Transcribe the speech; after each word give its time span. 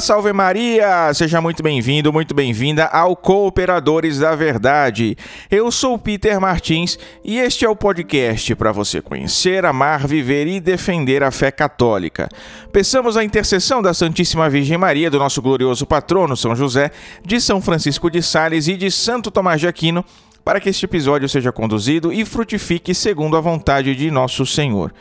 Salve 0.00 0.32
Maria! 0.32 1.12
Seja 1.14 1.40
muito 1.40 1.62
bem-vindo, 1.62 2.12
muito 2.12 2.34
bem-vinda 2.34 2.84
ao 2.84 3.16
Cooperadores 3.16 4.18
da 4.18 4.34
Verdade. 4.34 5.16
Eu 5.50 5.70
sou 5.70 5.98
Peter 5.98 6.38
Martins 6.40 6.98
e 7.24 7.38
este 7.38 7.64
é 7.64 7.68
o 7.68 7.74
podcast 7.74 8.54
para 8.54 8.72
você 8.72 9.00
conhecer, 9.00 9.64
amar, 9.64 10.06
viver 10.06 10.46
e 10.46 10.60
defender 10.60 11.22
a 11.22 11.30
fé 11.30 11.50
católica. 11.50 12.28
Peçamos 12.70 13.16
a 13.16 13.24
intercessão 13.24 13.80
da 13.80 13.94
Santíssima 13.94 14.50
Virgem 14.50 14.76
Maria, 14.76 15.10
do 15.10 15.18
nosso 15.18 15.40
glorioso 15.40 15.86
patrono 15.86 16.36
São 16.36 16.54
José, 16.54 16.90
de 17.24 17.40
São 17.40 17.62
Francisco 17.62 18.10
de 18.10 18.22
Sales 18.22 18.68
e 18.68 18.76
de 18.76 18.90
Santo 18.90 19.30
Tomás 19.30 19.60
de 19.60 19.66
Aquino 19.66 20.04
para 20.46 20.60
que 20.60 20.68
este 20.68 20.84
episódio 20.84 21.28
seja 21.28 21.50
conduzido 21.50 22.12
e 22.12 22.24
frutifique 22.24 22.94
segundo 22.94 23.36
a 23.36 23.40
vontade 23.40 23.96
de 23.96 24.12
nosso 24.12 24.46
Senhor. 24.46 24.94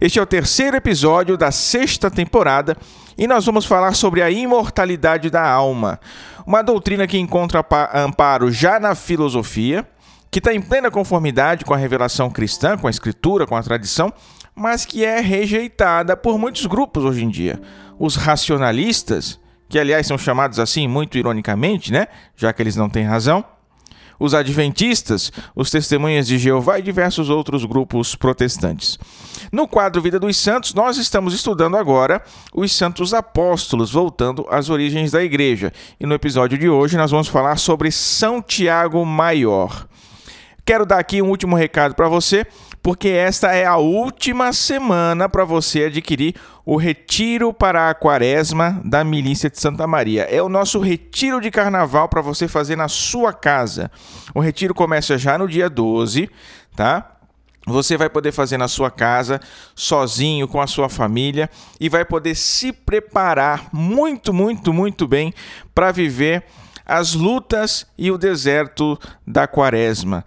Este 0.00 0.20
é 0.20 0.22
o 0.22 0.26
terceiro 0.26 0.76
episódio 0.76 1.36
da 1.36 1.50
sexta 1.50 2.08
temporada 2.08 2.76
e 3.16 3.26
nós 3.26 3.44
vamos 3.44 3.64
falar 3.64 3.94
sobre 3.94 4.22
a 4.22 4.30
imortalidade 4.30 5.30
da 5.30 5.46
alma, 5.46 6.00
uma 6.46 6.62
doutrina 6.62 7.06
que 7.06 7.18
encontra 7.18 7.64
amparo 7.94 8.50
já 8.50 8.80
na 8.80 8.94
filosofia, 8.94 9.86
que 10.30 10.38
está 10.38 10.54
em 10.54 10.60
plena 10.60 10.90
conformidade 10.90 11.64
com 11.64 11.74
a 11.74 11.76
revelação 11.76 12.30
cristã, 12.30 12.76
com 12.76 12.86
a 12.86 12.90
escritura, 12.90 13.46
com 13.46 13.56
a 13.56 13.62
tradição, 13.62 14.12
mas 14.54 14.84
que 14.84 15.04
é 15.04 15.20
rejeitada 15.20 16.16
por 16.16 16.38
muitos 16.38 16.66
grupos 16.66 17.04
hoje 17.04 17.24
em 17.24 17.28
dia. 17.28 17.60
Os 17.98 18.16
racionalistas, 18.16 19.38
que 19.68 19.78
aliás 19.78 20.06
são 20.06 20.18
chamados 20.18 20.58
assim 20.58 20.88
muito 20.88 21.16
ironicamente, 21.18 21.92
né? 21.92 22.08
Já 22.34 22.52
que 22.52 22.62
eles 22.62 22.76
não 22.76 22.88
têm 22.88 23.04
razão 23.04 23.44
os 24.22 24.34
adventistas, 24.34 25.32
os 25.52 25.68
testemunhas 25.68 26.28
de 26.28 26.38
Jeová 26.38 26.78
e 26.78 26.82
diversos 26.82 27.28
outros 27.28 27.64
grupos 27.64 28.14
protestantes. 28.14 28.96
No 29.50 29.66
quadro 29.66 30.00
Vida 30.00 30.20
dos 30.20 30.36
Santos, 30.36 30.72
nós 30.74 30.96
estamos 30.96 31.34
estudando 31.34 31.76
agora 31.76 32.22
os 32.54 32.70
santos 32.72 33.12
apóstolos, 33.12 33.90
voltando 33.90 34.46
às 34.48 34.70
origens 34.70 35.10
da 35.10 35.24
igreja. 35.24 35.72
E 35.98 36.06
no 36.06 36.14
episódio 36.14 36.56
de 36.56 36.68
hoje 36.68 36.96
nós 36.96 37.10
vamos 37.10 37.26
falar 37.26 37.56
sobre 37.56 37.90
São 37.90 38.40
Tiago 38.40 39.04
Maior. 39.04 39.88
Quero 40.64 40.86
dar 40.86 41.00
aqui 41.00 41.20
um 41.20 41.28
último 41.28 41.56
recado 41.56 41.96
para 41.96 42.08
você 42.08 42.46
porque 42.82 43.08
esta 43.08 43.52
é 43.54 43.64
a 43.64 43.76
última 43.76 44.52
semana 44.52 45.28
para 45.28 45.44
você 45.44 45.84
adquirir 45.84 46.34
o 46.64 46.76
Retiro 46.76 47.52
para 47.52 47.88
a 47.88 47.94
Quaresma 47.94 48.80
da 48.84 49.04
Milícia 49.04 49.48
de 49.48 49.60
Santa 49.60 49.86
Maria. 49.86 50.22
É 50.24 50.42
o 50.42 50.48
nosso 50.48 50.80
retiro 50.80 51.40
de 51.40 51.50
carnaval 51.50 52.08
para 52.08 52.20
você 52.20 52.48
fazer 52.48 52.74
na 52.74 52.88
sua 52.88 53.32
casa. 53.32 53.90
O 54.34 54.40
retiro 54.40 54.74
começa 54.74 55.16
já 55.16 55.38
no 55.38 55.46
dia 55.46 55.70
12, 55.70 56.28
tá? 56.74 57.08
Você 57.66 57.96
vai 57.96 58.10
poder 58.10 58.32
fazer 58.32 58.58
na 58.58 58.66
sua 58.66 58.90
casa, 58.90 59.40
sozinho, 59.74 60.48
com 60.48 60.60
a 60.60 60.66
sua 60.66 60.88
família, 60.88 61.48
e 61.78 61.88
vai 61.88 62.04
poder 62.04 62.34
se 62.34 62.72
preparar 62.72 63.68
muito, 63.72 64.32
muito, 64.34 64.72
muito 64.72 65.06
bem 65.06 65.32
para 65.72 65.92
viver 65.92 66.44
as 66.92 67.14
lutas 67.14 67.86
e 67.96 68.10
o 68.10 68.18
deserto 68.18 68.98
da 69.26 69.46
quaresma. 69.46 70.22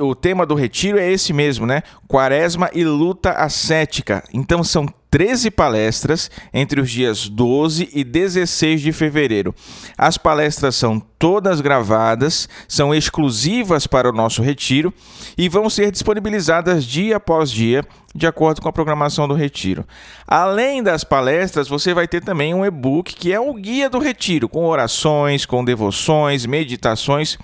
O, 0.00 0.06
o, 0.06 0.14
tema 0.14 0.46
do 0.46 0.54
retiro 0.54 0.98
é 0.98 1.12
esse 1.12 1.34
mesmo, 1.34 1.66
né? 1.66 1.82
Quaresma 2.06 2.70
e 2.72 2.82
luta 2.82 3.32
ascética. 3.32 4.24
Então 4.32 4.64
são 4.64 4.86
13 5.10 5.50
palestras 5.50 6.30
entre 6.52 6.80
os 6.80 6.90
dias 6.90 7.28
12 7.28 7.88
e 7.92 8.04
16 8.04 8.80
de 8.80 8.92
fevereiro. 8.92 9.54
As 9.96 10.18
palestras 10.18 10.74
são 10.74 11.00
todas 11.18 11.60
gravadas, 11.60 12.48
são 12.66 12.94
exclusivas 12.94 13.86
para 13.86 14.08
o 14.08 14.12
nosso 14.12 14.42
retiro 14.42 14.92
e 15.36 15.48
vão 15.48 15.70
ser 15.70 15.90
disponibilizadas 15.90 16.84
dia 16.84 17.16
após 17.16 17.50
dia, 17.50 17.84
de 18.14 18.26
acordo 18.26 18.60
com 18.60 18.68
a 18.68 18.72
programação 18.72 19.26
do 19.26 19.34
retiro. 19.34 19.86
Além 20.26 20.82
das 20.82 21.04
palestras, 21.04 21.68
você 21.68 21.94
vai 21.94 22.06
ter 22.06 22.22
também 22.22 22.54
um 22.54 22.64
e-book 22.64 23.14
que 23.14 23.32
é 23.32 23.40
o 23.40 23.54
guia 23.54 23.88
do 23.88 23.98
retiro, 23.98 24.48
com 24.48 24.64
orações, 24.66 25.46
com 25.46 25.64
devoções, 25.64 26.46
meditações 26.46 27.38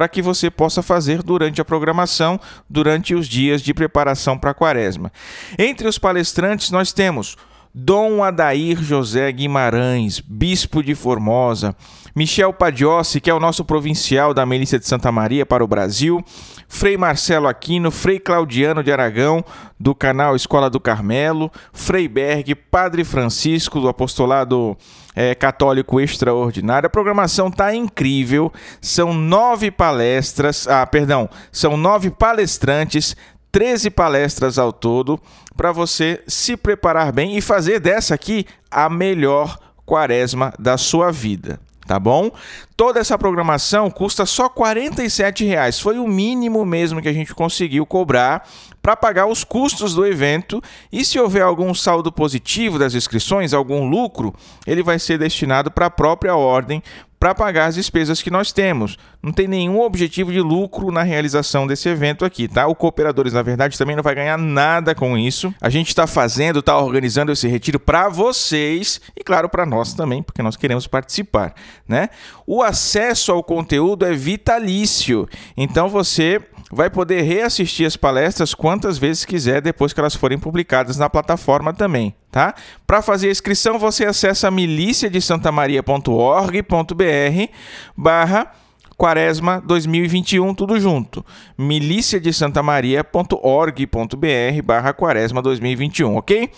para 0.00 0.08
que 0.08 0.22
você 0.22 0.50
possa 0.50 0.80
fazer 0.80 1.22
durante 1.22 1.60
a 1.60 1.64
programação, 1.64 2.40
durante 2.70 3.14
os 3.14 3.28
dias 3.28 3.60
de 3.60 3.74
preparação 3.74 4.38
para 4.38 4.52
a 4.52 4.54
quaresma. 4.54 5.12
Entre 5.58 5.86
os 5.86 5.98
palestrantes, 5.98 6.70
nós 6.70 6.90
temos 6.90 7.36
Dom 7.74 8.24
Adair 8.24 8.82
José 8.82 9.30
Guimarães, 9.30 10.18
bispo 10.18 10.82
de 10.82 10.94
Formosa, 10.94 11.76
Michel 12.16 12.50
Padiossi, 12.50 13.20
que 13.20 13.28
é 13.28 13.34
o 13.34 13.38
nosso 13.38 13.62
provincial 13.62 14.32
da 14.32 14.46
Milícia 14.46 14.78
de 14.78 14.88
Santa 14.88 15.12
Maria 15.12 15.44
para 15.44 15.62
o 15.62 15.68
Brasil, 15.68 16.24
Frei 16.66 16.96
Marcelo 16.96 17.46
Aquino, 17.46 17.90
Frei 17.90 18.18
Claudiano 18.18 18.82
de 18.82 18.90
Aragão, 18.90 19.44
do 19.78 19.94
canal 19.94 20.34
Escola 20.34 20.70
do 20.70 20.80
Carmelo, 20.80 21.52
Frei 21.74 22.08
Berg, 22.08 22.54
Padre 22.54 23.04
Francisco, 23.04 23.78
do 23.78 23.88
apostolado 23.88 24.78
é, 25.14 25.34
católico 25.34 26.00
extraordinário. 26.00 26.86
A 26.86 26.90
programação 26.90 27.48
está 27.48 27.74
incrível. 27.74 28.52
São 28.80 29.12
nove 29.12 29.70
palestras, 29.70 30.66
ah, 30.68 30.86
perdão, 30.86 31.28
são 31.50 31.76
nove 31.76 32.10
palestrantes, 32.10 33.16
13 33.52 33.90
palestras 33.90 34.58
ao 34.58 34.72
todo, 34.72 35.20
para 35.56 35.72
você 35.72 36.22
se 36.26 36.56
preparar 36.56 37.12
bem 37.12 37.36
e 37.36 37.40
fazer 37.40 37.80
dessa 37.80 38.14
aqui 38.14 38.46
a 38.70 38.88
melhor 38.88 39.58
quaresma 39.84 40.52
da 40.58 40.78
sua 40.78 41.10
vida 41.10 41.58
tá 41.90 41.98
bom? 41.98 42.30
Toda 42.76 43.00
essa 43.00 43.18
programação 43.18 43.90
custa 43.90 44.24
só 44.24 44.46
R$ 44.46 45.44
reais. 45.44 45.80
Foi 45.80 45.98
o 45.98 46.06
mínimo 46.06 46.64
mesmo 46.64 47.02
que 47.02 47.08
a 47.08 47.12
gente 47.12 47.34
conseguiu 47.34 47.84
cobrar 47.84 48.48
para 48.82 48.96
pagar 48.96 49.26
os 49.26 49.44
custos 49.44 49.94
do 49.94 50.06
evento 50.06 50.62
e 50.92 51.04
se 51.04 51.18
houver 51.18 51.42
algum 51.42 51.72
saldo 51.74 52.10
positivo 52.10 52.78
das 52.78 52.94
inscrições, 52.94 53.52
algum 53.52 53.88
lucro, 53.88 54.34
ele 54.66 54.82
vai 54.82 54.98
ser 54.98 55.18
destinado 55.18 55.70
para 55.70 55.86
a 55.86 55.90
própria 55.90 56.34
ordem 56.34 56.82
para 57.20 57.34
pagar 57.34 57.66
as 57.66 57.74
despesas 57.74 58.22
que 58.22 58.30
nós 58.30 58.50
temos. 58.50 58.96
Não 59.22 59.30
tem 59.30 59.46
nenhum 59.46 59.78
objetivo 59.82 60.32
de 60.32 60.40
lucro 60.40 60.90
na 60.90 61.02
realização 61.02 61.66
desse 61.66 61.86
evento 61.86 62.24
aqui, 62.24 62.48
tá? 62.48 62.66
O 62.66 62.74
Cooperadores, 62.74 63.34
na 63.34 63.42
verdade, 63.42 63.76
também 63.76 63.94
não 63.94 64.02
vai 64.02 64.14
ganhar 64.14 64.38
nada 64.38 64.94
com 64.94 65.18
isso. 65.18 65.54
A 65.60 65.68
gente 65.68 65.88
está 65.88 66.06
fazendo, 66.06 66.60
está 66.60 66.78
organizando 66.78 67.30
esse 67.30 67.46
retiro 67.46 67.78
para 67.78 68.08
vocês 68.08 69.02
e, 69.14 69.22
claro, 69.22 69.50
para 69.50 69.66
nós 69.66 69.92
também, 69.92 70.22
porque 70.22 70.42
nós 70.42 70.56
queremos 70.56 70.86
participar, 70.86 71.54
né? 71.86 72.08
O 72.46 72.62
acesso 72.62 73.32
ao 73.32 73.44
conteúdo 73.44 74.06
é 74.06 74.14
vitalício, 74.14 75.28
então 75.54 75.90
você 75.90 76.40
vai 76.70 76.88
poder 76.88 77.22
reassistir 77.22 77.86
as 77.86 77.96
palestras 77.96 78.54
quantas 78.54 78.96
vezes 78.96 79.24
quiser 79.24 79.60
depois 79.60 79.92
que 79.92 79.98
elas 79.98 80.14
forem 80.14 80.38
publicadas 80.38 80.96
na 80.96 81.10
plataforma 81.10 81.72
também, 81.72 82.14
tá? 82.30 82.54
Para 82.86 83.02
fazer 83.02 83.28
a 83.28 83.32
inscrição, 83.32 83.78
você 83.78 84.04
acessa 84.04 84.50
milícia 84.50 85.10
de 85.10 85.20
santamaria.org.br 85.20 87.52
barra 87.96 88.52
Quaresma 88.96 89.62
2021, 89.64 90.54
tudo 90.54 90.78
junto. 90.78 91.24
milícia 91.56 92.20
de 92.20 92.32
santamaria.org.br 92.32 94.62
barra 94.62 94.92
Quaresma 94.92 95.42
2021, 95.42 96.16
ok? 96.16 96.50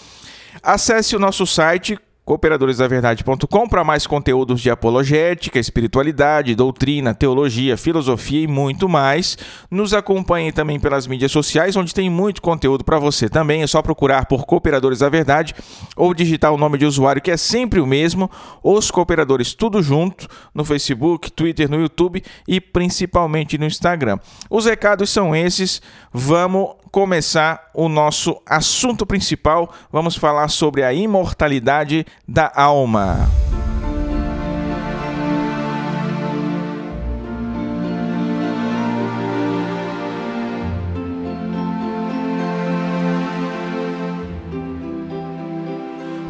Acesse 0.62 1.16
o 1.16 1.18
nosso 1.18 1.46
site 1.46 1.98
cooperadoresdaverdade.com 2.25 3.69
para 3.69 3.83
mais 3.83 4.06
conteúdos 4.06 4.60
de 4.60 4.71
apologética, 4.71 5.59
espiritualidade, 5.59 6.55
doutrina, 6.55 7.15
teologia, 7.15 7.77
filosofia 7.77 8.43
e 8.43 8.47
muito 8.47 8.88
mais. 8.88 9.37
Nos 9.71 9.93
acompanhe 9.93 10.53
também 10.53 10.78
pelas 10.78 11.06
mídias 11.06 11.33
sociais, 11.33 11.77
onde 11.77 11.94
tem 11.94 12.09
muito 12.09 12.41
conteúdo 12.41 12.84
para 12.84 12.99
você 12.99 13.28
também. 13.28 13.62
É 13.62 13.66
só 13.66 13.83
procurar 13.83 14.27
por 14.27 14.47
Cooperadores 14.47 15.00
da 15.00 15.09
Verdade 15.09 15.55
ou 15.97 16.15
digitar 16.15 16.53
o 16.53 16.59
nome 16.59 16.78
de 16.78 16.87
usuário 16.87 17.21
que 17.21 17.31
é 17.31 17.37
sempre 17.37 17.81
o 17.81 17.87
mesmo, 17.87 18.31
Os 18.62 18.91
Cooperadores 18.91 19.54
tudo 19.54 19.83
junto, 19.83 20.28
no 20.54 20.65
Facebook, 20.65 21.31
Twitter, 21.31 21.69
no 21.69 21.81
YouTube 21.81 22.22
e 22.47 22.60
principalmente 22.60 23.59
no 23.59 23.66
Instagram. 23.66 24.18
Os 24.48 24.65
recados 24.66 25.10
são 25.10 25.34
esses. 25.34 25.83
Vamos 26.13 26.81
começar 26.92 27.71
o 27.72 27.89
nosso 27.89 28.41
assunto 28.44 29.06
principal. 29.06 29.72
Vamos 29.91 30.15
falar 30.15 30.48
sobre 30.48 30.84
a 30.84 30.92
imortalidade 30.92 32.06
da 32.28 32.53
alma. 32.54 33.28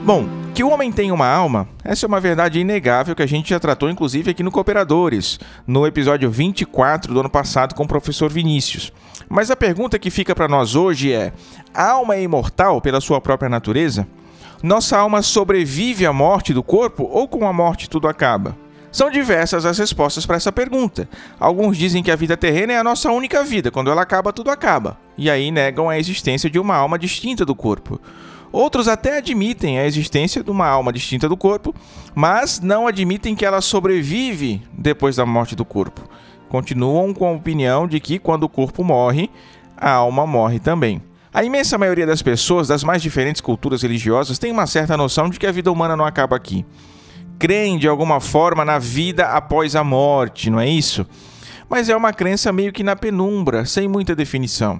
Bom, 0.04 0.28
que 0.54 0.62
o 0.62 0.68
homem 0.68 0.92
tem 0.92 1.10
uma 1.10 1.26
alma, 1.26 1.68
essa 1.82 2.06
é 2.06 2.08
uma 2.08 2.20
verdade 2.20 2.60
inegável 2.60 3.14
que 3.16 3.22
a 3.22 3.26
gente 3.26 3.50
já 3.50 3.58
tratou 3.58 3.88
inclusive 3.88 4.30
aqui 4.30 4.42
no 4.42 4.50
Cooperadores, 4.50 5.40
no 5.66 5.86
episódio 5.86 6.30
24 6.30 7.14
do 7.14 7.20
ano 7.20 7.30
passado 7.30 7.74
com 7.74 7.84
o 7.84 7.88
professor 7.88 8.30
Vinícius. 8.30 8.92
Mas 9.32 9.50
a 9.50 9.56
pergunta 9.56 9.98
que 9.98 10.10
fica 10.10 10.34
para 10.34 10.46
nós 10.46 10.74
hoje 10.74 11.10
é: 11.10 11.32
a 11.72 11.92
alma 11.92 12.16
é 12.16 12.22
imortal 12.22 12.82
pela 12.82 13.00
sua 13.00 13.18
própria 13.18 13.48
natureza? 13.48 14.06
Nossa 14.62 14.98
alma 14.98 15.22
sobrevive 15.22 16.04
à 16.04 16.12
morte 16.12 16.52
do 16.52 16.62
corpo 16.62 17.08
ou 17.10 17.26
com 17.26 17.48
a 17.48 17.52
morte 17.52 17.88
tudo 17.88 18.06
acaba? 18.06 18.54
São 18.92 19.10
diversas 19.10 19.64
as 19.64 19.78
respostas 19.78 20.26
para 20.26 20.36
essa 20.36 20.52
pergunta. 20.52 21.08
Alguns 21.40 21.78
dizem 21.78 22.02
que 22.02 22.10
a 22.10 22.16
vida 22.16 22.36
terrena 22.36 22.74
é 22.74 22.76
a 22.76 22.84
nossa 22.84 23.10
única 23.10 23.42
vida, 23.42 23.70
quando 23.70 23.90
ela 23.90 24.02
acaba, 24.02 24.34
tudo 24.34 24.50
acaba. 24.50 24.98
E 25.16 25.30
aí 25.30 25.50
negam 25.50 25.88
a 25.88 25.98
existência 25.98 26.50
de 26.50 26.58
uma 26.58 26.76
alma 26.76 26.98
distinta 26.98 27.42
do 27.42 27.54
corpo. 27.54 27.98
Outros 28.52 28.86
até 28.86 29.16
admitem 29.16 29.78
a 29.78 29.86
existência 29.86 30.44
de 30.44 30.50
uma 30.50 30.66
alma 30.66 30.92
distinta 30.92 31.26
do 31.26 31.38
corpo, 31.38 31.74
mas 32.14 32.60
não 32.60 32.86
admitem 32.86 33.34
que 33.34 33.46
ela 33.46 33.62
sobrevive 33.62 34.60
depois 34.74 35.16
da 35.16 35.24
morte 35.24 35.56
do 35.56 35.64
corpo. 35.64 36.06
Continuam 36.52 37.14
com 37.14 37.26
a 37.26 37.32
opinião 37.32 37.88
de 37.88 37.98
que 37.98 38.18
quando 38.18 38.42
o 38.42 38.48
corpo 38.48 38.84
morre, 38.84 39.30
a 39.74 39.90
alma 39.90 40.26
morre 40.26 40.60
também. 40.60 41.00
A 41.32 41.42
imensa 41.42 41.78
maioria 41.78 42.04
das 42.04 42.20
pessoas 42.20 42.68
das 42.68 42.84
mais 42.84 43.00
diferentes 43.00 43.40
culturas 43.40 43.80
religiosas 43.80 44.38
tem 44.38 44.52
uma 44.52 44.66
certa 44.66 44.94
noção 44.94 45.30
de 45.30 45.38
que 45.38 45.46
a 45.46 45.50
vida 45.50 45.72
humana 45.72 45.96
não 45.96 46.04
acaba 46.04 46.36
aqui. 46.36 46.66
Creem 47.38 47.78
de 47.78 47.88
alguma 47.88 48.20
forma 48.20 48.66
na 48.66 48.78
vida 48.78 49.28
após 49.28 49.74
a 49.74 49.82
morte, 49.82 50.50
não 50.50 50.60
é 50.60 50.68
isso? 50.68 51.06
Mas 51.70 51.88
é 51.88 51.96
uma 51.96 52.12
crença 52.12 52.52
meio 52.52 52.70
que 52.70 52.82
na 52.82 52.94
penumbra, 52.94 53.64
sem 53.64 53.88
muita 53.88 54.14
definição. 54.14 54.78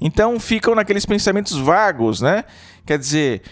Então 0.00 0.40
ficam 0.40 0.74
naqueles 0.74 1.04
pensamentos 1.04 1.54
vagos, 1.58 2.22
né? 2.22 2.46
Quer 2.86 2.98
dizer, 2.98 3.42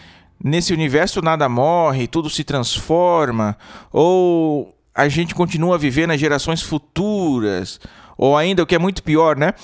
nesse 0.42 0.72
universo 0.72 1.20
nada 1.20 1.50
morre, 1.50 2.06
tudo 2.06 2.30
se 2.30 2.44
transforma, 2.44 3.58
ou 3.92 4.77
a 4.98 5.08
gente 5.08 5.32
continua 5.32 5.76
a 5.76 5.78
viver 5.78 6.08
nas 6.08 6.18
gerações 6.18 6.60
futuras, 6.60 7.78
ou 8.18 8.36
ainda 8.36 8.64
o 8.64 8.66
que 8.66 8.74
é 8.74 8.78
muito 8.78 9.02
pior, 9.02 9.36
né? 9.36 9.54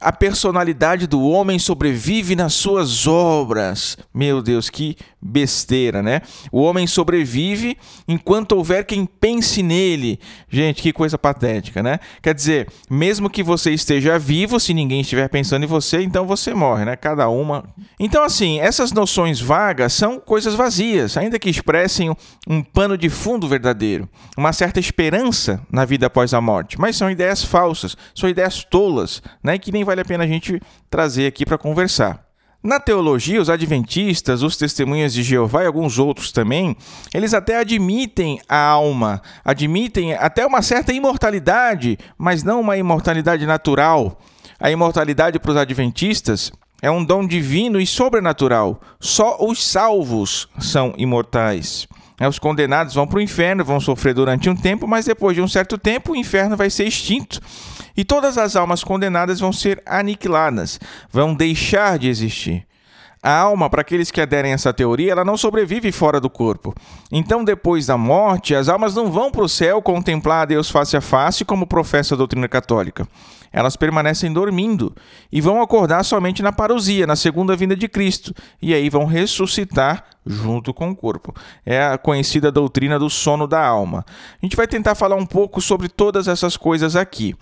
A 0.00 0.12
personalidade 0.12 1.06
do 1.06 1.22
homem 1.22 1.58
sobrevive 1.58 2.36
nas 2.36 2.54
suas 2.54 3.06
obras. 3.06 3.98
Meu 4.14 4.40
Deus, 4.40 4.70
que 4.70 4.96
besteira, 5.20 6.02
né? 6.02 6.20
O 6.52 6.62
homem 6.62 6.86
sobrevive 6.86 7.76
enquanto 8.06 8.52
houver 8.52 8.84
quem 8.84 9.06
pense 9.06 9.62
nele. 9.62 10.20
Gente, 10.48 10.82
que 10.82 10.92
coisa 10.92 11.18
patética, 11.18 11.82
né? 11.82 11.98
Quer 12.22 12.34
dizer, 12.34 12.68
mesmo 12.88 13.30
que 13.30 13.42
você 13.42 13.72
esteja 13.72 14.18
vivo, 14.18 14.60
se 14.60 14.74
ninguém 14.74 15.00
estiver 15.00 15.28
pensando 15.28 15.64
em 15.64 15.66
você, 15.66 16.02
então 16.02 16.26
você 16.26 16.54
morre, 16.54 16.84
né? 16.84 16.94
Cada 16.94 17.28
uma. 17.28 17.64
Então, 17.98 18.22
assim, 18.22 18.60
essas 18.60 18.92
noções 18.92 19.40
vagas 19.40 19.92
são 19.94 20.20
coisas 20.20 20.54
vazias, 20.54 21.16
ainda 21.16 21.38
que 21.38 21.50
expressem 21.50 22.14
um 22.46 22.62
pano 22.62 22.96
de 22.96 23.08
fundo 23.08 23.48
verdadeiro, 23.48 24.08
uma 24.36 24.52
certa 24.52 24.78
esperança 24.78 25.60
na 25.72 25.84
vida 25.84 26.06
após 26.06 26.34
a 26.34 26.40
morte, 26.40 26.78
mas 26.78 26.96
são 26.96 27.10
ideias 27.10 27.42
falsas, 27.42 27.96
são 28.14 28.28
ideias 28.28 28.64
tolas, 28.64 29.22
né? 29.42 29.58
Que 29.58 29.72
nem 29.72 29.84
vale 29.84 30.00
a 30.00 30.04
pena 30.04 30.24
a 30.24 30.26
gente 30.26 30.60
trazer 30.90 31.26
aqui 31.26 31.44
para 31.44 31.58
conversar. 31.58 32.24
Na 32.64 32.80
teologia, 32.80 33.42
os 33.42 33.50
adventistas, 33.50 34.42
os 34.42 34.56
testemunhas 34.56 35.12
de 35.12 35.22
Jeová 35.22 35.64
e 35.64 35.66
alguns 35.66 35.98
outros 35.98 36.32
também, 36.32 36.74
eles 37.12 37.34
até 37.34 37.58
admitem 37.58 38.40
a 38.48 38.56
alma, 38.56 39.20
admitem 39.44 40.14
até 40.14 40.46
uma 40.46 40.62
certa 40.62 40.90
imortalidade, 40.90 41.98
mas 42.16 42.42
não 42.42 42.62
uma 42.62 42.78
imortalidade 42.78 43.44
natural. 43.44 44.18
A 44.58 44.70
imortalidade 44.70 45.38
para 45.38 45.50
os 45.50 45.58
adventistas 45.58 46.50
é 46.80 46.90
um 46.90 47.04
dom 47.04 47.26
divino 47.26 47.78
e 47.78 47.86
sobrenatural. 47.86 48.80
Só 48.98 49.36
os 49.40 49.62
salvos 49.62 50.48
são 50.58 50.94
imortais. 50.96 51.86
Os 52.26 52.38
condenados 52.38 52.94
vão 52.94 53.06
para 53.06 53.18
o 53.18 53.22
inferno, 53.22 53.62
vão 53.62 53.78
sofrer 53.78 54.14
durante 54.14 54.48
um 54.48 54.56
tempo, 54.56 54.88
mas 54.88 55.04
depois 55.04 55.36
de 55.36 55.42
um 55.42 55.48
certo 55.48 55.76
tempo 55.76 56.12
o 56.12 56.16
inferno 56.16 56.56
vai 56.56 56.70
ser 56.70 56.86
extinto 56.86 57.42
e 57.96 58.04
todas 58.04 58.38
as 58.38 58.56
almas 58.56 58.82
condenadas 58.82 59.40
vão 59.40 59.52
ser 59.52 59.82
aniquiladas, 59.86 60.80
vão 61.10 61.34
deixar 61.34 61.98
de 61.98 62.08
existir. 62.08 62.66
A 63.22 63.38
alma, 63.38 63.70
para 63.70 63.80
aqueles 63.80 64.10
que 64.10 64.20
aderem 64.20 64.52
a 64.52 64.54
essa 64.54 64.70
teoria, 64.70 65.12
ela 65.12 65.24
não 65.24 65.34
sobrevive 65.34 65.90
fora 65.90 66.20
do 66.20 66.28
corpo. 66.28 66.74
Então, 67.10 67.42
depois 67.42 67.86
da 67.86 67.96
morte, 67.96 68.54
as 68.54 68.68
almas 68.68 68.94
não 68.94 69.10
vão 69.10 69.30
para 69.30 69.42
o 69.42 69.48
céu 69.48 69.80
contemplar 69.80 70.42
a 70.42 70.44
Deus 70.44 70.70
face 70.70 70.94
a 70.94 71.00
face, 71.00 71.42
como 71.42 71.66
professa 71.66 72.14
a 72.14 72.18
doutrina 72.18 72.46
católica. 72.46 73.08
Elas 73.54 73.76
permanecem 73.76 74.32
dormindo 74.32 74.92
e 75.30 75.40
vão 75.40 75.62
acordar 75.62 76.02
somente 76.02 76.42
na 76.42 76.50
parousia, 76.50 77.06
na 77.06 77.14
segunda 77.14 77.54
vinda 77.54 77.76
de 77.76 77.86
Cristo, 77.86 78.34
e 78.60 78.74
aí 78.74 78.90
vão 78.90 79.04
ressuscitar 79.04 80.04
junto 80.26 80.74
com 80.74 80.90
o 80.90 80.96
corpo. 80.96 81.32
É 81.64 81.84
a 81.84 81.96
conhecida 81.96 82.50
doutrina 82.50 82.98
do 82.98 83.08
sono 83.08 83.46
da 83.46 83.64
alma. 83.64 84.04
A 84.42 84.44
gente 84.44 84.56
vai 84.56 84.66
tentar 84.66 84.96
falar 84.96 85.14
um 85.14 85.26
pouco 85.26 85.60
sobre 85.60 85.88
todas 85.88 86.26
essas 86.26 86.56
coisas 86.56 86.96
aqui. 86.96 87.36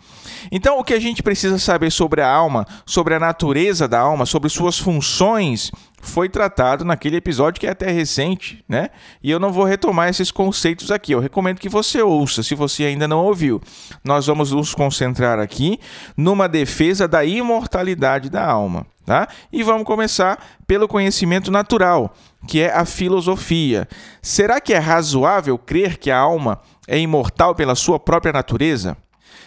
Então, 0.50 0.78
o 0.78 0.84
que 0.84 0.92
a 0.92 1.00
gente 1.00 1.22
precisa 1.22 1.58
saber 1.58 1.90
sobre 1.90 2.20
a 2.20 2.30
alma, 2.30 2.66
sobre 2.84 3.14
a 3.14 3.20
natureza 3.20 3.88
da 3.88 4.00
alma, 4.00 4.26
sobre 4.26 4.50
suas 4.50 4.78
funções, 4.78 5.70
foi 6.02 6.28
tratado 6.28 6.84
naquele 6.84 7.16
episódio 7.16 7.60
que 7.60 7.66
é 7.66 7.70
até 7.70 7.88
recente, 7.90 8.62
né? 8.68 8.90
E 9.22 9.30
eu 9.30 9.38
não 9.38 9.52
vou 9.52 9.64
retomar 9.64 10.08
esses 10.08 10.32
conceitos 10.32 10.90
aqui. 10.90 11.12
Eu 11.12 11.20
recomendo 11.20 11.60
que 11.60 11.68
você 11.68 12.02
ouça, 12.02 12.42
se 12.42 12.56
você 12.56 12.84
ainda 12.84 13.06
não 13.06 13.24
ouviu. 13.24 13.60
Nós 14.04 14.26
vamos 14.26 14.50
nos 14.50 14.74
concentrar 14.74 15.38
aqui 15.38 15.78
numa 16.16 16.48
defesa 16.48 17.06
da 17.06 17.24
imortalidade 17.24 18.28
da 18.28 18.44
alma, 18.44 18.84
tá? 19.06 19.28
E 19.52 19.62
vamos 19.62 19.84
começar 19.84 20.44
pelo 20.66 20.88
conhecimento 20.88 21.52
natural, 21.52 22.12
que 22.48 22.60
é 22.60 22.74
a 22.74 22.84
filosofia. 22.84 23.88
Será 24.20 24.60
que 24.60 24.74
é 24.74 24.78
razoável 24.78 25.56
crer 25.56 25.98
que 25.98 26.10
a 26.10 26.18
alma 26.18 26.60
é 26.88 26.98
imortal 26.98 27.54
pela 27.54 27.76
sua 27.76 28.00
própria 28.00 28.32
natureza? 28.32 28.96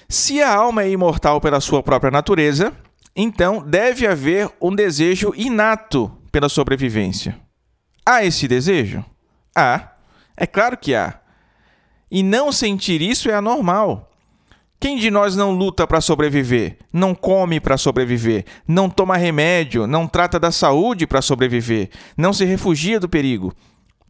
Se 0.07 0.41
a 0.41 0.55
alma 0.55 0.83
é 0.83 0.89
imortal 0.89 1.41
pela 1.41 1.59
sua 1.59 1.83
própria 1.83 2.11
natureza, 2.11 2.71
então 3.13 3.61
deve 3.61 4.07
haver 4.07 4.49
um 4.61 4.73
desejo 4.73 5.33
inato 5.35 6.09
pela 6.35 6.49
sobrevivência. 6.49 7.39
Há 8.05 8.25
esse 8.25 8.45
desejo? 8.45 9.05
Há. 9.55 9.93
É 10.35 10.45
claro 10.45 10.75
que 10.75 10.93
há. 10.93 11.21
E 12.11 12.21
não 12.21 12.51
sentir 12.51 13.01
isso 13.01 13.29
é 13.29 13.33
anormal. 13.33 14.11
Quem 14.77 14.97
de 14.97 15.09
nós 15.09 15.33
não 15.37 15.51
luta 15.51 15.87
para 15.87 16.01
sobreviver? 16.01 16.77
Não 16.91 17.15
come 17.15 17.61
para 17.61 17.77
sobreviver? 17.77 18.43
Não 18.67 18.89
toma 18.89 19.15
remédio? 19.15 19.87
Não 19.87 20.09
trata 20.09 20.37
da 20.37 20.51
saúde 20.51 21.07
para 21.07 21.21
sobreviver? 21.21 21.89
Não 22.17 22.33
se 22.33 22.43
refugia 22.43 22.99
do 22.99 23.07
perigo? 23.07 23.53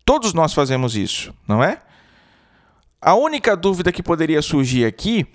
Todos 0.03 0.33
nós 0.33 0.51
fazemos 0.51 0.95
isso, 0.95 1.31
não 1.47 1.63
é? 1.63 1.79
A 2.99 3.13
única 3.13 3.55
dúvida 3.55 3.91
que 3.91 4.01
poderia 4.01 4.41
surgir 4.41 4.83
aqui 4.83 5.27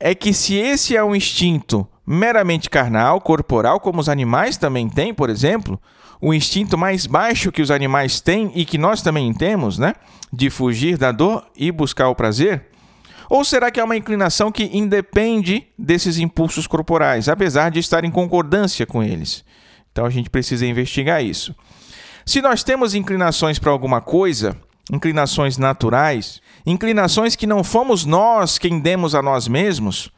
é 0.00 0.14
que 0.14 0.32
se 0.32 0.54
esse 0.54 0.96
é 0.96 1.04
um 1.04 1.14
instinto 1.14 1.86
meramente 2.06 2.70
carnal, 2.70 3.20
corporal, 3.20 3.78
como 3.78 4.00
os 4.00 4.08
animais 4.08 4.56
também 4.56 4.88
têm, 4.88 5.12
por 5.12 5.28
exemplo, 5.28 5.78
o 6.20 6.34
instinto 6.34 6.76
mais 6.76 7.06
baixo 7.06 7.50
que 7.50 7.62
os 7.62 7.70
animais 7.70 8.20
têm 8.20 8.52
e 8.54 8.64
que 8.64 8.76
nós 8.76 9.02
também 9.02 9.32
temos, 9.32 9.78
né? 9.78 9.94
De 10.32 10.50
fugir 10.50 10.98
da 10.98 11.10
dor 11.10 11.46
e 11.56 11.72
buscar 11.72 12.08
o 12.08 12.14
prazer? 12.14 12.66
Ou 13.28 13.44
será 13.44 13.70
que 13.70 13.78
é 13.78 13.84
uma 13.84 13.96
inclinação 13.96 14.50
que 14.50 14.64
independe 14.76 15.66
desses 15.78 16.18
impulsos 16.18 16.66
corporais, 16.66 17.28
apesar 17.28 17.70
de 17.70 17.78
estar 17.78 18.04
em 18.04 18.10
concordância 18.10 18.84
com 18.84 19.02
eles? 19.02 19.44
Então 19.92 20.04
a 20.04 20.10
gente 20.10 20.28
precisa 20.28 20.66
investigar 20.66 21.24
isso. 21.24 21.54
Se 22.26 22.42
nós 22.42 22.62
temos 22.62 22.94
inclinações 22.94 23.58
para 23.58 23.70
alguma 23.70 24.00
coisa, 24.00 24.56
inclinações 24.92 25.56
naturais, 25.56 26.40
inclinações 26.66 27.36
que 27.36 27.46
não 27.46 27.64
fomos 27.64 28.04
nós 28.04 28.58
quem 28.58 28.80
demos 28.80 29.14
a 29.14 29.22
nós 29.22 29.48
mesmos, 29.48 30.10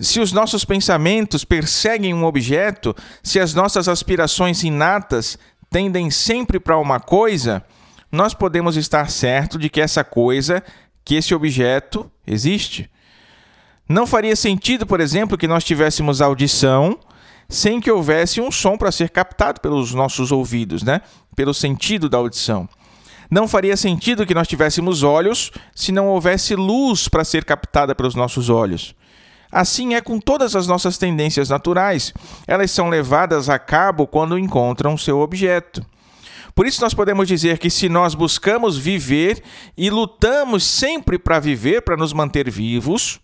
se 0.00 0.20
os 0.20 0.32
nossos 0.32 0.64
pensamentos 0.64 1.44
perseguem 1.44 2.12
um 2.12 2.24
objeto, 2.24 2.94
se 3.22 3.38
as 3.38 3.54
nossas 3.54 3.88
aspirações 3.88 4.62
inatas 4.64 5.38
tendem 5.70 6.10
sempre 6.10 6.58
para 6.58 6.78
uma 6.78 7.00
coisa, 7.00 7.64
nós 8.10 8.34
podemos 8.34 8.76
estar 8.76 9.10
certo 9.10 9.58
de 9.58 9.68
que 9.68 9.80
essa 9.80 10.04
coisa 10.04 10.62
que 11.04 11.14
esse 11.14 11.34
objeto 11.34 12.10
existe. 12.26 12.90
Não 13.88 14.06
faria 14.06 14.34
sentido, 14.34 14.86
por 14.86 15.00
exemplo, 15.00 15.36
que 15.36 15.46
nós 15.46 15.62
tivéssemos 15.62 16.22
audição 16.22 16.98
sem 17.48 17.80
que 17.80 17.90
houvesse 17.90 18.40
um 18.40 18.50
som 18.50 18.78
para 18.78 18.90
ser 18.90 19.10
captado 19.10 19.60
pelos 19.60 19.92
nossos 19.92 20.32
ouvidos, 20.32 20.82
né? 20.82 21.02
Pelo 21.36 21.52
sentido 21.52 22.08
da 22.08 22.16
audição. 22.16 22.68
Não 23.30 23.46
faria 23.46 23.76
sentido 23.76 24.26
que 24.26 24.34
nós 24.34 24.48
tivéssemos 24.48 25.02
olhos 25.02 25.50
se 25.74 25.92
não 25.92 26.08
houvesse 26.08 26.54
luz 26.54 27.08
para 27.08 27.24
ser 27.24 27.44
captada 27.44 27.94
pelos 27.94 28.14
nossos 28.14 28.48
olhos. 28.48 28.94
Assim 29.54 29.94
é 29.94 30.00
com 30.00 30.18
todas 30.18 30.56
as 30.56 30.66
nossas 30.66 30.98
tendências 30.98 31.48
naturais. 31.48 32.12
Elas 32.44 32.72
são 32.72 32.88
levadas 32.88 33.48
a 33.48 33.56
cabo 33.56 34.04
quando 34.04 34.36
encontram 34.36 34.98
seu 34.98 35.20
objeto. 35.20 35.80
Por 36.56 36.66
isso, 36.66 36.80
nós 36.80 36.92
podemos 36.92 37.28
dizer 37.28 37.58
que 37.58 37.70
se 37.70 37.88
nós 37.88 38.16
buscamos 38.16 38.76
viver 38.76 39.40
e 39.78 39.90
lutamos 39.90 40.64
sempre 40.64 41.20
para 41.20 41.38
viver, 41.38 41.82
para 41.82 41.96
nos 41.96 42.12
manter 42.12 42.50
vivos, 42.50 43.20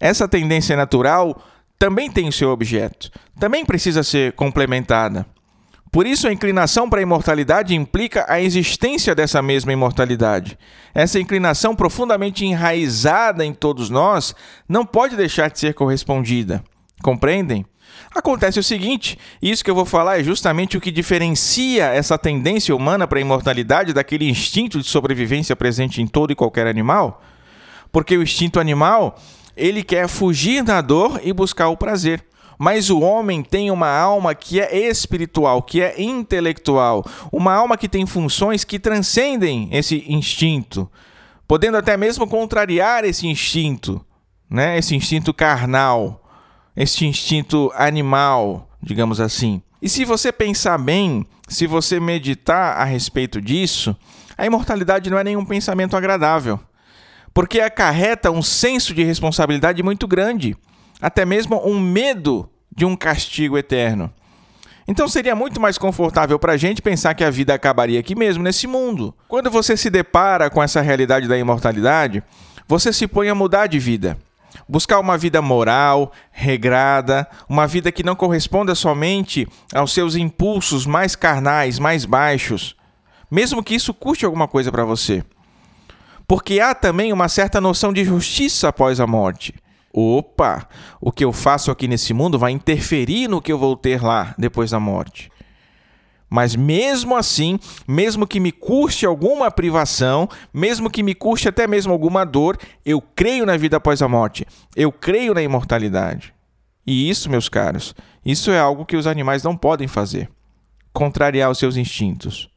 essa 0.00 0.26
tendência 0.26 0.74
natural 0.74 1.38
também 1.78 2.10
tem 2.10 2.28
o 2.28 2.32
seu 2.32 2.48
objeto, 2.48 3.10
também 3.38 3.62
precisa 3.62 4.02
ser 4.02 4.32
complementada. 4.32 5.26
Por 5.94 6.08
isso, 6.08 6.26
a 6.26 6.32
inclinação 6.32 6.90
para 6.90 6.98
a 6.98 7.04
imortalidade 7.04 7.72
implica 7.72 8.26
a 8.28 8.40
existência 8.40 9.14
dessa 9.14 9.40
mesma 9.40 9.72
imortalidade. 9.72 10.58
Essa 10.92 11.20
inclinação 11.20 11.72
profundamente 11.72 12.44
enraizada 12.44 13.44
em 13.44 13.54
todos 13.54 13.90
nós 13.90 14.34
não 14.68 14.84
pode 14.84 15.14
deixar 15.14 15.48
de 15.48 15.60
ser 15.60 15.72
correspondida. 15.72 16.64
Compreendem? 17.00 17.64
Acontece 18.12 18.58
o 18.58 18.62
seguinte: 18.62 19.16
isso 19.40 19.62
que 19.62 19.70
eu 19.70 19.74
vou 19.76 19.84
falar 19.84 20.18
é 20.18 20.24
justamente 20.24 20.76
o 20.76 20.80
que 20.80 20.90
diferencia 20.90 21.84
essa 21.84 22.18
tendência 22.18 22.74
humana 22.74 23.06
para 23.06 23.20
a 23.20 23.22
imortalidade 23.22 23.92
daquele 23.92 24.28
instinto 24.28 24.80
de 24.80 24.88
sobrevivência 24.88 25.54
presente 25.54 26.02
em 26.02 26.08
todo 26.08 26.32
e 26.32 26.34
qualquer 26.34 26.66
animal. 26.66 27.22
Porque 27.92 28.18
o 28.18 28.22
instinto 28.24 28.58
animal, 28.58 29.16
ele 29.56 29.84
quer 29.84 30.08
fugir 30.08 30.64
da 30.64 30.80
dor 30.80 31.20
e 31.22 31.32
buscar 31.32 31.68
o 31.68 31.76
prazer. 31.76 32.24
Mas 32.64 32.88
o 32.88 32.98
homem 33.00 33.42
tem 33.42 33.70
uma 33.70 33.90
alma 33.90 34.34
que 34.34 34.58
é 34.58 34.88
espiritual, 34.88 35.60
que 35.60 35.82
é 35.82 36.00
intelectual, 36.00 37.04
uma 37.30 37.52
alma 37.52 37.76
que 37.76 37.86
tem 37.86 38.06
funções 38.06 38.64
que 38.64 38.78
transcendem 38.78 39.68
esse 39.70 40.02
instinto, 40.08 40.90
podendo 41.46 41.76
até 41.76 41.94
mesmo 41.94 42.26
contrariar 42.26 43.04
esse 43.04 43.26
instinto, 43.26 44.02
né? 44.48 44.78
Esse 44.78 44.96
instinto 44.96 45.34
carnal, 45.34 46.24
esse 46.74 47.04
instinto 47.04 47.70
animal, 47.74 48.66
digamos 48.82 49.20
assim. 49.20 49.60
E 49.82 49.86
se 49.86 50.06
você 50.06 50.32
pensar 50.32 50.78
bem, 50.78 51.26
se 51.46 51.66
você 51.66 52.00
meditar 52.00 52.78
a 52.78 52.84
respeito 52.84 53.42
disso, 53.42 53.94
a 54.38 54.46
imortalidade 54.46 55.10
não 55.10 55.18
é 55.18 55.24
nenhum 55.24 55.44
pensamento 55.44 55.98
agradável, 55.98 56.58
porque 57.34 57.60
acarreta 57.60 58.30
um 58.30 58.40
senso 58.40 58.94
de 58.94 59.04
responsabilidade 59.04 59.82
muito 59.82 60.08
grande, 60.08 60.56
até 60.98 61.26
mesmo 61.26 61.60
um 61.62 61.78
medo 61.78 62.48
de 62.74 62.84
um 62.84 62.96
castigo 62.96 63.56
eterno. 63.56 64.12
Então 64.86 65.08
seria 65.08 65.34
muito 65.34 65.60
mais 65.60 65.78
confortável 65.78 66.38
para 66.38 66.52
a 66.52 66.56
gente 66.56 66.82
pensar 66.82 67.14
que 67.14 67.24
a 67.24 67.30
vida 67.30 67.54
acabaria 67.54 67.98
aqui 67.98 68.14
mesmo, 68.14 68.42
nesse 68.42 68.66
mundo. 68.66 69.14
Quando 69.28 69.50
você 69.50 69.76
se 69.76 69.88
depara 69.88 70.50
com 70.50 70.62
essa 70.62 70.82
realidade 70.82 71.26
da 71.26 71.38
imortalidade, 71.38 72.22
você 72.68 72.92
se 72.92 73.06
põe 73.06 73.28
a 73.28 73.34
mudar 73.34 73.66
de 73.66 73.78
vida. 73.78 74.18
Buscar 74.68 75.00
uma 75.00 75.18
vida 75.18 75.42
moral, 75.42 76.12
regrada, 76.30 77.26
uma 77.48 77.66
vida 77.66 77.90
que 77.90 78.02
não 78.02 78.14
corresponda 78.14 78.74
somente 78.74 79.48
aos 79.74 79.92
seus 79.92 80.16
impulsos 80.16 80.86
mais 80.86 81.16
carnais, 81.16 81.78
mais 81.78 82.04
baixos, 82.04 82.76
mesmo 83.30 83.62
que 83.62 83.74
isso 83.74 83.92
custe 83.92 84.24
alguma 84.24 84.46
coisa 84.46 84.70
para 84.70 84.84
você. 84.84 85.24
Porque 86.26 86.60
há 86.60 86.74
também 86.74 87.12
uma 87.12 87.28
certa 87.28 87.60
noção 87.60 87.92
de 87.92 88.04
justiça 88.04 88.68
após 88.68 89.00
a 89.00 89.06
morte. 89.06 89.54
Opa, 89.96 90.68
o 91.00 91.12
que 91.12 91.24
eu 91.24 91.32
faço 91.32 91.70
aqui 91.70 91.86
nesse 91.86 92.12
mundo 92.12 92.38
vai 92.38 92.50
interferir 92.50 93.28
no 93.28 93.40
que 93.40 93.52
eu 93.52 93.58
vou 93.58 93.76
ter 93.76 94.02
lá 94.02 94.34
depois 94.36 94.72
da 94.72 94.80
morte. 94.80 95.30
Mas 96.28 96.56
mesmo 96.56 97.14
assim, 97.14 97.60
mesmo 97.86 98.26
que 98.26 98.40
me 98.40 98.50
custe 98.50 99.06
alguma 99.06 99.52
privação, 99.52 100.28
mesmo 100.52 100.90
que 100.90 101.02
me 101.02 101.14
custe 101.14 101.48
até 101.48 101.66
mesmo 101.66 101.92
alguma 101.92 102.24
dor, 102.24 102.58
eu 102.84 103.00
creio 103.00 103.46
na 103.46 103.56
vida 103.56 103.76
após 103.76 104.02
a 104.02 104.08
morte. 104.08 104.44
Eu 104.74 104.90
creio 104.90 105.32
na 105.32 105.42
imortalidade. 105.42 106.34
E 106.84 107.08
isso, 107.08 107.30
meus 107.30 107.48
caros, 107.48 107.94
isso 108.26 108.50
é 108.50 108.58
algo 108.58 108.84
que 108.84 108.96
os 108.96 109.06
animais 109.06 109.44
não 109.44 109.56
podem 109.56 109.86
fazer 109.86 110.28
contrariar 110.94 111.50
os 111.50 111.58
seus 111.58 111.76
instintos. 111.76 112.48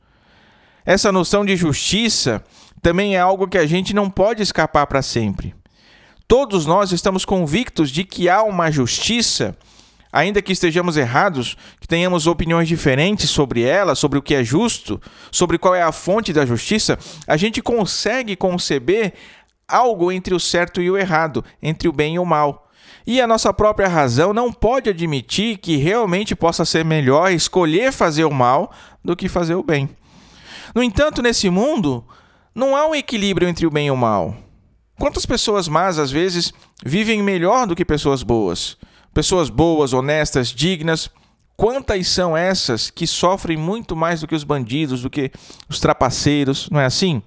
Essa 0.86 1.12
noção 1.12 1.44
de 1.44 1.58
justiça 1.58 2.42
também 2.82 3.16
é 3.16 3.20
algo 3.20 3.48
que 3.48 3.58
a 3.58 3.66
gente 3.66 3.94
não 3.94 4.10
pode 4.10 4.42
escapar 4.42 4.86
para 4.88 5.02
sempre. 5.02 5.54
Todos 6.28 6.66
nós 6.66 6.92
estamos 6.92 7.24
convictos 7.24 7.90
de 7.90 8.04
que 8.04 8.28
há 8.28 8.44
uma 8.44 8.70
justiça 8.70 9.58
ainda 10.12 10.42
que 10.42 10.52
estejamos 10.52 10.98
errados, 10.98 11.56
que 11.80 11.88
tenhamos 11.88 12.28
opiniões 12.28 12.68
diferentes 12.68 13.30
sobre 13.30 13.62
ela, 13.62 13.96
sobre 13.96 14.18
o 14.20 14.22
que 14.22 14.36
é 14.36 14.44
justo, 14.44 15.00
sobre 15.32 15.58
qual 15.58 15.76
é 15.76 15.82
a 15.82 15.92
fonte 15.92 16.34
da 16.34 16.46
justiça, 16.46 16.98
a 17.28 17.38
gente 17.38 17.62
consegue 17.62 18.36
conceber 18.36 19.14
algo 19.68 20.12
entre 20.12 20.34
o 20.34 20.40
certo 20.40 20.82
e 20.82 20.90
o 20.90 20.98
errado, 20.98 21.46
entre 21.62 21.88
o 21.88 21.94
bem 21.94 22.16
e 22.16 22.20
o 22.20 22.26
mal. 22.26 22.70
E 23.06 23.22
a 23.22 23.28
nossa 23.28 23.54
própria 23.54 23.88
razão 23.88 24.34
não 24.34 24.52
pode 24.52 24.90
admitir 24.90 25.58
que 25.58 25.78
realmente 25.78 26.36
possa 26.36 26.66
ser 26.66 26.84
melhor 26.84 27.32
escolher 27.32 27.94
fazer 27.94 28.26
o 28.26 28.34
mal 28.34 28.72
do 29.04 29.16
que 29.16 29.30
fazer 29.30 29.56
o 29.56 29.64
bem. 29.64 29.90
No 30.76 30.84
entanto, 30.84 31.22
nesse 31.22 31.50
mundo, 31.50 32.04
não 32.54 32.76
há 32.76 32.86
um 32.86 32.96
equilíbrio 32.96 33.48
entre 33.48 33.66
o 33.66 33.72
bem 33.72 33.88
e 33.88 33.92
o 33.92 33.96
mal. 33.96 34.47
Quantas 35.00 35.26
pessoas 35.26 35.68
más, 35.68 36.00
às 36.00 36.12
vezes, 36.12 36.52
vivem 36.84 37.22
melhor 37.22 37.68
do 37.68 37.76
que 37.76 37.86
pessoas 37.86 38.24
boas? 38.24 38.78
Pessoas 39.14 39.50
boas, 39.50 39.94
honestas, 39.94 40.50
dignas. 40.50 41.10
Quantas 41.56 42.08
são 42.08 42.36
essas 42.36 42.90
que 42.90 43.06
sofrem 43.06 43.58
muito 43.58 43.96
mais 43.96 44.22
do 44.22 44.28
que 44.28 44.36
os 44.36 44.44
bandidos, 44.44 45.02
do 45.02 45.10
que 45.10 45.32
os 45.70 45.80
trapaceiros, 45.80 46.70
não 46.72 46.80
é 46.80 46.86
assim? 46.86 47.22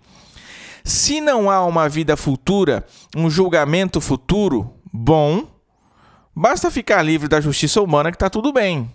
Se 0.84 1.20
não 1.20 1.50
há 1.50 1.64
uma 1.64 1.88
vida 1.88 2.16
futura, 2.16 2.84
um 3.16 3.28
julgamento 3.30 4.00
futuro 4.00 4.74
bom, 4.92 5.46
basta 6.34 6.70
ficar 6.70 7.02
livre 7.02 7.28
da 7.28 7.40
justiça 7.40 7.80
humana 7.82 8.10
que 8.10 8.16
está 8.16 8.30
tudo 8.30 8.52
bem. 8.52 8.92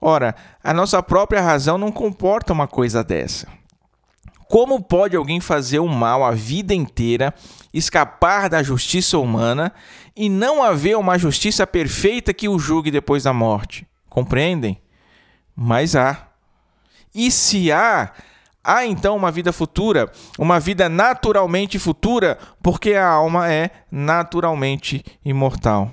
Ora, 0.00 0.34
a 0.62 0.72
nossa 0.72 1.02
própria 1.02 1.40
razão 1.40 1.76
não 1.76 1.90
comporta 1.90 2.52
uma 2.52 2.68
coisa 2.68 3.02
dessa. 3.02 3.57
Como 4.48 4.82
pode 4.82 5.14
alguém 5.14 5.40
fazer 5.40 5.78
o 5.78 5.86
mal 5.86 6.24
a 6.24 6.30
vida 6.30 6.72
inteira, 6.72 7.34
escapar 7.72 8.48
da 8.48 8.62
justiça 8.62 9.18
humana 9.18 9.70
e 10.16 10.30
não 10.30 10.62
haver 10.62 10.96
uma 10.96 11.18
justiça 11.18 11.66
perfeita 11.66 12.32
que 12.32 12.48
o 12.48 12.58
julgue 12.58 12.90
depois 12.90 13.24
da 13.24 13.32
morte? 13.32 13.86
Compreendem? 14.08 14.80
Mas 15.54 15.94
há. 15.94 16.28
E 17.14 17.30
se 17.30 17.70
há, 17.70 18.10
há 18.64 18.86
então 18.86 19.14
uma 19.14 19.30
vida 19.30 19.52
futura, 19.52 20.10
uma 20.38 20.58
vida 20.58 20.88
naturalmente 20.88 21.78
futura, 21.78 22.38
porque 22.62 22.94
a 22.94 23.06
alma 23.06 23.52
é 23.52 23.70
naturalmente 23.90 25.04
imortal. 25.22 25.92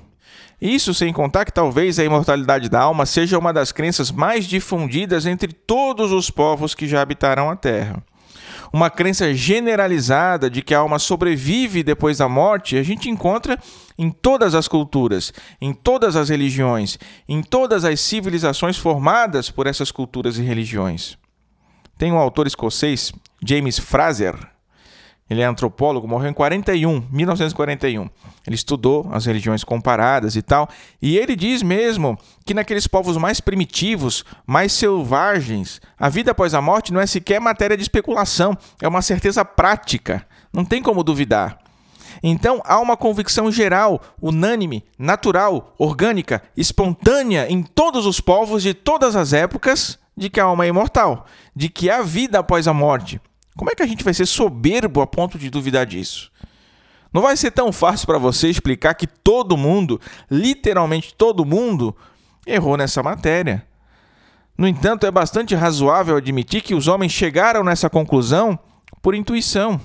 Isso 0.61 0.93
sem 0.93 1.11
contar 1.11 1.43
que 1.43 1.51
talvez 1.51 1.99
a 1.99 2.05
imortalidade 2.05 2.69
da 2.69 2.79
alma 2.79 3.05
seja 3.05 3.37
uma 3.37 3.51
das 3.51 3.73
crenças 3.73 4.11
mais 4.11 4.45
difundidas 4.45 5.25
entre 5.25 5.51
todos 5.51 6.13
os 6.13 6.29
povos 6.29 6.73
que 6.73 6.87
já 6.87 7.01
habitaram 7.01 7.49
a 7.49 7.55
Terra 7.57 8.01
uma 8.71 8.89
crença 8.89 9.33
generalizada 9.33 10.49
de 10.49 10.61
que 10.61 10.73
a 10.73 10.79
alma 10.79 10.99
sobrevive 10.99 11.83
depois 11.83 12.17
da 12.17 12.29
morte, 12.29 12.77
a 12.77 12.83
gente 12.83 13.09
encontra 13.09 13.59
em 13.97 14.09
todas 14.09 14.55
as 14.55 14.67
culturas, 14.67 15.33
em 15.61 15.73
todas 15.73 16.15
as 16.15 16.29
religiões, 16.29 16.97
em 17.27 17.41
todas 17.41 17.85
as 17.85 17.99
civilizações 17.99 18.77
formadas 18.77 19.49
por 19.49 19.67
essas 19.67 19.91
culturas 19.91 20.37
e 20.37 20.41
religiões. 20.41 21.17
Tem 21.97 22.11
um 22.11 22.17
autor 22.17 22.45
escocês, 22.47 23.13
James 23.43 23.79
Fraser, 23.79 24.54
ele 25.27 25.41
é 25.41 25.45
antropólogo, 25.45 26.07
morreu 26.07 26.29
em 26.29 26.33
41, 26.33 27.07
1941. 27.11 28.07
Ele 28.45 28.55
estudou 28.55 29.09
as 29.11 29.25
religiões 29.25 29.63
comparadas 29.63 30.35
e 30.35 30.41
tal, 30.41 30.69
e 31.01 31.17
ele 31.17 31.35
diz 31.35 31.63
mesmo 31.63 32.17
que 32.45 32.53
naqueles 32.53 32.85
povos 32.85 33.17
mais 33.17 33.41
primitivos, 33.41 34.23
mais 34.45 34.71
selvagens, 34.71 35.81
a 35.97 36.09
vida 36.09 36.31
após 36.31 36.53
a 36.53 36.61
morte 36.61 36.93
não 36.93 37.01
é 37.01 37.07
sequer 37.07 37.41
matéria 37.41 37.75
de 37.75 37.81
especulação, 37.81 38.55
é 38.79 38.87
uma 38.87 39.01
certeza 39.01 39.43
prática, 39.43 40.25
não 40.53 40.63
tem 40.63 40.83
como 40.83 41.03
duvidar. 41.03 41.57
Então 42.21 42.61
há 42.63 42.79
uma 42.79 42.95
convicção 42.95 43.51
geral, 43.51 43.99
unânime, 44.21 44.83
natural, 44.97 45.73
orgânica, 45.77 46.41
espontânea 46.55 47.51
em 47.51 47.63
todos 47.63 48.05
os 48.05 48.21
povos 48.21 48.61
de 48.61 48.75
todas 48.75 49.15
as 49.15 49.33
épocas 49.33 49.97
de 50.15 50.29
que 50.29 50.39
a 50.39 50.45
alma 50.45 50.65
é 50.65 50.69
imortal, 50.69 51.25
de 51.55 51.67
que 51.67 51.89
há 51.89 52.03
vida 52.03 52.39
após 52.39 52.67
a 52.67 52.73
morte. 52.73 53.19
Como 53.57 53.71
é 53.71 53.75
que 53.75 53.83
a 53.83 53.87
gente 53.87 54.03
vai 54.03 54.13
ser 54.13 54.25
soberbo 54.25 55.01
a 55.01 55.07
ponto 55.07 55.37
de 55.37 55.49
duvidar 55.49 55.85
disso? 55.85 56.31
Não 57.13 57.21
vai 57.21 57.37
ser 57.37 57.51
tão 57.51 57.71
fácil 57.71 58.05
para 58.05 58.17
você 58.17 58.49
explicar 58.49 58.93
que 58.93 59.07
todo 59.07 59.55
mundo, 59.55 60.01
literalmente 60.29 61.15
todo 61.15 61.45
mundo, 61.45 61.95
errou 62.45 62.75
nessa 62.75 63.01
matéria. 63.01 63.65
No 64.57 64.67
entanto, 64.67 65.05
é 65.05 65.11
bastante 65.11 65.55
razoável 65.55 66.17
admitir 66.17 66.61
que 66.61 66.75
os 66.75 66.87
homens 66.87 67.13
chegaram 67.13 67.63
nessa 67.63 67.89
conclusão 67.89 68.59
por 69.01 69.15
intuição. 69.15 69.79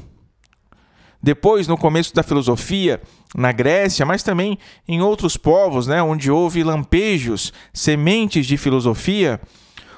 Depois, 1.23 1.69
no 1.69 1.77
começo 1.77 2.15
da 2.15 2.23
filosofia, 2.23 3.01
na 3.37 3.53
Grécia, 3.53 4.07
mas 4.07 4.23
também 4.23 4.59
em 4.89 5.01
outros 5.01 5.37
povos, 5.37 5.87
né, 5.87 6.03
onde 6.03 6.31
houve 6.31 6.65
lampejos, 6.65 7.53
sementes 7.73 8.47
de 8.47 8.57
filosofia, 8.57 9.41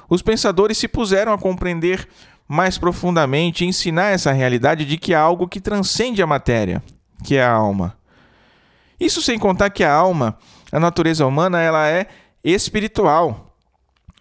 os 0.09 0.21
pensadores 0.21 0.77
se 0.77 0.87
puseram 0.87 1.33
a 1.33 1.37
compreender 1.37 2.07
mais 2.47 2.77
profundamente 2.77 3.65
ensinar 3.65 4.11
essa 4.11 4.31
realidade 4.31 4.85
de 4.85 4.97
que 4.97 5.13
há 5.13 5.19
algo 5.19 5.47
que 5.47 5.61
transcende 5.61 6.21
a 6.21 6.27
matéria, 6.27 6.83
que 7.23 7.35
é 7.35 7.43
a 7.43 7.51
alma. 7.51 7.97
Isso 8.99 9.21
sem 9.21 9.39
contar 9.39 9.69
que 9.69 9.83
a 9.83 9.93
alma, 9.93 10.37
a 10.71 10.79
natureza 10.79 11.25
humana, 11.25 11.61
ela 11.61 11.87
é 11.87 12.07
espiritual. 12.43 13.55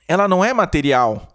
Ela 0.09 0.27
não 0.27 0.45
é 0.45 0.53
material. 0.53 1.29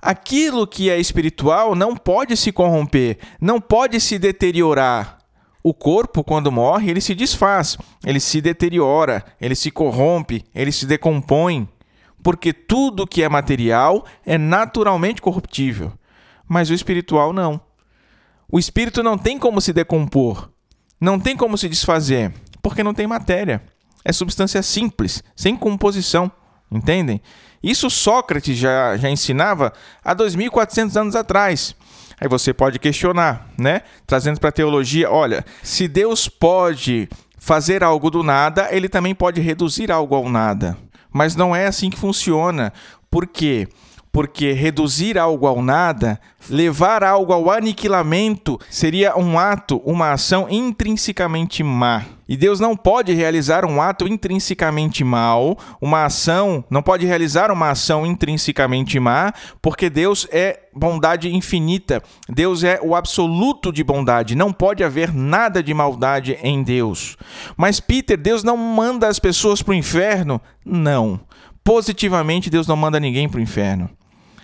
Aquilo 0.00 0.66
que 0.66 0.90
é 0.90 0.98
espiritual 0.98 1.74
não 1.74 1.96
pode 1.96 2.36
se 2.36 2.50
corromper, 2.50 3.18
não 3.40 3.60
pode 3.60 4.00
se 4.00 4.18
deteriorar. 4.18 5.18
O 5.62 5.72
corpo, 5.72 6.24
quando 6.24 6.50
morre, 6.50 6.90
ele 6.90 7.00
se 7.00 7.14
desfaz, 7.14 7.78
ele 8.04 8.18
se 8.18 8.40
deteriora, 8.40 9.24
ele 9.40 9.54
se 9.54 9.70
corrompe, 9.70 10.44
ele 10.52 10.72
se 10.72 10.86
decompõe, 10.86 11.68
porque 12.20 12.52
tudo 12.52 13.06
que 13.06 13.22
é 13.22 13.28
material 13.28 14.04
é 14.26 14.36
naturalmente 14.36 15.22
corruptível 15.22 15.92
mas 16.52 16.68
o 16.68 16.74
espiritual 16.74 17.32
não. 17.32 17.58
O 18.46 18.58
espírito 18.58 19.02
não 19.02 19.16
tem 19.16 19.38
como 19.38 19.58
se 19.58 19.72
decompor, 19.72 20.50
não 21.00 21.18
tem 21.18 21.34
como 21.34 21.56
se 21.56 21.66
desfazer, 21.66 22.30
porque 22.62 22.82
não 22.82 22.92
tem 22.92 23.06
matéria. 23.06 23.62
É 24.04 24.12
substância 24.12 24.62
simples, 24.62 25.24
sem 25.34 25.56
composição, 25.56 26.30
entendem? 26.70 27.22
Isso 27.62 27.88
Sócrates 27.88 28.58
já, 28.58 28.98
já 28.98 29.08
ensinava 29.08 29.72
há 30.04 30.14
2.400 30.14 31.00
anos 31.00 31.16
atrás. 31.16 31.74
Aí 32.20 32.28
você 32.28 32.52
pode 32.52 32.78
questionar, 32.78 33.48
né? 33.58 33.80
Trazendo 34.06 34.38
para 34.38 34.50
a 34.50 34.52
teologia, 34.52 35.10
olha, 35.10 35.46
se 35.62 35.88
Deus 35.88 36.28
pode 36.28 37.08
fazer 37.38 37.82
algo 37.82 38.10
do 38.10 38.22
nada, 38.22 38.68
ele 38.70 38.90
também 38.90 39.14
pode 39.14 39.40
reduzir 39.40 39.90
algo 39.90 40.14
ao 40.14 40.28
nada. 40.28 40.76
Mas 41.10 41.34
não 41.34 41.56
é 41.56 41.66
assim 41.66 41.88
que 41.88 41.98
funciona. 41.98 42.74
Por 43.10 43.26
quê? 43.26 43.66
Porque 43.66 43.81
reduzir 44.54 45.18
algo 45.18 45.46
ao 45.46 45.62
nada, 45.62 46.20
levar 46.50 47.02
algo 47.02 47.32
ao 47.32 47.50
aniquilamento, 47.50 48.60
seria 48.68 49.16
um 49.16 49.38
ato, 49.38 49.80
uma 49.84 50.12
ação 50.12 50.46
intrinsecamente 50.50 51.62
má. 51.62 52.04
E 52.28 52.36
Deus 52.36 52.60
não 52.60 52.76
pode 52.76 53.12
realizar 53.12 53.64
um 53.64 53.80
ato 53.80 54.06
intrinsecamente 54.06 55.04
mal, 55.04 55.58
uma 55.80 56.04
ação, 56.04 56.64
não 56.70 56.82
pode 56.82 57.04
realizar 57.04 57.50
uma 57.50 57.70
ação 57.70 58.06
intrinsecamente 58.06 58.98
má, 58.98 59.32
porque 59.60 59.90
Deus 59.90 60.26
é 60.30 60.60
bondade 60.74 61.34
infinita. 61.34 62.02
Deus 62.28 62.64
é 62.64 62.80
o 62.82 62.94
absoluto 62.94 63.72
de 63.72 63.84
bondade. 63.84 64.34
Não 64.34 64.52
pode 64.52 64.82
haver 64.82 65.12
nada 65.12 65.62
de 65.62 65.74
maldade 65.74 66.38
em 66.42 66.62
Deus. 66.62 67.16
Mas, 67.56 67.80
Peter, 67.80 68.16
Deus 68.16 68.42
não 68.42 68.56
manda 68.56 69.08
as 69.08 69.18
pessoas 69.18 69.62
para 69.62 69.72
o 69.72 69.74
inferno? 69.74 70.40
Não. 70.64 71.20
Positivamente, 71.64 72.50
Deus 72.50 72.66
não 72.66 72.76
manda 72.76 72.98
ninguém 72.98 73.28
para 73.28 73.38
o 73.38 73.42
inferno. 73.42 73.90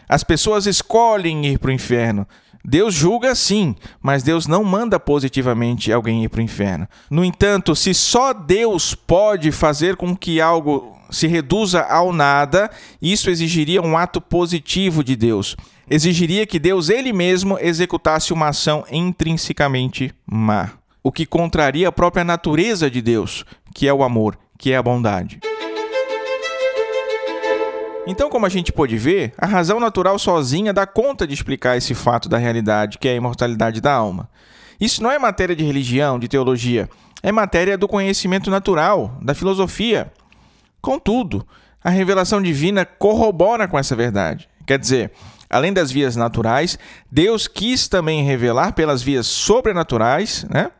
As 0.09 0.25
pessoas 0.25 0.67
escolhem 0.67 1.47
ir 1.47 1.59
para 1.59 1.69
o 1.69 1.73
inferno. 1.73 2.27
Deus 2.65 2.95
julga 2.95 3.35
sim, 3.35 3.75
mas 4.03 4.23
Deus 4.23 4.47
não 4.47 4.65
manda 4.65 4.99
positivamente 4.99 5.93
alguém 5.93 6.25
ir 6.25 6.29
para 6.29 6.41
o 6.41 6.43
inferno. 6.43 6.89
No 7.11 7.25
entanto, 7.25 7.75
se 7.75 7.95
só 7.95 8.33
Deus 8.33 8.95
pode 8.95 9.53
fazer 9.53 9.97
com 9.97 10.17
que 10.17 10.41
algo 10.41 10.97
se 11.11 11.27
reduza 11.27 11.83
ao 11.83 12.13
nada, 12.13 12.71
isso 13.01 13.31
exigiria 13.31 13.81
um 13.81 13.97
ato 13.97 14.21
positivo 14.21 15.03
de 15.03 15.17
Deus. 15.17 15.57
Exigiria 15.89 16.47
que 16.47 16.59
Deus 16.59 16.91
ele 16.91 17.13
mesmo 17.13 17.59
executasse 17.59 18.33
uma 18.33 18.49
ação 18.49 18.85
intrinsecamente 18.91 20.13
má, 20.27 20.73
o 21.03 21.11
que 21.11 21.25
contraria 21.25 21.89
a 21.89 21.93
própria 21.93 22.25
natureza 22.25 22.91
de 22.91 23.01
Deus, 23.01 23.45
que 23.75 23.89
é 23.89 23.95
o 23.95 24.03
amor, 24.03 24.39
que 24.59 24.73
é 24.73 24.77
a 24.77 24.83
bondade. 24.83 25.41
Então, 28.11 28.31
como 28.31 28.47
a 28.47 28.49
gente 28.49 28.73
pôde 28.73 28.97
ver, 28.97 29.35
a 29.37 29.45
razão 29.45 29.79
natural 29.79 30.19
sozinha 30.19 30.73
dá 30.73 30.87
conta 30.87 31.27
de 31.27 31.35
explicar 31.35 31.77
esse 31.77 31.95
fato 31.95 32.27
da 32.27 32.39
realidade, 32.39 32.97
que 32.97 33.07
é 33.07 33.13
a 33.13 33.17
imortalidade 33.17 33.83
da 33.83 33.93
alma. 33.93 34.31
Isso 34.81 35.03
não 35.03 35.11
é 35.11 35.19
matéria 35.19 35.55
de 35.55 35.63
religião, 35.63 36.19
de 36.19 36.27
teologia, 36.27 36.89
é 37.23 37.31
matéria 37.31 37.77
do 37.77 37.87
conhecimento 37.87 38.51
natural, 38.51 39.19
da 39.21 39.35
filosofia. 39.35 40.11
Contudo, 40.81 41.47
a 41.85 41.91
revelação 41.91 42.41
divina 42.41 42.87
corrobora 42.87 43.69
com 43.69 43.79
essa 43.79 43.95
verdade. 43.95 44.49
Quer 44.67 44.79
dizer, 44.79 45.13
além 45.51 45.75
das 45.75 45.91
vias 45.93 46.17
naturais, 46.17 46.79
Deus 47.13 47.47
quis 47.47 47.89
também 47.89 48.25
revelar 48.25 48.73
pelas 48.73 49.03
vias 49.03 49.27
sobrenaturais, 49.27 50.47
né, 50.49 50.71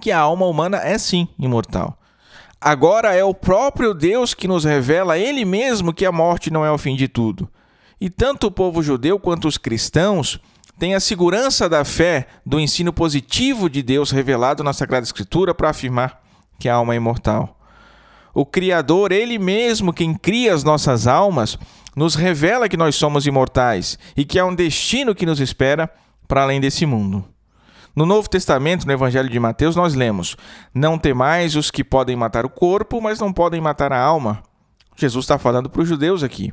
que 0.00 0.12
a 0.12 0.20
alma 0.20 0.46
humana 0.46 0.76
é 0.76 0.98
sim 0.98 1.26
imortal. 1.36 1.98
Agora 2.66 3.14
é 3.14 3.22
o 3.22 3.34
próprio 3.34 3.92
Deus 3.92 4.32
que 4.32 4.48
nos 4.48 4.64
revela 4.64 5.18
Ele 5.18 5.44
mesmo 5.44 5.92
que 5.92 6.06
a 6.06 6.10
morte 6.10 6.50
não 6.50 6.64
é 6.64 6.72
o 6.72 6.78
fim 6.78 6.96
de 6.96 7.06
tudo. 7.06 7.46
E 8.00 8.08
tanto 8.08 8.46
o 8.46 8.50
povo 8.50 8.82
judeu 8.82 9.20
quanto 9.20 9.46
os 9.46 9.58
cristãos 9.58 10.40
têm 10.78 10.94
a 10.94 11.00
segurança 11.00 11.68
da 11.68 11.84
fé 11.84 12.26
do 12.44 12.58
ensino 12.58 12.90
positivo 12.90 13.68
de 13.68 13.82
Deus 13.82 14.10
revelado 14.10 14.64
na 14.64 14.72
Sagrada 14.72 15.04
Escritura 15.04 15.54
para 15.54 15.68
afirmar 15.68 16.22
que 16.58 16.66
a 16.66 16.76
alma 16.76 16.94
é 16.94 16.96
imortal. 16.96 17.60
O 18.32 18.46
Criador, 18.46 19.12
Ele 19.12 19.38
mesmo, 19.38 19.92
quem 19.92 20.14
cria 20.14 20.54
as 20.54 20.64
nossas 20.64 21.06
almas, 21.06 21.58
nos 21.94 22.14
revela 22.14 22.66
que 22.66 22.78
nós 22.78 22.96
somos 22.96 23.26
imortais 23.26 23.98
e 24.16 24.24
que 24.24 24.38
há 24.38 24.46
um 24.46 24.54
destino 24.54 25.14
que 25.14 25.26
nos 25.26 25.38
espera 25.38 25.90
para 26.26 26.44
além 26.44 26.62
desse 26.62 26.86
mundo. 26.86 27.26
No 27.94 28.04
Novo 28.04 28.28
Testamento, 28.28 28.86
no 28.86 28.92
Evangelho 28.92 29.28
de 29.28 29.38
Mateus, 29.38 29.76
nós 29.76 29.94
lemos: 29.94 30.36
Não 30.74 30.98
temais 30.98 31.54
os 31.54 31.70
que 31.70 31.84
podem 31.84 32.16
matar 32.16 32.44
o 32.44 32.50
corpo, 32.50 33.00
mas 33.00 33.20
não 33.20 33.32
podem 33.32 33.60
matar 33.60 33.92
a 33.92 34.00
alma. 34.00 34.42
Jesus 34.96 35.24
está 35.24 35.38
falando 35.38 35.70
para 35.70 35.82
os 35.82 35.88
judeus 35.88 36.22
aqui. 36.22 36.52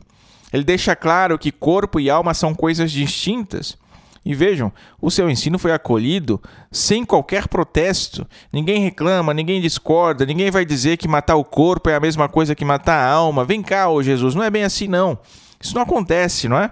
Ele 0.54 0.63
deixa 0.63 0.96
claro 0.96 1.39
que 1.39 1.52
corpo 1.52 2.00
e 2.00 2.10
alma 2.10 2.34
são 2.34 2.54
coisas 2.54 2.92
distintas. 2.92 3.78
E 4.24 4.36
vejam, 4.36 4.72
o 5.02 5.10
seu 5.10 5.28
ensino 5.32 5.58
foi 5.58 5.72
acolhido 5.72 6.39
sem 6.72 7.04
qualquer 7.04 7.48
protesto. 7.48 8.28
Ninguém 8.54 8.84
reclama, 8.84 9.34
ninguém 9.34 9.60
discorda, 9.60 10.28
ninguém 10.28 10.52
vai 10.52 10.63
dizer 10.63 10.98
que 10.98 11.08
matar 11.08 11.38
o 11.38 11.44
corpo 11.44 11.89
é 11.89 11.96
a 11.96 12.00
mesma 12.00 12.30
coisa 12.30 12.54
que 12.54 12.63
matar 12.63 12.98
a 12.98 13.12
alma. 13.12 13.44
Vem 13.44 13.63
cá, 13.63 13.89
ô 13.89 14.04
Jesus, 14.04 14.36
não 14.36 14.44
é 14.44 14.50
bem 14.52 14.63
assim 14.63 14.88
não. 14.88 15.18
Isso 15.60 15.74
não 15.74 15.82
acontece, 15.82 16.48
não 16.48 16.58
é? 16.58 16.72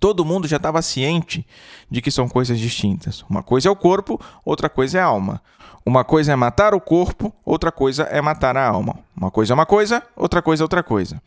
Todo 0.00 0.24
mundo 0.24 0.48
já 0.48 0.56
estava 0.56 0.82
ciente 0.82 1.46
de 1.90 2.00
que 2.00 2.10
são 2.10 2.28
coisas 2.28 2.58
distintas. 2.58 3.24
Uma 3.28 3.42
coisa 3.42 3.68
é 3.68 3.70
o 3.70 3.76
corpo, 3.76 4.20
outra 4.44 4.68
coisa 4.68 4.98
é 4.98 5.00
a 5.00 5.06
alma. 5.06 5.40
Uma 5.84 6.04
coisa 6.04 6.32
é 6.32 6.36
matar 6.36 6.74
o 6.74 6.80
corpo, 6.80 7.34
outra 7.44 7.72
coisa 7.72 8.04
é 8.04 8.20
matar 8.20 8.56
a 8.56 8.64
alma. 8.64 9.00
Uma 9.16 9.30
coisa 9.30 9.52
é 9.52 9.54
uma 9.54 9.66
coisa, 9.66 10.02
outra 10.16 10.40
coisa 10.40 10.62
é 10.62 10.64
outra 10.64 10.82
coisa. 10.82 11.20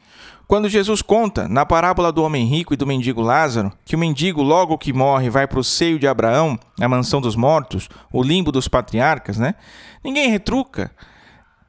Quando 0.48 0.70
Jesus 0.70 1.02
conta, 1.02 1.48
na 1.50 1.66
parábola 1.66 2.12
do 2.12 2.24
homem 2.24 2.46
rico 2.46 2.74
e 2.74 2.78
do 2.78 2.88
mendigo 2.88 3.22
Lázaro, 3.22 3.72
que 3.84 3.96
o 3.96 4.00
mendigo, 4.00 4.42
logo 4.42 4.78
que 4.78 4.94
morre, 4.94 5.30
vai 5.30 5.46
para 5.46 5.60
o 5.60 5.64
seio 5.64 6.00
de 6.00 6.08
Abraão, 6.08 6.58
a 6.80 6.88
mansão 6.88 7.20
dos 7.20 7.36
mortos, 7.36 7.90
o 8.14 8.24
limbo 8.24 8.52
dos 8.52 8.68
patriarcas, 8.68 9.38
né? 9.38 9.56
Ninguém 10.04 10.30
retruca. 10.30 10.92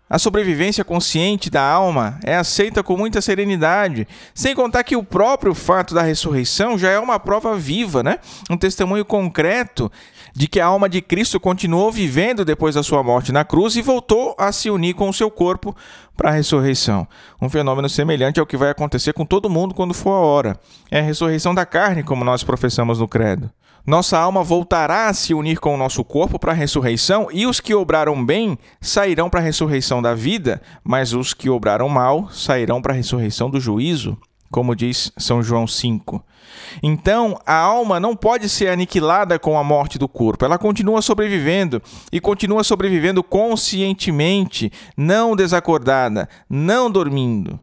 A 0.09 0.21
sobrevivência 0.21 0.85
consciente 0.85 1.51
da 1.51 1.69
alma 1.69 2.21
é 2.23 2.37
aceita 2.37 2.81
com 2.81 2.97
muita 2.97 3.21
serenidade, 3.21 4.07
sem 4.33 4.55
contar 4.55 4.85
que 4.85 4.95
o 4.95 5.03
próprio 5.03 5.53
fato 5.53 5.97
da 5.97 6.03
ressurreição 6.03 6.79
já 6.79 6.90
é 6.90 6.99
uma 6.99 7.19
prova 7.19 7.57
viva, 7.57 8.05
né? 8.05 8.21
um 8.49 8.57
testemunho 8.57 9.05
concreto 9.05 9.90
de 10.33 10.47
que 10.47 10.61
a 10.61 10.66
alma 10.66 10.88
de 10.88 11.03
Cristo 11.03 11.40
continuou 11.40 11.90
vivendo 11.90 12.45
depois 12.45 12.77
da 12.77 12.85
sua 12.85 13.03
morte 13.03 13.33
na 13.33 13.45
cruz 13.45 13.75
e 13.75 13.83
voltou 13.83 14.37
a 14.38 14.53
se 14.53 14.71
unir 14.71 14.95
com 14.95 15.09
o 15.09 15.14
seu 15.14 15.29
corpo 15.29 15.75
para 16.16 16.31
a 16.31 16.33
ressurreição. 16.35 17.09
Um 17.42 17.51
fenômeno 17.51 17.88
semelhante 17.88 18.38
ao 18.38 18.47
que 18.47 18.57
vai 18.57 18.71
acontecer 18.71 19.12
com 19.12 19.27
todo 19.27 19.51
mundo 19.51 19.75
quando 19.75 19.92
for 19.92 20.12
a 20.12 20.21
hora. 20.21 20.61
É 20.88 21.01
a 21.01 21.03
ressurreição 21.03 21.53
da 21.53 21.66
carne, 21.66 22.05
como 22.05 22.25
nós 22.25 22.45
professamos 22.45 23.01
no 23.01 23.09
Credo. 23.09 23.51
Nossa 23.87 24.18
alma 24.18 24.42
voltará 24.42 25.07
a 25.07 25.14
se 25.14 25.33
unir 25.33 25.61
com 25.61 25.72
o 25.72 25.79
nosso 25.79 26.03
corpo 26.03 26.40
para 26.40 26.51
a 26.51 26.55
ressurreição, 26.55 27.29
e 27.33 27.46
os 27.46 27.61
que 27.61 27.72
obraram 27.72 28.25
bem 28.25 28.59
sairão 28.81 29.31
para 29.31 29.38
a 29.38 29.42
ressurreição 29.42 30.03
da 30.03 30.12
vida, 30.12 30.61
mas 30.83 31.12
os 31.12 31.33
que 31.33 31.49
obraram 31.49 31.88
mal 31.88 32.29
sairão 32.31 32.83
para 32.83 32.92
a 32.92 32.96
ressurreição 32.96 33.49
do 33.49 33.61
juízo, 33.61 34.18
como 34.51 34.75
diz 34.75 35.12
São 35.16 35.40
João 35.40 35.68
5. 35.68 36.20
Então, 36.83 37.38
a 37.46 37.55
alma 37.55 38.01
não 38.01 38.16
pode 38.16 38.49
ser 38.49 38.68
aniquilada 38.68 39.38
com 39.38 39.57
a 39.57 39.62
morte 39.62 39.99
do 39.99 40.09
corpo. 40.09 40.44
Ela 40.44 40.59
continua 40.59 41.01
sobrevivendo 41.01 41.81
e 42.11 42.20
continua 42.20 42.64
sobrevivendo 42.64 43.22
conscientemente, 43.22 44.72
não 44.96 45.37
desacordada, 45.37 46.29
não 46.51 46.90
dormindo. 46.90 47.61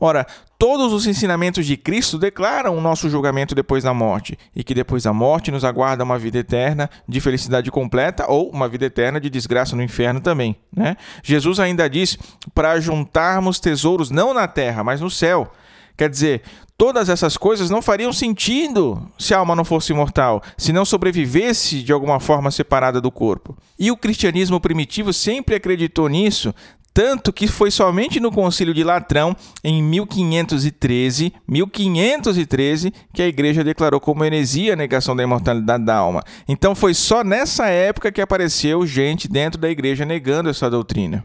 Ora, 0.00 0.26
todos 0.58 0.92
os 0.92 1.06
ensinamentos 1.06 1.66
de 1.66 1.76
Cristo 1.76 2.18
declaram 2.18 2.76
o 2.76 2.80
nosso 2.80 3.08
julgamento 3.08 3.54
depois 3.54 3.84
da 3.84 3.92
morte 3.92 4.38
e 4.54 4.62
que 4.62 4.74
depois 4.74 5.02
da 5.02 5.12
morte 5.12 5.50
nos 5.50 5.64
aguarda 5.64 6.04
uma 6.04 6.18
vida 6.18 6.38
eterna 6.38 6.88
de 7.08 7.20
felicidade 7.20 7.70
completa 7.70 8.26
ou 8.30 8.50
uma 8.50 8.68
vida 8.68 8.86
eterna 8.86 9.20
de 9.20 9.28
desgraça 9.28 9.74
no 9.74 9.82
inferno 9.82 10.20
também. 10.20 10.56
Né? 10.74 10.96
Jesus 11.22 11.58
ainda 11.58 11.88
diz 11.88 12.18
para 12.54 12.78
juntarmos 12.80 13.58
tesouros 13.58 14.10
não 14.10 14.32
na 14.32 14.46
terra, 14.46 14.84
mas 14.84 15.00
no 15.00 15.10
céu. 15.10 15.50
Quer 15.96 16.08
dizer, 16.08 16.42
todas 16.76 17.08
essas 17.08 17.36
coisas 17.36 17.70
não 17.70 17.82
fariam 17.82 18.12
sentido 18.12 19.08
se 19.18 19.34
a 19.34 19.38
alma 19.38 19.54
não 19.54 19.64
fosse 19.64 19.92
imortal, 19.92 20.42
se 20.56 20.72
não 20.72 20.84
sobrevivesse 20.84 21.82
de 21.82 21.92
alguma 21.92 22.18
forma 22.18 22.50
separada 22.50 23.00
do 23.00 23.10
corpo. 23.10 23.56
E 23.78 23.90
o 23.90 23.96
cristianismo 23.96 24.60
primitivo 24.60 25.12
sempre 25.12 25.54
acreditou 25.54 26.08
nisso, 26.08 26.54
tanto 26.94 27.32
que 27.32 27.46
foi 27.48 27.70
somente 27.70 28.20
no 28.20 28.30
Concílio 28.30 28.74
de 28.74 28.84
Latrão, 28.84 29.34
em 29.64 29.82
1513, 29.82 31.32
1513, 31.46 32.92
que 33.12 33.22
a 33.22 33.26
igreja 33.26 33.64
declarou 33.64 34.00
como 34.00 34.24
heresia 34.24 34.74
a 34.74 34.76
negação 34.76 35.16
da 35.16 35.22
imortalidade 35.22 35.84
da 35.84 35.96
alma. 35.96 36.22
Então 36.46 36.74
foi 36.74 36.94
só 36.94 37.24
nessa 37.24 37.66
época 37.66 38.12
que 38.12 38.20
apareceu 38.20 38.86
gente 38.86 39.28
dentro 39.28 39.60
da 39.60 39.70
igreja 39.70 40.04
negando 40.04 40.50
essa 40.50 40.68
doutrina. 40.68 41.24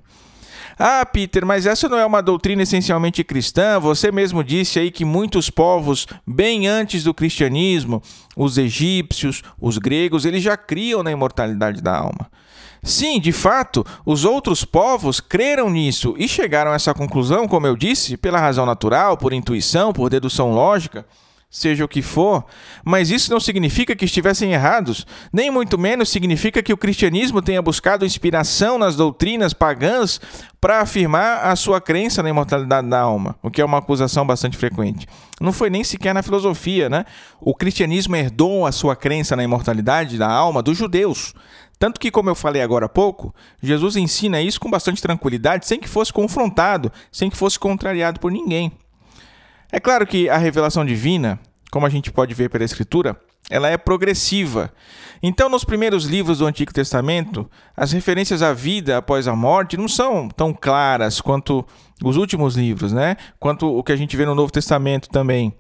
Ah, 0.80 1.04
Peter, 1.04 1.44
mas 1.44 1.66
essa 1.66 1.90
não 1.90 1.98
é 1.98 2.06
uma 2.06 2.22
doutrina 2.22 2.62
essencialmente 2.62 3.24
cristã? 3.24 3.80
Você 3.80 4.12
mesmo 4.12 4.44
disse 4.44 4.78
aí 4.78 4.92
que 4.92 5.04
muitos 5.04 5.50
povos, 5.50 6.06
bem 6.26 6.68
antes 6.68 7.04
do 7.04 7.16
cristianismo, 7.16 8.02
os 8.36 8.60
egípcios, 8.60 9.42
os 9.60 9.80
gregos, 9.80 10.24
eles 10.24 10.44
já 10.44 10.56
criam 10.56 11.02
na 11.02 11.12
imortalidade 11.12 11.82
da 11.82 11.98
alma. 11.98 12.30
Sim, 12.88 13.20
de 13.20 13.34
fato, 13.34 13.86
os 14.06 14.24
outros 14.24 14.64
povos 14.64 15.20
creram 15.20 15.70
nisso 15.70 16.16
e 16.18 16.26
chegaram 16.26 16.72
a 16.72 16.76
essa 16.76 16.94
conclusão, 16.94 17.46
como 17.46 17.68
eu 17.68 17.76
disse, 17.76 18.16
pela 18.16 18.40
razão 18.40 18.66
natural, 18.66 19.18
por 19.18 19.34
intuição, 19.34 19.92
por 19.92 20.10
dedução 20.10 20.54
lógica 20.54 21.06
seja 21.50 21.86
o 21.86 21.88
que 21.88 22.02
for, 22.02 22.44
mas 22.84 23.10
isso 23.10 23.32
não 23.32 23.40
significa 23.40 23.96
que 23.96 24.06
estivessem 24.06 24.52
errados, 24.52 25.08
nem 25.32 25.50
muito 25.50 25.78
menos 25.78 26.10
significa 26.10 26.62
que 26.62 26.74
o 26.74 26.78
cristianismo 26.78 27.42
tenha 27.42 27.62
buscado 27.62 28.06
inspiração 28.06 28.78
nas 28.78 28.96
doutrinas 28.96 29.54
pagãs 29.54 30.20
para 30.60 30.82
afirmar 30.82 31.46
a 31.46 31.56
sua 31.56 31.80
crença 31.80 32.22
na 32.22 32.30
imortalidade 32.30 32.88
da 32.88 33.00
alma, 33.00 33.36
o 33.42 33.50
que 33.50 33.62
é 33.62 33.66
uma 33.66 33.78
acusação 33.78 34.26
bastante 34.26 34.58
frequente. 34.58 35.08
Não 35.40 35.54
foi 35.54 35.70
nem 35.70 35.84
sequer 35.84 36.14
na 36.14 36.24
filosofia, 36.24 36.90
né? 36.90 37.06
O 37.40 37.54
cristianismo 37.56 38.16
herdou 38.16 38.66
a 38.66 38.72
sua 38.72 38.96
crença 38.96 39.36
na 39.36 39.44
imortalidade 39.44 40.18
da 40.18 40.28
alma 40.28 40.62
dos 40.62 40.78
judeus. 40.78 41.34
Tanto 41.80 42.00
que, 42.00 42.10
como 42.10 42.30
eu 42.30 42.36
falei 42.36 42.62
agora 42.62 42.88
há 42.88 42.90
pouco, 42.90 43.34
Jesus 43.62 43.96
ensina 43.96 44.42
isso 44.42 44.60
com 44.60 44.70
bastante 44.70 45.02
tranquilidade, 45.02 45.68
sem 45.68 45.80
que 45.80 45.88
fosse 45.88 46.12
confrontado, 46.12 46.92
sem 47.12 47.30
que 47.30 47.38
fosse 47.38 47.60
contrariado 47.60 48.20
por 48.20 48.32
ninguém. 48.32 48.72
É 49.72 49.80
claro 49.80 50.08
que 50.08 50.30
a 50.30 50.38
revelação 50.38 50.86
divina, 50.86 51.40
como 51.72 51.86
a 51.86 51.90
gente 51.90 52.12
pode 52.12 52.34
ver 52.34 52.50
pela 52.50 52.64
Escritura, 52.64 53.20
ela 53.50 53.70
é 53.70 53.78
progressiva. 53.78 54.72
Então, 55.22 55.50
nos 55.50 55.64
primeiros 55.64 56.06
livros 56.06 56.40
do 56.40 56.46
Antigo 56.46 56.74
Testamento, 56.74 57.50
as 57.76 57.92
referências 57.92 58.42
à 58.42 58.54
vida 58.54 58.98
após 58.98 59.28
a 59.28 59.36
morte 59.36 59.78
não 59.78 59.88
são 59.88 60.30
tão 60.30 60.54
claras 60.54 61.22
quanto 61.22 61.66
os 62.04 62.18
últimos 62.18 62.56
livros, 62.56 62.92
né? 62.92 63.16
Quanto 63.40 63.68
o 63.68 63.84
que 63.84 63.92
a 63.92 63.96
gente 63.96 64.18
vê 64.18 64.26
no 64.26 64.36
Novo 64.36 64.52
Testamento 64.52 65.10
também. 65.10 65.54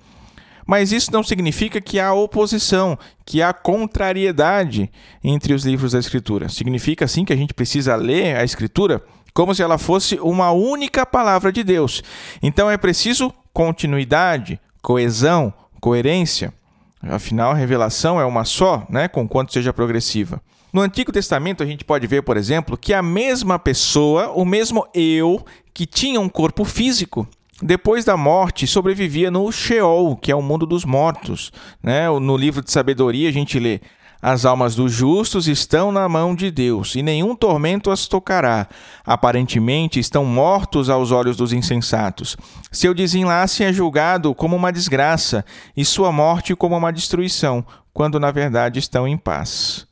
Mas 0.67 0.91
isso 0.91 1.12
não 1.13 1.23
significa 1.23 1.80
que 1.80 1.97
há 1.97 2.13
oposição, 2.13 2.99
que 3.25 3.41
há 3.41 3.53
contrariedade 3.53 4.91
entre 5.23 5.53
os 5.53 5.65
livros 5.65 5.93
da 5.93 5.99
Escritura. 5.99 6.49
Significa 6.49 7.08
sim 7.08 7.23
que 7.23 7.32
a 7.32 7.38
gente 7.38 7.53
precisa 7.53 7.95
ler 7.95 8.36
a 8.36 8.43
Escritura 8.43 9.01
como 9.34 9.56
se 9.56 9.62
ela 9.62 9.77
fosse 9.77 10.19
uma 10.19 10.51
única 10.51 11.06
palavra 11.06 11.51
de 11.51 11.63
Deus. 11.63 12.03
Então 12.41 12.69
é 12.69 12.75
preciso 12.75 13.32
continuidade, 13.53 14.60
coesão, 14.82 15.53
coerência. 15.80 16.53
Afinal, 17.01 17.51
a 17.51 17.56
revelação 17.56 18.19
é 18.19 18.25
uma 18.25 18.43
só, 18.43 18.86
né, 18.89 19.08
com 19.08 19.27
quanto 19.27 19.53
seja 19.53 19.71
progressiva. 19.71 20.41
No 20.73 20.82
Antigo 20.82 21.12
Testamento, 21.12 21.63
a 21.63 21.65
gente 21.65 21.86
pode 21.86 22.06
ver, 22.08 22.23
por 22.23 22.36
exemplo, 22.36 22.77
que 22.77 22.93
a 22.93 23.01
mesma 23.01 23.58
pessoa, 23.58 24.32
o 24.32 24.43
mesmo 24.43 24.86
eu, 24.93 25.45
que 25.73 25.86
tinha 25.86 26.19
um 26.19 26.27
corpo 26.27 26.65
físico, 26.65 27.27
depois 27.62 28.06
da 28.06 28.15
morte 28.15 28.67
sobrevivia 28.67 29.32
no 29.32 29.52
Sheol, 29.52 30.15
que 30.15 30.32
é 30.32 30.36
o 30.36 30.41
mundo 30.41 30.65
dos 30.65 30.86
mortos. 30.86 31.52
Né? 31.82 32.08
No 32.20 32.38
livro 32.38 32.63
de 32.63 32.72
sabedoria, 32.72 33.30
a 33.30 33.32
gente 33.32 33.60
lê: 33.60 33.82
as 34.22 34.46
almas 34.46 34.76
dos 34.76 34.91
justos 34.91 35.48
estão 35.48 35.91
na 35.91 36.08
mão 36.10 36.36
de 36.36 36.52
Deus, 36.52 36.96
e 36.96 37.02
nenhum 37.02 37.36
tormento 37.36 37.91
as 37.91 38.08
tocará. 38.08 38.67
Aparentemente 39.06 40.00
estão 40.00 40.26
mortos 40.26 40.89
aos 40.89 41.12
olhos 41.12 41.38
dos 41.38 41.54
insensatos. 41.54 42.38
Seu 42.72 42.93
desenlace 42.93 43.63
é 43.63 43.72
julgado 43.72 44.34
como 44.36 44.56
uma 44.56 44.72
desgraça, 44.72 45.46
e 45.76 45.86
sua 45.86 46.12
morte 46.12 46.56
como 46.56 46.76
uma 46.76 46.93
destruição, 46.93 47.65
quando 47.93 48.20
na 48.20 48.32
verdade 48.32 48.80
estão 48.80 49.08
em 49.08 49.17
paz. 49.17 49.88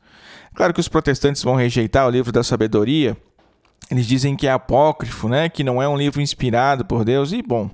Claro 0.54 0.72
que 0.72 0.80
os 0.80 0.88
protestantes 0.88 1.42
vão 1.42 1.54
rejeitar 1.54 2.06
o 2.06 2.10
livro 2.10 2.32
da 2.32 2.42
sabedoria, 2.42 3.16
eles 3.90 4.06
dizem 4.06 4.34
que 4.34 4.46
é 4.48 4.50
apócrifo, 4.50 5.28
né? 5.28 5.48
Que 5.48 5.62
não 5.62 5.80
é 5.80 5.88
um 5.88 5.96
livro 5.96 6.20
inspirado 6.20 6.84
por 6.84 7.04
Deus 7.04 7.32
e 7.32 7.40
bom, 7.40 7.70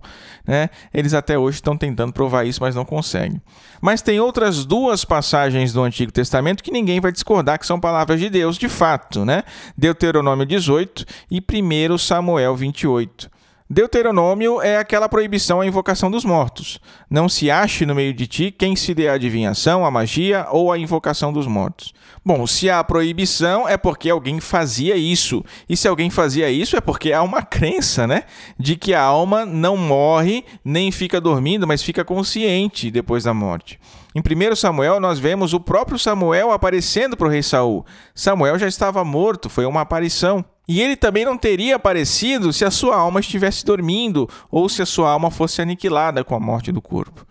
né? 0.47 0.69
Eles 0.93 1.15
até 1.15 1.39
hoje 1.39 1.57
estão 1.57 1.77
tentando 1.77 2.13
provar 2.13 2.45
isso, 2.45 2.61
mas 2.61 2.75
não 2.75 2.85
conseguem. 2.85 3.41
Mas 3.81 4.03
tem 4.03 4.21
outras 4.21 4.67
duas 4.67 5.05
passagens 5.05 5.73
do 5.73 5.83
Antigo 5.83 6.13
Testamento 6.13 6.63
que 6.63 6.71
ninguém 6.71 7.01
vai 7.01 7.11
discordar 7.11 7.59
que 7.59 7.67
são 7.67 7.81
palavras 7.81 8.21
de 8.21 8.29
Deus, 8.29 8.59
de 8.59 8.69
fato, 8.69 9.25
né? 9.25 9.43
Deuteronômio 9.77 10.45
18 10.45 11.07
e 11.31 11.41
1 11.41 11.97
Samuel 11.97 12.55
28. 12.57 13.31
Deuteronômio 13.73 14.61
é 14.61 14.77
aquela 14.77 15.09
proibição 15.09 15.63
à 15.63 15.67
invocação 15.67 16.11
dos 16.11 16.27
mortos. 16.27 16.79
Não 17.09 17.27
se 17.27 17.51
ache 17.51 17.87
no 17.87 17.95
meio 17.95 18.13
de 18.13 18.27
ti 18.27 18.51
quem 18.51 18.77
se 18.77 18.93
dê 18.93 19.09
a 19.09 19.15
adivinhação, 19.15 19.87
a 19.87 19.91
magia 19.91 20.47
ou 20.51 20.71
a 20.71 20.77
invocação 20.77 21.33
dos 21.33 21.47
mortos. 21.47 21.95
Bom, 22.23 22.47
se 22.47 22.69
há 22.69 22.85
proibição 22.85 23.67
é 23.67 23.79
porque 23.79 24.11
alguém 24.11 24.41
fazia 24.41 24.95
isso. 24.95 25.43
E 25.67 25.75
se 25.75 25.89
alguém 25.89 26.11
fazia 26.11 26.51
isso 26.51 26.77
é 26.77 26.83
porque 26.83 27.15
há 27.15 27.23
uma 27.23 27.41
crença, 27.41 28.07
né? 28.07 28.25
De 28.59 28.77
que 28.77 28.93
a 28.93 29.01
alma 29.01 29.47
não 29.47 29.75
morre 29.75 30.45
nem 30.63 30.93
fica 30.93 31.19
dormindo, 31.19 31.67
mas 31.67 31.83
fica 31.83 32.05
consciente 32.05 32.91
depois 32.91 33.25
da 33.25 33.33
morte. 33.33 33.81
Em 34.15 34.21
1 34.21 34.55
Samuel, 34.55 35.01
nós 35.01 35.19
vemos 35.19 35.55
o 35.55 35.61
próprio 35.61 35.99
Samuel 35.99 36.53
aparecendo 36.53 37.17
para 37.17 37.27
o 37.27 37.31
rei 37.31 37.43
Saul. 37.43 37.87
Samuel 38.15 38.59
já 38.59 38.69
estava 38.69 39.03
morto, 39.03 39.49
foi 39.49 39.65
uma 39.65 39.81
aparição. 39.81 40.45
E 40.69 40.81
ele 40.81 40.97
também 40.97 41.25
não 41.25 41.37
teria 41.37 41.77
aparecido 41.77 42.53
se 42.53 42.65
a 42.65 42.71
sua 42.71 42.97
alma 42.97 43.21
estivesse 43.21 43.65
dormindo 43.65 44.29
ou 44.51 44.69
se 44.69 44.81
a 44.81 44.87
sua 44.87 45.11
alma 45.11 45.31
fosse 45.31 45.61
aniquilada 45.61 46.23
com 46.23 46.35
a 46.35 46.41
morte 46.41 46.71
do 46.71 46.81
corpo. 46.81 47.27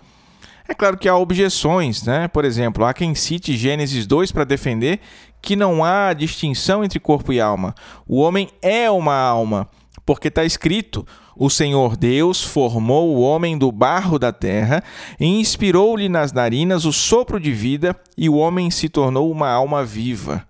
É 0.68 0.74
claro 0.74 0.98
que 0.98 1.10
há 1.10 1.18
objeções, 1.18 2.04
né? 2.04 2.28
Por 2.28 2.46
exemplo, 2.46 2.86
há 2.86 2.94
quem 2.94 3.16
cite 3.16 3.58
Gênesis 3.58 4.06
2 4.06 4.32
para 4.32 4.44
defender 4.44 5.00
que 5.42 5.56
não 5.56 5.84
há 5.84 6.14
distinção 6.14 6.84
entre 6.84 7.00
corpo 7.00 7.34
e 7.34 7.42
alma. 7.42 7.74
O 8.08 8.20
homem 8.20 8.50
é 8.62 8.90
uma 8.90 9.16
alma, 9.16 9.68
porque 10.06 10.28
está 10.28 10.46
escrito: 10.46 11.06
o 11.36 11.50
Senhor 11.50 11.98
Deus 11.98 12.44
formou 12.44 13.16
o 13.16 13.22
homem 13.22 13.58
do 13.58 13.72
barro 13.72 14.20
da 14.20 14.32
terra 14.32 14.84
e 15.20 15.26
inspirou-lhe 15.26 16.08
nas 16.08 16.32
narinas 16.32 16.86
o 16.86 16.94
sopro 16.94 17.40
de 17.40 17.52
vida, 17.52 17.96
e 18.18 18.30
o 18.30 18.36
homem 18.36 18.70
se 18.70 18.88
tornou 18.88 19.32
uma 19.32 19.50
alma 19.50 19.84
viva. 19.84 20.48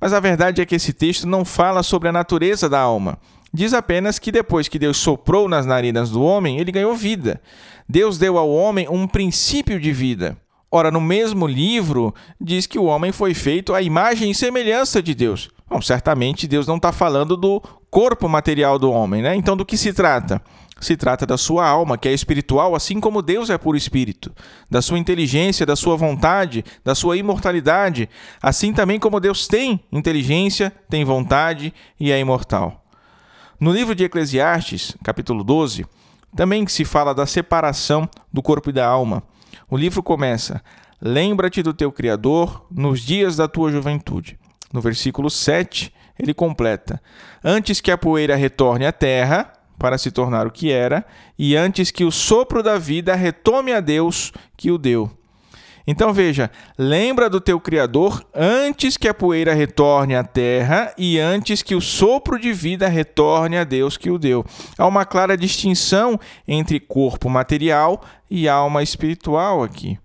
Mas 0.00 0.12
a 0.12 0.20
verdade 0.20 0.62
é 0.62 0.66
que 0.66 0.74
esse 0.74 0.92
texto 0.92 1.26
não 1.26 1.44
fala 1.44 1.82
sobre 1.82 2.08
a 2.08 2.12
natureza 2.12 2.68
da 2.68 2.80
alma. 2.80 3.18
Diz 3.52 3.74
apenas 3.74 4.18
que 4.18 4.32
depois 4.32 4.68
que 4.68 4.78
Deus 4.78 4.96
soprou 4.96 5.48
nas 5.48 5.66
narinas 5.66 6.10
do 6.10 6.22
homem, 6.22 6.58
ele 6.58 6.72
ganhou 6.72 6.94
vida. 6.94 7.40
Deus 7.88 8.16
deu 8.16 8.38
ao 8.38 8.48
homem 8.48 8.88
um 8.88 9.06
princípio 9.06 9.78
de 9.80 9.92
vida. 9.92 10.36
Ora, 10.70 10.90
no 10.90 11.00
mesmo 11.00 11.48
livro, 11.48 12.14
diz 12.40 12.64
que 12.64 12.78
o 12.78 12.84
homem 12.84 13.10
foi 13.10 13.34
feito 13.34 13.74
à 13.74 13.82
imagem 13.82 14.30
e 14.30 14.34
semelhança 14.34 15.02
de 15.02 15.14
Deus. 15.14 15.50
Bom, 15.68 15.82
certamente 15.82 16.46
Deus 16.46 16.66
não 16.66 16.76
está 16.76 16.92
falando 16.92 17.36
do 17.36 17.60
corpo 17.90 18.28
material 18.28 18.78
do 18.78 18.90
homem, 18.90 19.20
né? 19.20 19.34
Então, 19.34 19.56
do 19.56 19.66
que 19.66 19.76
se 19.76 19.92
trata? 19.92 20.40
Se 20.80 20.96
trata 20.96 21.26
da 21.26 21.36
sua 21.36 21.68
alma, 21.68 21.98
que 21.98 22.08
é 22.08 22.12
espiritual, 22.12 22.74
assim 22.74 22.98
como 22.98 23.20
Deus 23.20 23.50
é 23.50 23.58
puro 23.58 23.76
espírito, 23.76 24.32
da 24.68 24.80
sua 24.80 24.98
inteligência, 24.98 25.66
da 25.66 25.76
sua 25.76 25.94
vontade, 25.94 26.64
da 26.82 26.94
sua 26.94 27.18
imortalidade, 27.18 28.08
assim 28.42 28.72
também 28.72 28.98
como 28.98 29.20
Deus 29.20 29.46
tem 29.46 29.78
inteligência, 29.92 30.72
tem 30.88 31.04
vontade 31.04 31.72
e 31.98 32.10
é 32.10 32.18
imortal. 32.18 32.82
No 33.60 33.70
livro 33.70 33.94
de 33.94 34.04
Eclesiastes, 34.04 34.96
capítulo 35.04 35.44
12, 35.44 35.84
também 36.34 36.66
se 36.66 36.84
fala 36.84 37.14
da 37.14 37.26
separação 37.26 38.08
do 38.32 38.42
corpo 38.42 38.70
e 38.70 38.72
da 38.72 38.86
alma. 38.86 39.22
O 39.68 39.76
livro 39.76 40.02
começa: 40.02 40.62
Lembra-te 40.98 41.62
do 41.62 41.74
teu 41.74 41.92
Criador 41.92 42.66
nos 42.70 43.00
dias 43.00 43.36
da 43.36 43.46
tua 43.46 43.70
juventude. 43.70 44.38
No 44.72 44.80
versículo 44.80 45.28
7, 45.28 45.92
ele 46.18 46.32
completa: 46.32 47.02
Antes 47.44 47.80
que 47.80 47.90
a 47.90 47.98
poeira 47.98 48.34
retorne 48.34 48.86
à 48.86 48.92
terra, 48.92 49.52
para 49.80 49.96
se 49.96 50.10
tornar 50.10 50.46
o 50.46 50.50
que 50.50 50.70
era, 50.70 51.06
e 51.38 51.56
antes 51.56 51.90
que 51.90 52.04
o 52.04 52.12
sopro 52.12 52.62
da 52.62 52.76
vida 52.76 53.14
retome 53.14 53.72
a 53.72 53.80
Deus 53.80 54.30
que 54.54 54.70
o 54.70 54.76
deu. 54.76 55.10
Então 55.86 56.12
veja, 56.12 56.50
lembra 56.76 57.30
do 57.30 57.40
teu 57.40 57.58
Criador 57.58 58.22
antes 58.34 58.98
que 58.98 59.08
a 59.08 59.14
poeira 59.14 59.54
retorne 59.54 60.14
à 60.14 60.22
terra 60.22 60.92
e 60.98 61.18
antes 61.18 61.62
que 61.62 61.74
o 61.74 61.80
sopro 61.80 62.38
de 62.38 62.52
vida 62.52 62.86
retorne 62.88 63.56
a 63.56 63.64
Deus 63.64 63.96
que 63.96 64.10
o 64.10 64.18
deu. 64.18 64.44
Há 64.76 64.86
uma 64.86 65.06
clara 65.06 65.34
distinção 65.34 66.20
entre 66.46 66.78
corpo 66.78 67.30
material 67.30 68.02
e 68.30 68.46
alma 68.46 68.82
espiritual 68.82 69.62
aqui. 69.62 69.98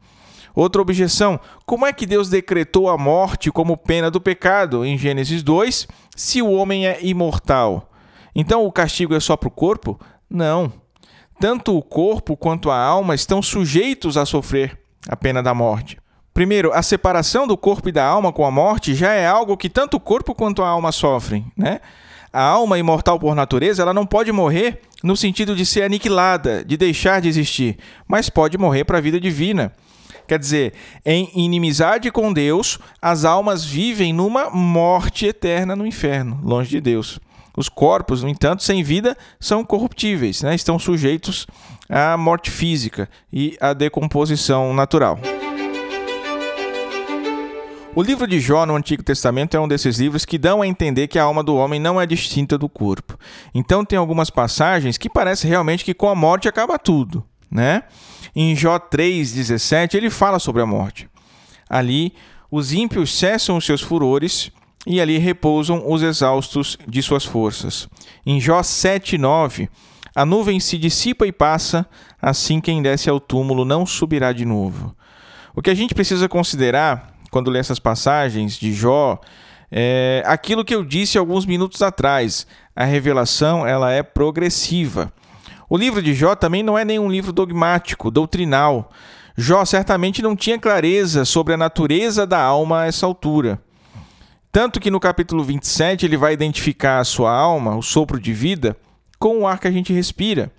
Outra 0.56 0.82
objeção: 0.82 1.38
como 1.66 1.86
é 1.86 1.92
que 1.92 2.06
Deus 2.06 2.30
decretou 2.30 2.90
a 2.90 2.98
morte 2.98 3.52
como 3.52 3.76
pena 3.76 4.10
do 4.10 4.22
pecado 4.22 4.86
em 4.86 4.98
Gênesis 4.98 5.44
2 5.44 5.86
se 6.16 6.42
o 6.42 6.50
homem 6.50 6.88
é 6.88 6.98
imortal? 7.02 7.92
Então 8.36 8.66
o 8.66 8.72
castigo 8.72 9.16
é 9.16 9.20
só 9.20 9.38
para 9.38 9.48
o 9.48 9.52
corpo? 9.52 10.00
Não. 10.30 10.72
Tanto 11.40 11.76
o 11.78 11.82
corpo 11.82 12.36
quanto 12.36 12.70
a 12.70 12.78
alma 12.78 13.16
estão 13.16 13.42
sujeitos 13.42 14.18
a 14.18 14.26
sofrer 14.26 14.78
a 15.08 15.16
pena 15.16 15.42
da 15.42 15.54
morte. 15.54 15.98
Primeiro, 16.34 16.74
a 16.74 16.82
separação 16.82 17.48
do 17.48 17.56
corpo 17.56 17.88
e 17.88 17.94
da 17.94 18.06
alma 18.06 18.34
com 18.34 18.46
a 18.46 18.52
morte 18.52 18.94
já 18.94 19.14
é 19.14 19.26
algo 19.26 19.56
que 19.56 19.70
tanto 19.70 19.96
o 19.96 20.00
corpo 20.00 20.36
quanto 20.36 20.62
a 20.62 20.68
alma 20.68 20.92
sofrem, 20.92 21.46
né? 21.56 21.80
A 22.34 22.42
alma 22.42 22.78
imortal 22.78 23.18
por 23.18 23.34
natureza, 23.34 23.82
ela 23.82 23.94
não 23.94 24.06
pode 24.06 24.30
morrer 24.34 24.82
no 25.02 25.16
sentido 25.16 25.56
de 25.56 25.66
ser 25.66 25.84
aniquilada, 25.84 26.66
de 26.66 26.76
deixar 26.76 27.22
de 27.22 27.30
existir, 27.30 27.78
mas 28.06 28.30
pode 28.30 28.58
morrer 28.58 28.84
para 28.84 28.98
a 28.98 29.02
vida 29.02 29.18
divina. 29.18 29.72
Quer 30.28 30.40
dizer, 30.40 30.74
em 31.06 31.30
inimizade 31.34 32.12
com 32.12 32.34
Deus, 32.34 32.80
as 33.02 33.24
almas 33.24 33.64
vivem 33.64 34.12
numa 34.12 34.50
morte 34.50 35.26
eterna 35.26 35.76
no 35.76 35.88
inferno, 35.88 36.42
longe 36.44 36.70
de 36.70 36.82
Deus. 36.82 37.20
Os 37.58 37.70
corpos, 37.70 38.22
no 38.22 38.30
entanto, 38.30 38.64
sem 38.64 38.84
vida, 38.84 39.18
são 39.40 39.64
corruptíveis, 39.64 40.42
né? 40.42 40.54
estão 40.56 40.78
sujeitos 40.78 41.48
à 41.90 42.18
morte 42.18 42.52
física 42.52 43.10
e 43.32 43.58
à 43.62 43.74
decomposição 43.74 44.74
natural. 44.74 45.20
O 47.96 48.02
livro 48.02 48.28
de 48.28 48.42
Jó 48.42 48.66
no 48.66 48.76
Antigo 48.76 49.02
Testamento 49.02 49.56
é 49.56 49.60
um 49.60 49.70
desses 49.70 49.98
livros 49.98 50.26
que 50.26 50.38
dão 50.38 50.62
a 50.62 50.68
entender 50.68 51.08
que 51.08 51.18
a 51.18 51.24
alma 51.24 51.42
do 51.42 51.56
homem 51.56 51.80
não 51.80 52.00
é 52.00 52.06
distinta 52.06 52.58
do 52.58 52.68
corpo. 52.68 53.18
Então 53.54 53.86
tem 53.86 53.98
algumas 53.98 54.30
passagens 54.30 54.98
que 54.98 55.10
parece 55.10 55.48
realmente 55.48 55.86
que 55.86 55.94
com 55.94 56.10
a 56.10 56.16
morte 56.16 56.50
acaba 56.50 56.78
tudo, 56.78 57.24
né? 57.50 57.84
Em 58.36 58.54
Jó 58.54 58.78
3:17 58.78 59.96
ele 59.96 60.10
fala 60.10 60.40
sobre 60.40 60.62
a 60.62 60.66
morte. 60.66 61.10
Ali 61.70 62.14
os 62.52 62.74
ímpios 62.74 63.18
cessam 63.18 63.56
os 63.56 63.66
seus 63.66 63.82
furores 63.82 64.52
e 64.86 65.02
ali 65.02 65.18
repousam 65.18 65.84
os 65.92 66.02
exaustos 66.02 66.78
de 66.88 67.02
suas 67.02 67.26
forças. 67.26 67.88
Em 68.26 68.40
Jó 68.40 68.62
7:9, 68.62 69.70
a 70.16 70.26
nuvem 70.26 70.60
se 70.60 70.78
dissipa 70.78 71.26
e 71.26 71.32
passa, 71.32 71.86
assim 72.22 72.62
quem 72.62 72.82
desce 72.82 73.10
ao 73.10 73.20
túmulo 73.20 73.66
não 73.66 73.86
subirá 73.86 74.32
de 74.32 74.46
novo. 74.46 74.96
O 75.56 75.62
que 75.62 75.70
a 75.70 75.76
gente 75.76 75.96
precisa 75.96 76.30
considerar 76.30 77.14
quando 77.32 77.52
lê 77.52 77.60
essas 77.60 77.80
passagens 77.80 78.58
de 78.58 78.74
Jó 78.74 79.20
é 79.72 80.24
aquilo 80.26 80.64
que 80.64 80.76
eu 80.76 80.86
disse 80.86 81.18
alguns 81.18 81.46
minutos 81.46 81.82
atrás. 81.82 82.46
A 82.76 82.86
revelação 82.86 83.66
ela 83.66 83.92
é 83.92 84.04
progressiva. 84.04 85.12
O 85.70 85.78
livro 85.78 86.02
de 86.02 86.14
Jó 86.14 86.36
também 86.36 86.62
não 86.62 86.78
é 86.78 86.86
nenhum 86.86 87.10
livro 87.10 87.34
dogmático, 87.34 88.12
doutrinal. 88.12 88.92
Jó 89.36 89.66
certamente 89.66 90.22
não 90.22 90.36
tinha 90.36 90.60
clareza 90.60 91.26
sobre 91.26 91.54
a 91.54 91.58
natureza 91.58 92.26
da 92.26 92.42
alma 92.42 92.82
a 92.82 92.86
essa 92.86 93.06
altura. 93.06 93.60
Tanto 94.56 94.80
que 94.80 94.90
no 94.90 95.02
capítulo 95.02 95.44
27 95.44 96.06
ele 96.06 96.16
vai 96.16 96.32
identificar 96.32 97.00
a 97.00 97.04
sua 97.04 97.30
alma, 97.30 97.76
o 97.76 97.82
sopro 97.82 98.18
de 98.18 98.32
vida, 98.32 98.78
com 99.20 99.40
o 99.40 99.46
ar 99.46 99.60
que 99.60 99.68
a 99.68 99.72
gente 99.72 99.92
respira. 99.92 100.50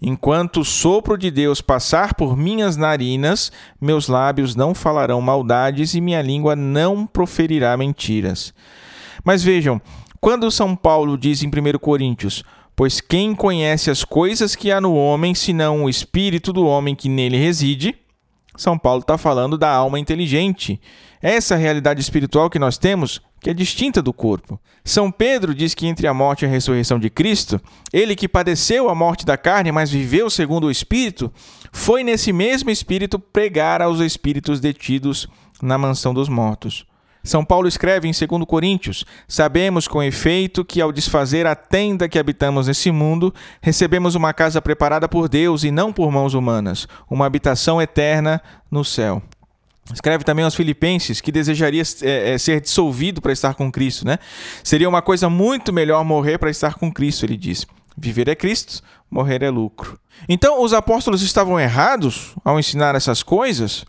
Enquanto 0.00 0.60
o 0.60 0.64
sopro 0.64 1.18
de 1.18 1.32
Deus 1.32 1.60
passar 1.60 2.14
por 2.14 2.36
minhas 2.36 2.76
narinas, 2.76 3.50
meus 3.80 4.06
lábios 4.06 4.54
não 4.54 4.72
falarão 4.72 5.20
maldades 5.20 5.94
e 5.94 6.00
minha 6.00 6.22
língua 6.22 6.54
não 6.54 7.04
proferirá 7.04 7.76
mentiras. 7.76 8.54
Mas 9.24 9.42
vejam, 9.42 9.82
quando 10.20 10.48
São 10.48 10.76
Paulo 10.76 11.18
diz 11.18 11.42
em 11.42 11.48
1 11.48 11.76
Coríntios: 11.80 12.44
Pois 12.76 13.00
quem 13.00 13.34
conhece 13.34 13.90
as 13.90 14.04
coisas 14.04 14.54
que 14.54 14.70
há 14.70 14.80
no 14.80 14.94
homem, 14.94 15.34
senão 15.34 15.82
o 15.82 15.90
espírito 15.90 16.52
do 16.52 16.64
homem 16.64 16.94
que 16.94 17.08
nele 17.08 17.36
reside? 17.36 17.96
São 18.56 18.78
Paulo 18.78 19.00
está 19.00 19.18
falando 19.18 19.58
da 19.58 19.70
alma 19.70 19.98
inteligente. 19.98 20.80
Essa 21.20 21.56
realidade 21.56 22.00
espiritual 22.00 22.48
que 22.48 22.58
nós 22.58 22.78
temos, 22.78 23.20
que 23.40 23.50
é 23.50 23.54
distinta 23.54 24.02
do 24.02 24.12
corpo. 24.12 24.60
São 24.84 25.10
Pedro 25.10 25.54
diz 25.54 25.74
que 25.74 25.86
entre 25.86 26.06
a 26.06 26.14
morte 26.14 26.44
e 26.44 26.46
a 26.46 26.50
ressurreição 26.50 26.98
de 26.98 27.08
Cristo, 27.08 27.60
ele 27.92 28.14
que 28.14 28.28
padeceu 28.28 28.88
a 28.88 28.94
morte 28.94 29.24
da 29.24 29.36
carne, 29.36 29.72
mas 29.72 29.90
viveu 29.90 30.28
segundo 30.28 30.66
o 30.66 30.70
Espírito, 30.70 31.32
foi 31.72 32.04
nesse 32.04 32.32
mesmo 32.32 32.70
Espírito 32.70 33.18
pregar 33.18 33.80
aos 33.80 34.00
espíritos 34.00 34.60
detidos 34.60 35.28
na 35.62 35.78
mansão 35.78 36.12
dos 36.12 36.28
mortos. 36.28 36.86
São 37.22 37.44
Paulo 37.44 37.68
escreve 37.68 38.08
em 38.08 38.12
2 38.12 38.44
Coríntios: 38.46 39.04
Sabemos 39.28 39.86
com 39.86 40.02
efeito 40.02 40.64
que, 40.64 40.80
ao 40.80 40.90
desfazer 40.90 41.46
a 41.46 41.54
tenda 41.54 42.08
que 42.08 42.18
habitamos 42.18 42.66
nesse 42.66 42.90
mundo, 42.90 43.32
recebemos 43.60 44.14
uma 44.14 44.32
casa 44.32 44.62
preparada 44.62 45.08
por 45.08 45.28
Deus 45.28 45.62
e 45.62 45.70
não 45.70 45.92
por 45.92 46.10
mãos 46.10 46.32
humanas, 46.32 46.88
uma 47.10 47.26
habitação 47.26 47.80
eterna 47.80 48.40
no 48.70 48.84
céu. 48.84 49.22
Escreve 49.92 50.24
também 50.24 50.44
aos 50.44 50.54
Filipenses 50.54 51.20
que 51.20 51.32
desejaria 51.32 51.82
é, 52.02 52.34
é, 52.34 52.38
ser 52.38 52.60
dissolvido 52.60 53.20
para 53.20 53.32
estar 53.32 53.54
com 53.54 53.72
Cristo, 53.72 54.06
né? 54.06 54.18
Seria 54.62 54.88
uma 54.88 55.02
coisa 55.02 55.28
muito 55.28 55.72
melhor 55.72 56.04
morrer 56.04 56.38
para 56.38 56.50
estar 56.50 56.74
com 56.74 56.92
Cristo, 56.92 57.24
ele 57.24 57.36
diz. 57.36 57.66
Viver 57.96 58.28
é 58.28 58.34
Cristo, 58.34 58.82
morrer 59.10 59.42
é 59.42 59.50
lucro. 59.50 59.98
Então, 60.28 60.62
os 60.62 60.72
apóstolos 60.72 61.22
estavam 61.22 61.58
errados 61.58 62.34
ao 62.44 62.58
ensinar 62.58 62.94
essas 62.94 63.22
coisas? 63.22 63.84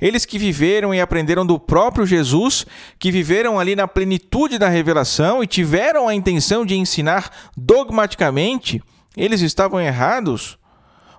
Eles 0.00 0.24
que 0.24 0.38
viveram 0.38 0.94
e 0.94 1.00
aprenderam 1.00 1.46
do 1.46 1.58
próprio 1.58 2.06
Jesus, 2.06 2.66
que 2.98 3.10
viveram 3.10 3.58
ali 3.58 3.76
na 3.76 3.86
plenitude 3.86 4.58
da 4.58 4.68
revelação 4.68 5.42
e 5.42 5.46
tiveram 5.46 6.08
a 6.08 6.14
intenção 6.14 6.64
de 6.64 6.74
ensinar 6.74 7.30
dogmaticamente, 7.56 8.82
eles 9.16 9.40
estavam 9.40 9.80
errados? 9.80 10.58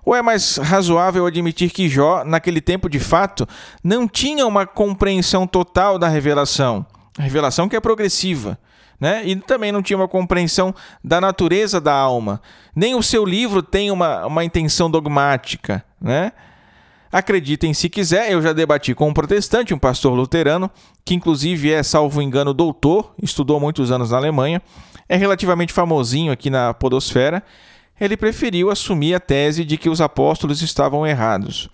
Ou 0.06 0.14
é 0.14 0.22
mais 0.22 0.56
razoável 0.58 1.26
admitir 1.26 1.68
que 1.68 1.88
Jó, 1.88 2.22
naquele 2.24 2.60
tempo 2.60 2.88
de 2.88 3.00
fato, 3.00 3.46
não 3.82 4.06
tinha 4.06 4.46
uma 4.46 4.64
compreensão 4.64 5.48
total 5.48 5.98
da 5.98 6.06
revelação? 6.06 6.86
A 7.18 7.22
revelação 7.22 7.68
que 7.68 7.74
é 7.74 7.80
progressiva. 7.80 8.56
Né? 9.00 9.26
E 9.26 9.34
também 9.34 9.72
não 9.72 9.82
tinha 9.82 9.96
uma 9.96 10.06
compreensão 10.06 10.72
da 11.02 11.20
natureza 11.20 11.80
da 11.80 11.92
alma. 11.92 12.40
Nem 12.74 12.94
o 12.94 13.02
seu 13.02 13.24
livro 13.24 13.60
tem 13.60 13.90
uma, 13.90 14.24
uma 14.26 14.44
intenção 14.44 14.88
dogmática. 14.88 15.84
Né? 16.00 16.30
Acreditem 17.10 17.74
se 17.74 17.88
quiser, 17.88 18.30
eu 18.30 18.40
já 18.40 18.52
debati 18.52 18.94
com 18.94 19.08
um 19.08 19.12
protestante, 19.12 19.74
um 19.74 19.78
pastor 19.78 20.14
luterano, 20.14 20.70
que 21.04 21.14
inclusive 21.14 21.72
é, 21.72 21.82
salvo 21.82 22.22
engano, 22.22 22.54
doutor, 22.54 23.12
estudou 23.20 23.58
muitos 23.58 23.90
anos 23.90 24.12
na 24.12 24.18
Alemanha, 24.18 24.62
é 25.08 25.16
relativamente 25.16 25.72
famosinho 25.72 26.30
aqui 26.30 26.48
na 26.48 26.72
Podosfera. 26.72 27.42
Ele 28.00 28.16
preferiu 28.16 28.70
assumir 28.70 29.14
a 29.14 29.20
tese 29.20 29.64
de 29.64 29.76
que 29.76 29.88
os 29.88 30.00
apóstolos 30.00 30.62
estavam 30.62 31.06
errados. 31.06 31.68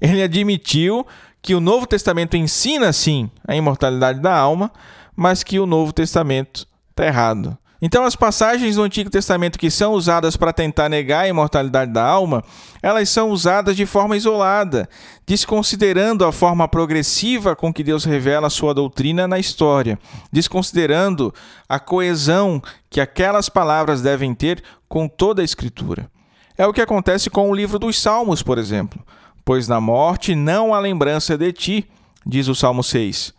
Ele 0.00 0.22
admitiu 0.22 1.06
que 1.42 1.54
o 1.54 1.60
Novo 1.60 1.86
Testamento 1.86 2.36
ensina 2.36 2.92
sim 2.92 3.30
a 3.46 3.54
imortalidade 3.54 4.20
da 4.20 4.34
alma, 4.34 4.70
mas 5.14 5.42
que 5.42 5.58
o 5.58 5.66
Novo 5.66 5.92
Testamento 5.92 6.66
está 6.90 7.06
errado. 7.06 7.56
Então, 7.80 8.04
as 8.04 8.16
passagens 8.16 8.76
do 8.76 8.82
Antigo 8.82 9.10
Testamento 9.10 9.58
que 9.58 9.70
são 9.70 9.92
usadas 9.92 10.36
para 10.36 10.52
tentar 10.52 10.88
negar 10.88 11.24
a 11.24 11.28
imortalidade 11.28 11.92
da 11.92 12.02
alma, 12.02 12.42
elas 12.82 13.08
são 13.10 13.30
usadas 13.30 13.76
de 13.76 13.84
forma 13.84 14.16
isolada, 14.16 14.88
desconsiderando 15.26 16.24
a 16.24 16.32
forma 16.32 16.66
progressiva 16.66 17.54
com 17.54 17.72
que 17.72 17.84
Deus 17.84 18.04
revela 18.04 18.46
a 18.46 18.50
sua 18.50 18.72
doutrina 18.72 19.28
na 19.28 19.38
história, 19.38 19.98
desconsiderando 20.32 21.34
a 21.68 21.78
coesão 21.78 22.62
que 22.88 23.00
aquelas 23.00 23.48
palavras 23.50 24.00
devem 24.00 24.34
ter 24.34 24.62
com 24.88 25.06
toda 25.06 25.42
a 25.42 25.44
Escritura. 25.44 26.10
É 26.56 26.66
o 26.66 26.72
que 26.72 26.80
acontece 26.80 27.28
com 27.28 27.50
o 27.50 27.54
livro 27.54 27.78
dos 27.78 28.00
Salmos, 28.00 28.42
por 28.42 28.56
exemplo. 28.56 29.04
Pois 29.44 29.68
na 29.68 29.80
morte 29.80 30.34
não 30.34 30.72
há 30.72 30.80
lembrança 30.80 31.36
de 31.36 31.52
ti, 31.52 31.90
diz 32.24 32.48
o 32.48 32.54
Salmo 32.54 32.82
6. 32.82 33.34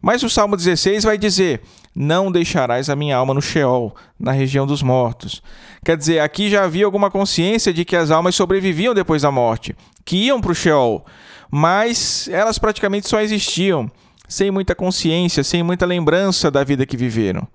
Mas 0.00 0.22
o 0.24 0.30
Salmo 0.30 0.56
16 0.56 1.04
vai 1.04 1.16
dizer: 1.16 1.62
não 1.94 2.32
deixarás 2.32 2.88
a 2.88 2.96
minha 2.96 3.16
alma 3.16 3.34
no 3.34 3.42
Sheol, 3.42 3.94
na 4.18 4.32
região 4.32 4.66
dos 4.66 4.82
mortos. 4.82 5.42
Quer 5.84 5.96
dizer, 5.96 6.20
aqui 6.20 6.50
já 6.50 6.64
havia 6.64 6.84
alguma 6.84 7.10
consciência 7.10 7.72
de 7.72 7.84
que 7.84 7.96
as 7.96 8.10
almas 8.10 8.34
sobreviviam 8.34 8.94
depois 8.94 9.22
da 9.22 9.30
morte, 9.30 9.76
que 10.04 10.16
iam 10.16 10.40
para 10.40 10.52
o 10.52 10.54
Sheol, 10.54 11.04
mas 11.50 12.28
elas 12.32 12.58
praticamente 12.58 13.08
só 13.08 13.20
existiam, 13.20 13.90
sem 14.26 14.50
muita 14.50 14.74
consciência, 14.74 15.44
sem 15.44 15.62
muita 15.62 15.84
lembrança 15.84 16.50
da 16.50 16.64
vida 16.64 16.86
que 16.86 16.96
viveram. 16.96 17.46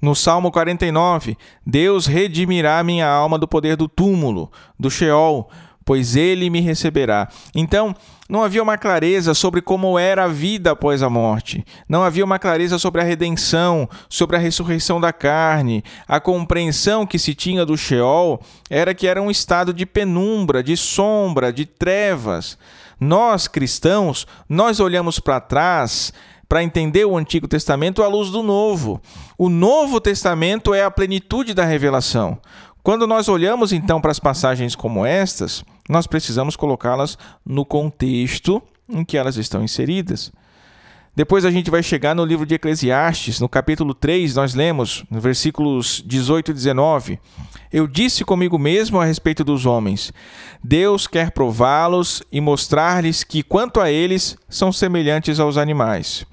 No 0.00 0.16
Salmo 0.16 0.50
49, 0.50 1.36
Deus 1.64 2.06
redimirá 2.06 2.82
minha 2.82 3.06
alma 3.06 3.38
do 3.38 3.46
poder 3.46 3.76
do 3.76 3.86
túmulo, 3.86 4.50
do 4.76 4.90
Sheol, 4.90 5.48
pois 5.84 6.16
ele 6.16 6.48
me 6.50 6.60
receberá. 6.60 7.28
Então, 7.54 7.94
não 8.28 8.42
havia 8.42 8.62
uma 8.62 8.78
clareza 8.78 9.34
sobre 9.34 9.60
como 9.60 9.98
era 9.98 10.24
a 10.24 10.28
vida 10.28 10.70
após 10.70 11.02
a 11.02 11.10
morte. 11.10 11.64
Não 11.88 12.02
havia 12.02 12.24
uma 12.24 12.38
clareza 12.38 12.78
sobre 12.78 13.00
a 13.00 13.04
redenção, 13.04 13.88
sobre 14.08 14.36
a 14.36 14.38
ressurreição 14.38 15.00
da 15.00 15.12
carne. 15.12 15.84
A 16.08 16.18
compreensão 16.18 17.06
que 17.06 17.18
se 17.18 17.34
tinha 17.34 17.66
do 17.66 17.76
Sheol 17.76 18.40
era 18.70 18.94
que 18.94 19.06
era 19.06 19.20
um 19.20 19.30
estado 19.30 19.72
de 19.74 19.84
penumbra, 19.84 20.62
de 20.62 20.76
sombra, 20.76 21.52
de 21.52 21.66
trevas. 21.66 22.56
Nós, 22.98 23.48
cristãos, 23.48 24.26
nós 24.48 24.80
olhamos 24.80 25.18
para 25.18 25.40
trás 25.40 26.12
para 26.48 26.62
entender 26.62 27.06
o 27.06 27.16
Antigo 27.16 27.48
Testamento 27.48 28.02
à 28.02 28.06
luz 28.08 28.30
do 28.30 28.42
Novo. 28.42 29.00
O 29.38 29.48
Novo 29.48 29.98
Testamento 30.00 30.74
é 30.74 30.84
a 30.84 30.90
plenitude 30.90 31.54
da 31.54 31.64
revelação. 31.64 32.38
Quando 32.82 33.06
nós 33.06 33.28
olhamos 33.28 33.72
então 33.72 34.00
para 34.00 34.10
as 34.10 34.18
passagens 34.18 34.74
como 34.74 35.06
estas, 35.06 35.64
nós 35.88 36.04
precisamos 36.04 36.56
colocá-las 36.56 37.16
no 37.46 37.64
contexto 37.64 38.60
em 38.88 39.04
que 39.04 39.16
elas 39.16 39.36
estão 39.36 39.62
inseridas. 39.62 40.32
Depois 41.14 41.44
a 41.44 41.50
gente 41.52 41.70
vai 41.70 41.80
chegar 41.80 42.12
no 42.12 42.24
livro 42.24 42.44
de 42.44 42.56
Eclesiastes, 42.56 43.38
no 43.38 43.48
capítulo 43.48 43.94
3, 43.94 44.34
nós 44.34 44.54
lemos, 44.54 45.04
no 45.08 45.20
versículos 45.20 46.02
18 46.04 46.50
e 46.50 46.54
19: 46.54 47.20
Eu 47.72 47.86
disse 47.86 48.24
comigo 48.24 48.58
mesmo 48.58 49.00
a 49.00 49.04
respeito 49.04 49.44
dos 49.44 49.64
homens: 49.64 50.12
Deus 50.64 51.06
quer 51.06 51.30
prová-los 51.30 52.20
e 52.32 52.40
mostrar-lhes 52.40 53.22
que, 53.22 53.44
quanto 53.44 53.78
a 53.78 53.92
eles, 53.92 54.36
são 54.48 54.72
semelhantes 54.72 55.38
aos 55.38 55.56
animais. 55.56 56.26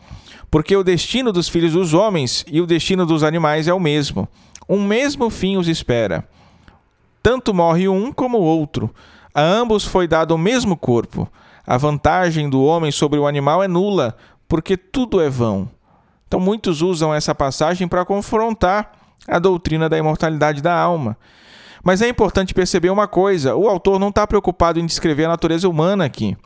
Porque 0.49 0.75
o 0.75 0.83
destino 0.83 1.31
dos 1.31 1.47
filhos 1.47 1.73
dos 1.73 1.93
homens 1.93 2.43
e 2.51 2.59
o 2.59 2.65
destino 2.65 3.05
dos 3.05 3.21
animais 3.21 3.67
é 3.67 3.73
o 3.73 3.79
mesmo. 3.79 4.27
Um 4.67 4.83
mesmo 4.83 5.29
fim 5.29 5.55
os 5.55 5.67
espera 5.67 6.27
tanto 7.21 7.53
morre 7.53 7.87
um 7.87 8.11
como 8.11 8.37
o 8.37 8.43
outro. 8.43 8.93
A 9.33 9.41
ambos 9.41 9.85
foi 9.85 10.07
dado 10.07 10.33
o 10.33 10.37
mesmo 10.37 10.75
corpo. 10.75 11.27
A 11.65 11.77
vantagem 11.77 12.49
do 12.49 12.63
homem 12.63 12.91
sobre 12.91 13.19
o 13.19 13.27
animal 13.27 13.63
é 13.63 13.67
nula, 13.67 14.15
porque 14.47 14.75
tudo 14.75 15.21
é 15.21 15.29
vão. 15.29 15.69
Então, 16.27 16.39
muitos 16.39 16.81
usam 16.81 17.13
essa 17.13 17.33
passagem 17.33 17.87
para 17.87 18.05
confrontar 18.05 18.91
a 19.27 19.39
doutrina 19.39 19.89
da 19.89 19.97
imortalidade 19.97 20.61
da 20.61 20.75
alma. 20.75 21.17
Mas 21.83 22.01
é 22.01 22.09
importante 22.09 22.53
perceber 22.53 22.89
uma 22.89 23.07
coisa: 23.07 23.55
o 23.55 23.67
autor 23.67 23.99
não 23.99 24.09
está 24.09 24.25
preocupado 24.25 24.79
em 24.79 24.85
descrever 24.85 25.25
a 25.25 25.29
natureza 25.29 25.67
humana 25.67 26.05
aqui. 26.05 26.37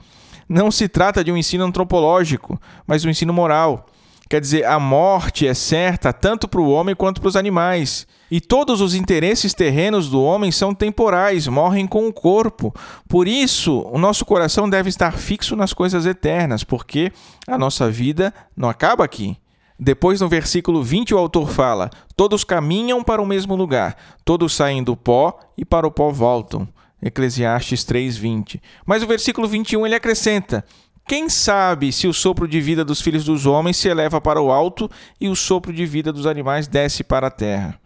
Não 0.47 0.69
se 0.69 0.87
trata 0.87 1.23
de 1.23 1.31
um 1.31 1.37
ensino 1.37 1.63
antropológico, 1.63 2.59
mas 2.85 3.05
um 3.05 3.09
ensino 3.09 3.33
moral. 3.33 3.87
Quer 4.33 4.41
dizer, 4.41 4.65
a 4.65 4.79
morte 4.79 5.45
é 5.45 5.53
certa 5.53 6.11
tanto 6.11 6.47
para 6.47 6.59
o 6.59 6.67
homem 6.67 6.95
quanto 6.95 7.21
para 7.21 7.27
os 7.27 7.35
animais. 7.35 8.07
E 8.31 8.41
todos 8.41 8.81
os 8.81 8.95
interesses 8.95 9.53
terrenos 9.53 10.09
do 10.09 10.23
homem 10.23 10.51
são 10.51 10.73
temporais, 10.73 11.47
morrem 11.47 11.85
com 11.85 12.07
o 12.07 12.11
corpo. 12.11 12.73
Por 13.07 13.27
isso, 13.27 13.81
o 13.81 13.99
nosso 13.99 14.25
coração 14.25 14.67
deve 14.67 14.89
estar 14.89 15.11
fixo 15.11 15.55
nas 15.55 15.71
coisas 15.71 16.07
eternas, 16.07 16.63
porque 16.63 17.11
a 17.47 17.59
nossa 17.59 17.91
vida 17.91 18.33
não 18.57 18.69
acaba 18.69 19.05
aqui. 19.05 19.37
Depois, 19.77 20.19
no 20.19 20.27
versículo 20.27 20.81
20, 20.81 21.13
o 21.13 21.19
autor 21.19 21.51
fala: 21.51 21.91
Todos 22.15 22.43
caminham 22.43 23.03
para 23.03 23.21
o 23.21 23.27
mesmo 23.27 23.55
lugar, 23.55 23.95
todos 24.25 24.55
saem 24.55 24.83
do 24.83 24.97
pó 24.97 25.37
e 25.55 25.63
para 25.63 25.85
o 25.85 25.91
pó 25.91 26.09
voltam. 26.09 26.67
Eclesiastes 26.99 27.83
3:20. 27.83 28.59
Mas 28.83 29.03
o 29.03 29.07
versículo 29.07 29.47
21 29.47 29.85
ele 29.85 29.93
acrescenta: 29.93 30.65
Quem 31.05 31.27
sabe 31.27 31.91
se 31.91 32.07
o 32.07 32.13
sopro 32.13 32.47
de 32.47 32.61
vida 32.61 32.85
dos 32.85 33.01
filhos 33.01 33.25
dos 33.25 33.45
homens 33.45 33.77
se 33.77 33.89
eleva 33.89 34.21
para 34.21 34.41
o 34.41 34.51
alto 34.51 34.89
e 35.19 35.27
o 35.27 35.35
sopro 35.35 35.73
de 35.73 35.85
vida 35.85 36.13
dos 36.13 36.25
animais 36.25 36.67
desce 36.67 37.03
para 37.03 37.27
a 37.27 37.31
terra? 37.31 37.79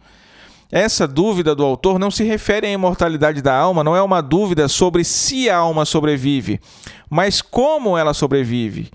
Essa 0.70 1.08
dúvida 1.08 1.54
do 1.54 1.64
autor 1.64 1.98
não 1.98 2.10
se 2.10 2.22
refere 2.22 2.66
à 2.66 2.70
imortalidade 2.70 3.40
da 3.40 3.56
alma, 3.56 3.82
não 3.82 3.96
é 3.96 4.02
uma 4.02 4.20
dúvida 4.20 4.68
sobre 4.68 5.02
se 5.02 5.48
a 5.48 5.56
alma 5.56 5.84
sobrevive, 5.84 6.60
mas 7.08 7.40
como 7.40 7.96
ela 7.96 8.12
sobrevive. 8.12 8.90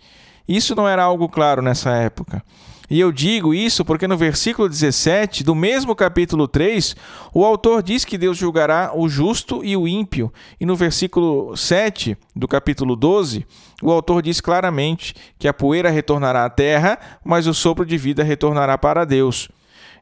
Isso 0.48 0.76
não 0.76 0.88
era 0.88 1.04
algo 1.04 1.28
claro 1.28 1.62
nessa 1.62 1.92
época. 1.92 2.44
E 2.90 3.00
eu 3.00 3.12
digo 3.12 3.54
isso 3.54 3.86
porque 3.86 4.08
no 4.08 4.18
versículo 4.18 4.68
17 4.68 5.44
do 5.44 5.56
mesmo 5.56 5.96
capítulo 5.96 6.48
3, 6.48 6.96
o 7.34 7.46
autor 7.46 7.82
diz 7.82 8.04
que 8.04 8.18
Deus 8.18 8.38
julgará 8.38 8.92
o 8.94 9.08
justo 9.08 9.64
e 9.64 9.76
o 9.76 9.88
ímpio. 9.88 10.32
E 10.60 10.66
no 10.66 10.76
versículo 10.76 11.56
7 11.56 12.18
do 12.36 12.48
capítulo 12.48 12.96
12, 12.96 13.46
o 13.82 13.92
autor 13.92 14.22
diz 14.22 14.42
claramente 14.42 15.16
que 15.40 15.48
a 15.48 15.54
poeira 15.54 15.90
retornará 15.90 16.46
à 16.46 16.50
terra, 16.50 17.00
mas 17.24 17.48
o 17.48 17.54
sopro 17.54 17.86
de 17.86 17.98
vida 17.98 18.24
retornará 18.24 18.78
para 18.78 19.06
Deus. 19.06 19.50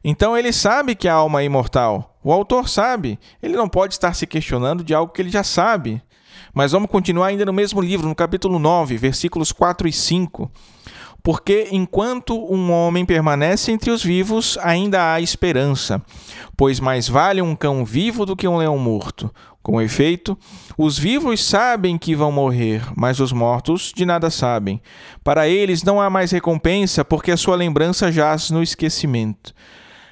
Então 0.04 0.36
ele 0.36 0.52
sabe 0.52 0.96
que 0.96 1.06
a 1.06 1.14
alma 1.14 1.42
é 1.42 1.44
imortal. 1.44 2.18
O 2.24 2.32
autor 2.32 2.68
sabe. 2.68 3.18
Ele 3.40 3.56
não 3.56 3.68
pode 3.68 3.94
estar 3.94 4.14
se 4.14 4.26
questionando 4.26 4.82
de 4.82 4.92
algo 4.92 5.12
que 5.12 5.22
ele 5.22 5.30
já 5.30 5.44
sabe. 5.44 6.02
Mas 6.52 6.72
vamos 6.72 6.90
continuar 6.90 7.28
ainda 7.28 7.46
no 7.46 7.52
mesmo 7.52 7.80
livro, 7.80 8.06
no 8.06 8.14
capítulo 8.14 8.58
9, 8.58 8.96
versículos 8.96 9.52
4 9.52 9.88
e 9.88 9.92
5. 9.92 10.50
Porque 11.22 11.68
enquanto 11.70 12.36
um 12.52 12.72
homem 12.72 13.04
permanece 13.04 13.70
entre 13.70 13.90
os 13.90 14.02
vivos, 14.02 14.58
ainda 14.60 15.12
há 15.12 15.20
esperança, 15.20 16.02
pois 16.56 16.80
mais 16.80 17.08
vale 17.08 17.40
um 17.40 17.54
cão 17.54 17.84
vivo 17.84 18.26
do 18.26 18.34
que 18.34 18.48
um 18.48 18.56
leão 18.56 18.76
morto. 18.76 19.32
Com 19.62 19.80
efeito, 19.80 20.36
os 20.76 20.98
vivos 20.98 21.44
sabem 21.44 21.96
que 21.96 22.16
vão 22.16 22.32
morrer, 22.32 22.82
mas 22.96 23.20
os 23.20 23.32
mortos 23.32 23.92
de 23.94 24.04
nada 24.04 24.28
sabem. 24.28 24.82
Para 25.22 25.46
eles 25.46 25.84
não 25.84 26.00
há 26.00 26.10
mais 26.10 26.32
recompensa, 26.32 27.04
porque 27.04 27.30
a 27.30 27.36
sua 27.36 27.54
lembrança 27.54 28.10
jaz 28.10 28.50
no 28.50 28.60
esquecimento. 28.60 29.54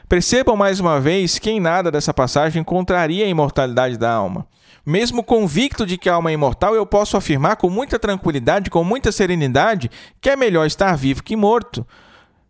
Percebam 0.08 0.56
mais 0.56 0.78
uma 0.78 1.00
vez 1.00 1.40
que 1.40 1.50
em 1.50 1.58
nada 1.58 1.90
dessa 1.90 2.14
passagem 2.14 2.62
contraria 2.62 3.24
a 3.24 3.28
imortalidade 3.28 3.96
da 3.96 4.12
alma. 4.12 4.46
Mesmo 4.84 5.22
convicto 5.22 5.84
de 5.84 5.98
que 5.98 6.08
a 6.08 6.14
alma 6.14 6.30
é 6.30 6.34
imortal, 6.34 6.74
eu 6.74 6.86
posso 6.86 7.16
afirmar 7.16 7.56
com 7.56 7.68
muita 7.68 7.98
tranquilidade, 7.98 8.70
com 8.70 8.82
muita 8.82 9.12
serenidade, 9.12 9.90
que 10.20 10.30
é 10.30 10.36
melhor 10.36 10.66
estar 10.66 10.96
vivo 10.96 11.22
que 11.22 11.36
morto. 11.36 11.86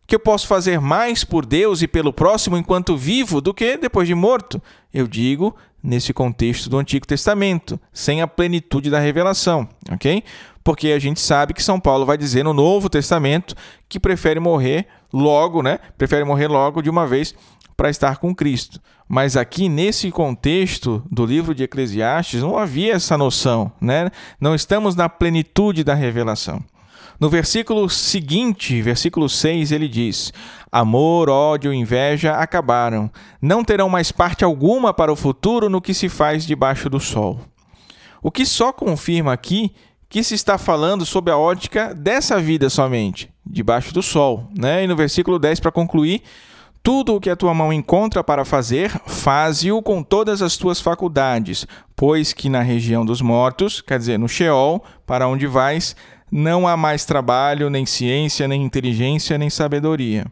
Que 0.06 0.14
eu 0.14 0.20
posso 0.20 0.46
fazer 0.46 0.80
mais 0.80 1.24
por 1.24 1.46
Deus 1.46 1.82
e 1.82 1.88
pelo 1.88 2.12
próximo 2.12 2.56
enquanto 2.56 2.96
vivo 2.96 3.40
do 3.40 3.54
que 3.54 3.76
depois 3.76 4.08
de 4.08 4.14
morto. 4.14 4.60
Eu 4.92 5.06
digo 5.06 5.54
nesse 5.82 6.12
contexto 6.12 6.68
do 6.68 6.78
Antigo 6.78 7.06
Testamento, 7.06 7.80
sem 7.92 8.20
a 8.20 8.26
plenitude 8.26 8.90
da 8.90 8.98
revelação, 8.98 9.68
ok? 9.90 10.22
Porque 10.62 10.88
a 10.88 10.98
gente 10.98 11.20
sabe 11.20 11.54
que 11.54 11.62
São 11.62 11.80
Paulo 11.80 12.04
vai 12.04 12.18
dizer 12.18 12.44
no 12.44 12.52
Novo 12.52 12.90
Testamento 12.90 13.54
que 13.88 13.98
prefere 13.98 14.38
morrer 14.38 14.86
logo, 15.12 15.62
né? 15.62 15.78
Prefere 15.96 16.24
morrer 16.24 16.48
logo 16.48 16.82
de 16.82 16.90
uma 16.90 17.06
vez 17.06 17.34
para 17.80 17.88
estar 17.88 18.18
com 18.18 18.34
Cristo. 18.34 18.78
Mas 19.08 19.38
aqui 19.38 19.66
nesse 19.66 20.10
contexto 20.10 21.02
do 21.10 21.24
livro 21.24 21.54
de 21.54 21.62
Eclesiastes 21.62 22.42
não 22.42 22.58
havia 22.58 22.92
essa 22.92 23.16
noção, 23.16 23.72
né? 23.80 24.10
Não 24.38 24.54
estamos 24.54 24.94
na 24.94 25.08
plenitude 25.08 25.82
da 25.82 25.94
revelação. 25.94 26.62
No 27.18 27.30
versículo 27.30 27.88
seguinte, 27.88 28.82
versículo 28.82 29.30
6, 29.30 29.72
ele 29.72 29.88
diz: 29.88 30.30
Amor, 30.70 31.30
ódio, 31.30 31.72
inveja 31.72 32.34
acabaram. 32.34 33.10
Não 33.40 33.64
terão 33.64 33.88
mais 33.88 34.12
parte 34.12 34.44
alguma 34.44 34.92
para 34.92 35.10
o 35.10 35.16
futuro 35.16 35.70
no 35.70 35.80
que 35.80 35.94
se 35.94 36.10
faz 36.10 36.44
debaixo 36.44 36.90
do 36.90 37.00
sol. 37.00 37.40
O 38.22 38.30
que 38.30 38.44
só 38.44 38.74
confirma 38.74 39.32
aqui 39.32 39.72
que 40.06 40.22
se 40.22 40.34
está 40.34 40.58
falando 40.58 41.06
sob 41.06 41.30
a 41.30 41.38
ótica 41.38 41.94
dessa 41.94 42.38
vida 42.38 42.68
somente, 42.68 43.30
debaixo 43.46 43.94
do 43.94 44.02
sol. 44.02 44.50
Né? 44.54 44.84
E 44.84 44.86
no 44.86 44.94
versículo 44.94 45.38
10, 45.38 45.60
para 45.60 45.72
concluir, 45.72 46.22
tudo 46.82 47.14
o 47.14 47.20
que 47.20 47.30
a 47.30 47.36
tua 47.36 47.52
mão 47.52 47.72
encontra 47.72 48.24
para 48.24 48.44
fazer, 48.44 48.90
faze-o 49.06 49.82
com 49.82 50.02
todas 50.02 50.40
as 50.40 50.56
tuas 50.56 50.80
faculdades, 50.80 51.66
pois 51.94 52.32
que 52.32 52.48
na 52.48 52.62
região 52.62 53.04
dos 53.04 53.20
mortos, 53.20 53.80
quer 53.80 53.98
dizer, 53.98 54.18
no 54.18 54.28
Sheol, 54.28 54.82
para 55.06 55.28
onde 55.28 55.46
vais, 55.46 55.94
não 56.32 56.66
há 56.66 56.76
mais 56.76 57.04
trabalho, 57.04 57.68
nem 57.68 57.84
ciência, 57.84 58.48
nem 58.48 58.62
inteligência, 58.62 59.36
nem 59.36 59.50
sabedoria. 59.50 60.26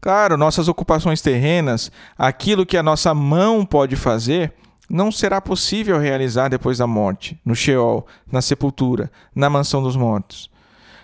Claro, 0.00 0.36
nossas 0.36 0.68
ocupações 0.68 1.20
terrenas, 1.20 1.90
aquilo 2.16 2.66
que 2.66 2.76
a 2.76 2.82
nossa 2.82 3.14
mão 3.14 3.64
pode 3.64 3.96
fazer, 3.96 4.52
não 4.88 5.10
será 5.10 5.40
possível 5.40 5.98
realizar 5.98 6.48
depois 6.48 6.78
da 6.78 6.86
morte, 6.86 7.38
no 7.44 7.54
Sheol, 7.54 8.06
na 8.30 8.42
sepultura, 8.42 9.10
na 9.34 9.48
mansão 9.48 9.82
dos 9.82 9.96
mortos. 9.96 10.50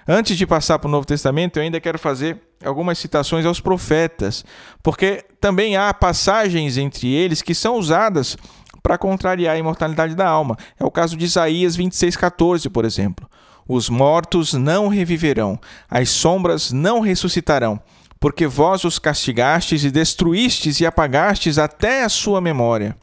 Antes 0.07 0.37
de 0.37 0.47
passar 0.47 0.79
para 0.79 0.89
o 0.89 0.91
Novo 0.91 1.07
Testamento, 1.07 1.59
eu 1.59 1.63
ainda 1.63 1.81
quero 1.81 1.99
fazer 1.99 2.50
algumas 2.65 2.99
citações 2.99 3.47
aos 3.47 3.61
profetas, 3.61 4.45
porque 4.83 5.25
também 5.41 5.77
há 5.77 5.93
passagens 5.95 6.77
entre 6.77 7.09
eles 7.09 7.43
que 7.43 7.55
são 7.55 7.77
usadas 7.77 8.37
para 8.83 8.99
contrariar 8.99 9.55
a 9.55 9.59
imortalidade 9.59 10.15
da 10.15 10.29
alma. 10.29 10.57
É 10.79 10.85
o 10.85 10.91
caso 10.91 11.17
de 11.17 11.25
Isaías 11.25 11.77
26:14, 11.77 12.69
por 12.71 12.85
exemplo. 12.85 13.29
Os 13.69 13.89
mortos 13.89 14.53
não 14.53 14.89
reviverão, 14.89 15.59
as 15.89 16.11
sombras 16.11 16.73
não 16.73 17.01
ressuscitarão, 17.01 17.81
porque 18.19 18.47
vós 18.47 18.85
os 18.85 18.99
castigastes 18.99 19.85
e 19.85 19.91
destruístes 19.91 20.81
e 20.81 20.87
apagastes 20.87 21.57
até 21.57 22.03
a 22.03 22.09
sua 22.09 22.41
memória. 22.41 22.97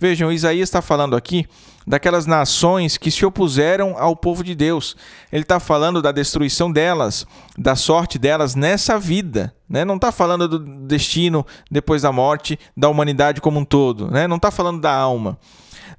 Vejam, 0.00 0.32
Isaías 0.32 0.68
está 0.68 0.82
falando 0.82 1.14
aqui 1.14 1.46
daquelas 1.86 2.26
nações 2.26 2.96
que 2.96 3.10
se 3.10 3.24
opuseram 3.24 3.96
ao 3.98 4.14
povo 4.16 4.42
de 4.42 4.54
Deus. 4.54 4.96
Ele 5.32 5.42
está 5.42 5.58
falando 5.58 6.00
da 6.00 6.12
destruição 6.12 6.70
delas, 6.70 7.26
da 7.56 7.74
sorte 7.76 8.18
delas 8.18 8.54
nessa 8.54 8.98
vida. 8.98 9.54
Né? 9.68 9.84
Não 9.84 9.96
está 9.96 10.12
falando 10.12 10.48
do 10.48 10.58
destino 10.86 11.46
depois 11.70 12.02
da 12.02 12.12
morte 12.12 12.58
da 12.76 12.88
humanidade 12.88 13.40
como 13.40 13.58
um 13.58 13.64
todo. 13.64 14.10
Né? 14.10 14.26
Não 14.26 14.36
está 14.36 14.50
falando 14.50 14.80
da 14.80 14.92
alma. 14.92 15.38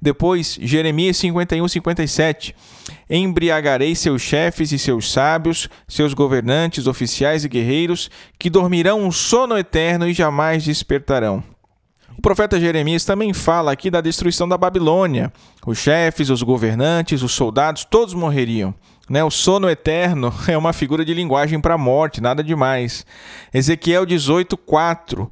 Depois, 0.00 0.58
Jeremias 0.60 1.16
51, 1.16 1.66
57. 1.66 2.54
Embriagarei 3.08 3.94
seus 3.94 4.20
chefes 4.20 4.70
e 4.70 4.78
seus 4.78 5.10
sábios, 5.10 5.68
seus 5.88 6.12
governantes, 6.12 6.86
oficiais 6.86 7.44
e 7.44 7.48
guerreiros, 7.48 8.10
que 8.38 8.50
dormirão 8.50 9.00
um 9.00 9.10
sono 9.10 9.56
eterno 9.56 10.06
e 10.06 10.12
jamais 10.12 10.64
despertarão. 10.64 11.42
O 12.16 12.22
profeta 12.22 12.58
Jeremias 12.58 13.04
também 13.04 13.32
fala 13.32 13.72
aqui 13.72 13.90
da 13.90 14.00
destruição 14.00 14.48
da 14.48 14.56
Babilônia. 14.56 15.32
Os 15.66 15.78
chefes, 15.78 16.30
os 16.30 16.42
governantes, 16.42 17.22
os 17.22 17.32
soldados, 17.32 17.84
todos 17.84 18.14
morreriam. 18.14 18.74
Né? 19.08 19.22
O 19.22 19.30
sono 19.30 19.68
eterno 19.68 20.32
é 20.48 20.56
uma 20.56 20.72
figura 20.72 21.04
de 21.04 21.12
linguagem 21.12 21.60
para 21.60 21.74
a 21.74 21.78
morte, 21.78 22.20
nada 22.20 22.42
demais. 22.42 23.04
Ezequiel 23.52 24.06
18, 24.06 24.56
4. 24.56 25.30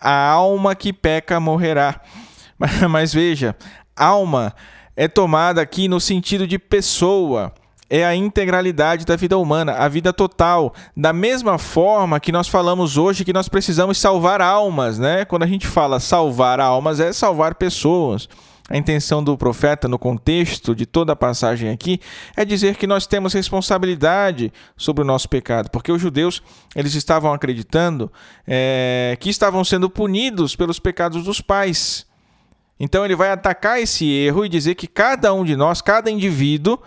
A 0.00 0.30
alma 0.30 0.74
que 0.74 0.92
peca 0.92 1.38
morrerá. 1.38 2.00
Mas 2.90 3.12
veja, 3.12 3.54
alma 3.96 4.54
é 4.96 5.06
tomada 5.08 5.60
aqui 5.60 5.86
no 5.86 6.00
sentido 6.00 6.46
de 6.46 6.58
pessoa 6.58 7.52
é 7.92 8.06
a 8.06 8.16
integralidade 8.16 9.04
da 9.04 9.16
vida 9.16 9.36
humana, 9.36 9.74
a 9.74 9.86
vida 9.86 10.14
total. 10.14 10.72
Da 10.96 11.12
mesma 11.12 11.58
forma 11.58 12.18
que 12.18 12.32
nós 12.32 12.48
falamos 12.48 12.96
hoje 12.96 13.22
que 13.22 13.34
nós 13.34 13.50
precisamos 13.50 13.98
salvar 13.98 14.40
almas, 14.40 14.98
né? 14.98 15.26
Quando 15.26 15.42
a 15.42 15.46
gente 15.46 15.66
fala 15.66 16.00
salvar 16.00 16.58
almas, 16.58 17.00
é 17.00 17.12
salvar 17.12 17.54
pessoas. 17.54 18.30
A 18.70 18.78
intenção 18.78 19.22
do 19.22 19.36
profeta, 19.36 19.88
no 19.88 19.98
contexto 19.98 20.74
de 20.74 20.86
toda 20.86 21.12
a 21.12 21.16
passagem 21.16 21.68
aqui, 21.68 22.00
é 22.34 22.46
dizer 22.46 22.76
que 22.76 22.86
nós 22.86 23.06
temos 23.06 23.34
responsabilidade 23.34 24.50
sobre 24.74 25.02
o 25.02 25.06
nosso 25.06 25.28
pecado, 25.28 25.68
porque 25.68 25.92
os 25.92 26.00
judeus 26.00 26.42
eles 26.74 26.94
estavam 26.94 27.34
acreditando 27.34 28.10
é, 28.46 29.18
que 29.20 29.28
estavam 29.28 29.62
sendo 29.64 29.90
punidos 29.90 30.56
pelos 30.56 30.78
pecados 30.78 31.24
dos 31.24 31.42
pais. 31.42 32.06
Então 32.80 33.04
ele 33.04 33.14
vai 33.14 33.30
atacar 33.30 33.78
esse 33.82 34.10
erro 34.10 34.46
e 34.46 34.48
dizer 34.48 34.76
que 34.76 34.86
cada 34.86 35.34
um 35.34 35.44
de 35.44 35.54
nós, 35.54 35.82
cada 35.82 36.10
indivíduo, 36.10 36.78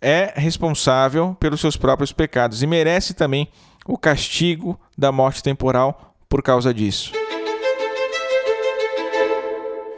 é 0.00 0.32
responsável 0.36 1.36
pelos 1.38 1.60
seus 1.60 1.76
próprios 1.76 2.12
pecados 2.12 2.62
e 2.62 2.66
merece 2.66 3.14
também 3.14 3.48
o 3.86 3.96
castigo 3.96 4.78
da 4.96 5.10
morte 5.10 5.42
temporal 5.42 6.14
por 6.28 6.42
causa 6.42 6.72
disso. 6.72 7.12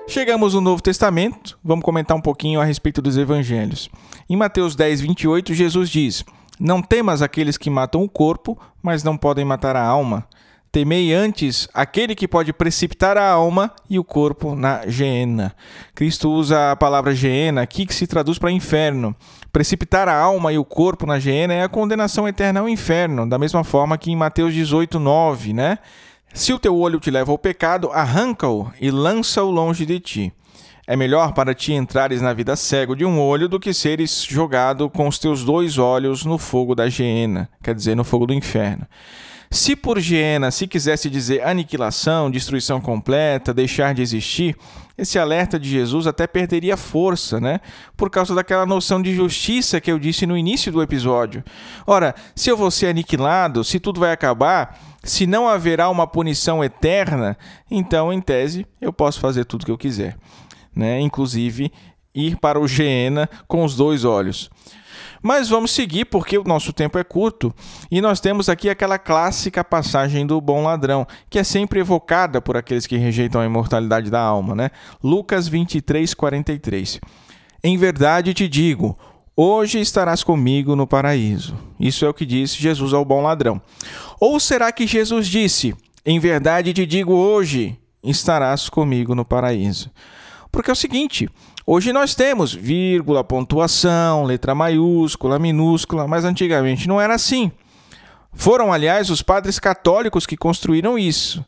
Chegamos 0.06 0.54
no 0.54 0.60
Novo 0.60 0.82
Testamento, 0.82 1.58
vamos 1.62 1.84
comentar 1.84 2.16
um 2.16 2.20
pouquinho 2.20 2.60
a 2.60 2.64
respeito 2.64 3.00
dos 3.00 3.16
evangelhos. 3.16 3.88
Em 4.28 4.36
Mateus 4.36 4.74
10, 4.74 5.02
28, 5.02 5.54
Jesus 5.54 5.88
diz: 5.88 6.24
Não 6.58 6.82
temas 6.82 7.22
aqueles 7.22 7.56
que 7.56 7.70
matam 7.70 8.02
o 8.02 8.08
corpo, 8.08 8.58
mas 8.82 9.04
não 9.04 9.16
podem 9.16 9.44
matar 9.44 9.76
a 9.76 9.84
alma. 9.84 10.26
Temei 10.72 11.12
antes 11.12 11.68
aquele 11.74 12.14
que 12.14 12.28
pode 12.28 12.52
precipitar 12.52 13.16
a 13.16 13.28
alma 13.28 13.72
e 13.88 13.98
o 13.98 14.04
corpo 14.04 14.54
na 14.54 14.86
geena. 14.86 15.52
Cristo 15.96 16.30
usa 16.30 16.70
a 16.70 16.76
palavra 16.76 17.12
geena 17.12 17.62
aqui 17.62 17.84
que 17.84 17.94
se 17.94 18.06
traduz 18.06 18.38
para 18.38 18.52
inferno. 18.52 19.14
Precipitar 19.52 20.08
a 20.08 20.14
alma 20.14 20.52
e 20.52 20.58
o 20.58 20.64
corpo 20.64 21.06
na 21.06 21.18
geena 21.18 21.52
é 21.52 21.62
a 21.62 21.68
condenação 21.68 22.28
eterna 22.28 22.60
ao 22.60 22.68
inferno, 22.68 23.28
da 23.28 23.38
mesma 23.38 23.64
forma 23.64 23.98
que 23.98 24.10
em 24.10 24.16
Mateus 24.16 24.54
18, 24.54 24.98
9, 24.98 25.52
né? 25.52 25.78
Se 26.32 26.52
o 26.52 26.58
teu 26.58 26.76
olho 26.78 27.00
te 27.00 27.10
leva 27.10 27.32
ao 27.32 27.38
pecado, 27.38 27.90
arranca-o 27.92 28.70
e 28.80 28.90
lança-o 28.90 29.50
longe 29.50 29.84
de 29.84 29.98
ti. 29.98 30.32
É 30.86 30.96
melhor 30.96 31.32
para 31.32 31.54
ti 31.54 31.72
entrares 31.72 32.20
na 32.20 32.32
vida 32.32 32.54
cego 32.54 32.94
de 32.94 33.04
um 33.04 33.20
olho 33.20 33.48
do 33.48 33.60
que 33.60 33.72
seres 33.72 34.22
jogado 34.22 34.88
com 34.88 35.08
os 35.08 35.18
teus 35.18 35.44
dois 35.44 35.78
olhos 35.78 36.24
no 36.24 36.38
fogo 36.38 36.74
da 36.74 36.88
geena, 36.88 37.48
quer 37.62 37.74
dizer, 37.74 37.96
no 37.96 38.04
fogo 38.04 38.26
do 38.26 38.34
inferno. 38.34 38.86
Se 39.52 39.74
por 39.74 39.98
Geena 39.98 40.52
se 40.52 40.68
quisesse 40.68 41.10
dizer 41.10 41.42
aniquilação, 41.44 42.30
destruição 42.30 42.80
completa, 42.80 43.52
deixar 43.52 43.92
de 43.92 44.00
existir, 44.00 44.56
esse 44.96 45.18
alerta 45.18 45.58
de 45.58 45.68
Jesus 45.68 46.06
até 46.06 46.24
perderia 46.24 46.76
força, 46.76 47.40
né? 47.40 47.58
Por 47.96 48.10
causa 48.10 48.32
daquela 48.32 48.64
noção 48.64 49.02
de 49.02 49.12
justiça 49.12 49.80
que 49.80 49.90
eu 49.90 49.98
disse 49.98 50.24
no 50.24 50.36
início 50.36 50.70
do 50.70 50.80
episódio. 50.80 51.42
Ora, 51.84 52.14
se 52.36 52.48
eu 52.48 52.56
vou 52.56 52.70
ser 52.70 52.86
aniquilado, 52.86 53.64
se 53.64 53.80
tudo 53.80 53.98
vai 53.98 54.12
acabar, 54.12 54.78
se 55.02 55.26
não 55.26 55.48
haverá 55.48 55.90
uma 55.90 56.06
punição 56.06 56.62
eterna, 56.62 57.36
então, 57.68 58.12
em 58.12 58.20
tese, 58.20 58.64
eu 58.80 58.92
posso 58.92 59.18
fazer 59.18 59.44
tudo 59.46 59.62
o 59.62 59.64
que 59.64 59.72
eu 59.72 59.78
quiser, 59.78 60.16
né? 60.72 61.00
Inclusive 61.00 61.72
ir 62.14 62.36
para 62.36 62.60
o 62.60 62.68
Geena 62.68 63.28
com 63.48 63.64
os 63.64 63.74
dois 63.74 64.04
olhos. 64.04 64.48
Mas 65.22 65.48
vamos 65.48 65.70
seguir 65.70 66.06
porque 66.06 66.38
o 66.38 66.44
nosso 66.44 66.72
tempo 66.72 66.98
é 66.98 67.04
curto 67.04 67.54
e 67.90 68.00
nós 68.00 68.20
temos 68.20 68.48
aqui 68.48 68.70
aquela 68.70 68.98
clássica 68.98 69.62
passagem 69.62 70.26
do 70.26 70.40
bom 70.40 70.62
ladrão, 70.62 71.06
que 71.28 71.38
é 71.38 71.44
sempre 71.44 71.80
evocada 71.80 72.40
por 72.40 72.56
aqueles 72.56 72.86
que 72.86 72.96
rejeitam 72.96 73.40
a 73.40 73.46
imortalidade 73.46 74.10
da 74.10 74.20
alma, 74.20 74.54
né? 74.54 74.70
Lucas 75.02 75.46
23, 75.46 76.14
43. 76.14 77.00
Em 77.62 77.76
verdade 77.76 78.32
te 78.32 78.48
digo, 78.48 78.98
hoje 79.36 79.78
estarás 79.78 80.24
comigo 80.24 80.74
no 80.74 80.86
paraíso. 80.86 81.54
Isso 81.78 82.06
é 82.06 82.08
o 82.08 82.14
que 82.14 82.24
disse 82.24 82.56
Jesus 82.56 82.94
ao 82.94 83.04
bom 83.04 83.20
ladrão. 83.20 83.60
Ou 84.18 84.40
será 84.40 84.72
que 84.72 84.86
Jesus 84.86 85.28
disse, 85.28 85.74
em 86.04 86.18
verdade 86.18 86.72
te 86.72 86.86
digo 86.86 87.12
hoje, 87.12 87.78
estarás 88.02 88.70
comigo 88.70 89.14
no 89.14 89.24
paraíso? 89.24 89.90
Porque 90.50 90.70
é 90.70 90.72
o 90.72 90.76
seguinte, 90.76 91.28
Hoje 91.72 91.92
nós 91.92 92.16
temos 92.16 92.52
vírgula, 92.52 93.22
pontuação, 93.22 94.24
letra 94.24 94.56
maiúscula, 94.56 95.38
minúscula, 95.38 96.08
mas 96.08 96.24
antigamente 96.24 96.88
não 96.88 97.00
era 97.00 97.14
assim. 97.14 97.52
Foram, 98.32 98.72
aliás, 98.72 99.08
os 99.08 99.22
padres 99.22 99.60
católicos 99.60 100.26
que 100.26 100.36
construíram 100.36 100.98
isso. 100.98 101.46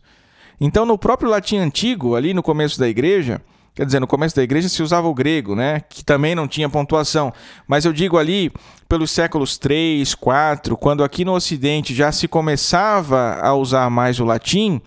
Então, 0.60 0.86
no 0.86 0.96
próprio 0.96 1.28
latim 1.28 1.56
antigo, 1.56 2.14
ali 2.14 2.32
no 2.32 2.40
começo 2.40 2.78
da 2.78 2.88
igreja, 2.88 3.42
quer 3.74 3.84
dizer, 3.84 3.98
no 3.98 4.06
começo 4.06 4.36
da 4.36 4.44
igreja 4.44 4.68
se 4.68 4.80
usava 4.80 5.08
o 5.08 5.12
grego, 5.12 5.56
né, 5.56 5.80
que 5.80 6.04
também 6.04 6.36
não 6.36 6.46
tinha 6.46 6.68
pontuação. 6.68 7.32
Mas 7.66 7.84
eu 7.84 7.92
digo 7.92 8.16
ali, 8.16 8.52
pelos 8.88 9.10
séculos 9.10 9.58
3, 9.58 10.14
4, 10.14 10.76
quando 10.76 11.02
aqui 11.02 11.24
no 11.24 11.34
Ocidente 11.34 11.92
já 11.92 12.12
se 12.12 12.28
começava 12.28 13.40
a 13.42 13.54
usar 13.54 13.90
mais 13.90 14.20
o 14.20 14.24
latim, 14.24 14.80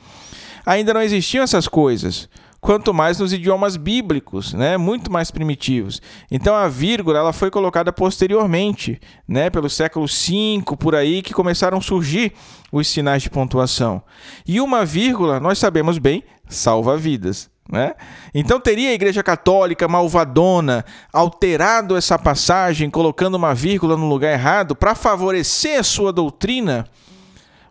ainda 0.65 0.93
não 0.93 1.01
existiam 1.01 1.43
essas 1.43 1.67
coisas 1.67 2.29
quanto 2.65 2.91
mais 2.91 3.19
nos 3.19 3.31
idiomas 3.31 3.77
bíblicos, 3.77 4.55
né, 4.55 4.75
muito 4.75 5.11
mais 5.11 5.29
primitivos. 5.29 6.01
Então 6.31 6.55
a 6.55 6.67
vírgula 6.67 7.19
ela 7.19 7.31
foi 7.31 7.51
colocada 7.51 7.93
posteriormente, 7.93 8.99
né, 9.27 9.51
pelo 9.51 9.69
século 9.69 10.07
V 10.07 10.63
por 10.79 10.95
aí 10.95 11.21
que 11.21 11.31
começaram 11.31 11.77
a 11.77 11.81
surgir 11.81 12.33
os 12.71 12.87
sinais 12.87 13.21
de 13.21 13.29
pontuação. 13.29 14.01
E 14.47 14.59
uma 14.59 14.83
vírgula, 14.83 15.39
nós 15.39 15.59
sabemos 15.59 15.99
bem, 15.99 16.23
salva 16.49 16.97
vidas. 16.97 17.51
Né? 17.71 17.93
Então 18.33 18.59
teria 18.59 18.89
a 18.89 18.93
Igreja 18.93 19.21
Católica 19.21 19.87
malvadona 19.87 20.83
alterado 21.13 21.95
essa 21.95 22.17
passagem, 22.17 22.89
colocando 22.89 23.35
uma 23.35 23.53
vírgula 23.53 23.95
no 23.95 24.09
lugar 24.09 24.33
errado 24.33 24.75
para 24.75 24.95
favorecer 24.95 25.79
a 25.79 25.83
sua 25.83 26.11
doutrina? 26.11 26.87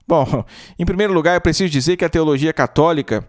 Bom, 0.06 0.44
em 0.78 0.84
primeiro 0.84 1.12
lugar, 1.12 1.34
eu 1.34 1.40
preciso 1.40 1.68
dizer 1.68 1.96
que 1.96 2.04
a 2.04 2.08
teologia 2.08 2.52
católica 2.52 3.28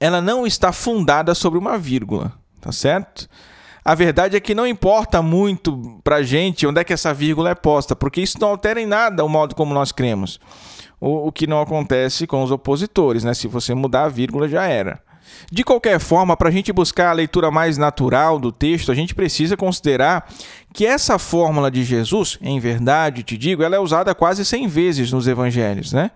ela 0.00 0.20
não 0.20 0.46
está 0.46 0.72
fundada 0.72 1.34
sobre 1.34 1.58
uma 1.58 1.78
vírgula, 1.78 2.32
tá 2.60 2.72
certo? 2.72 3.28
A 3.84 3.94
verdade 3.94 4.36
é 4.36 4.40
que 4.40 4.54
não 4.54 4.66
importa 4.66 5.22
muito 5.22 6.00
para 6.04 6.16
a 6.16 6.22
gente 6.22 6.66
onde 6.66 6.80
é 6.80 6.84
que 6.84 6.92
essa 6.92 7.14
vírgula 7.14 7.50
é 7.50 7.54
posta, 7.54 7.96
porque 7.96 8.20
isso 8.20 8.38
não 8.40 8.48
altera 8.48 8.80
em 8.80 8.86
nada 8.86 9.24
o 9.24 9.28
modo 9.28 9.54
como 9.54 9.72
nós 9.72 9.92
cremos. 9.92 10.38
O, 11.00 11.28
o 11.28 11.32
que 11.32 11.46
não 11.46 11.60
acontece 11.60 12.26
com 12.26 12.42
os 12.42 12.50
opositores, 12.50 13.24
né? 13.24 13.32
Se 13.32 13.48
você 13.48 13.74
mudar 13.74 14.04
a 14.04 14.08
vírgula, 14.08 14.48
já 14.48 14.66
era. 14.66 15.00
De 15.50 15.64
qualquer 15.64 15.98
forma, 16.00 16.36
para 16.36 16.48
a 16.48 16.52
gente 16.52 16.72
buscar 16.72 17.10
a 17.10 17.12
leitura 17.12 17.50
mais 17.50 17.78
natural 17.78 18.38
do 18.38 18.52
texto, 18.52 18.92
a 18.92 18.94
gente 18.94 19.14
precisa 19.14 19.56
considerar 19.56 20.28
que 20.72 20.84
essa 20.84 21.18
fórmula 21.18 21.70
de 21.70 21.84
Jesus, 21.84 22.38
em 22.42 22.58
verdade, 22.60 23.22
te 23.22 23.36
digo, 23.36 23.62
ela 23.62 23.76
é 23.76 23.78
usada 23.78 24.14
quase 24.14 24.44
100 24.44 24.68
vezes 24.68 25.12
nos 25.12 25.26
evangelhos, 25.26 25.92
né? 25.92 26.10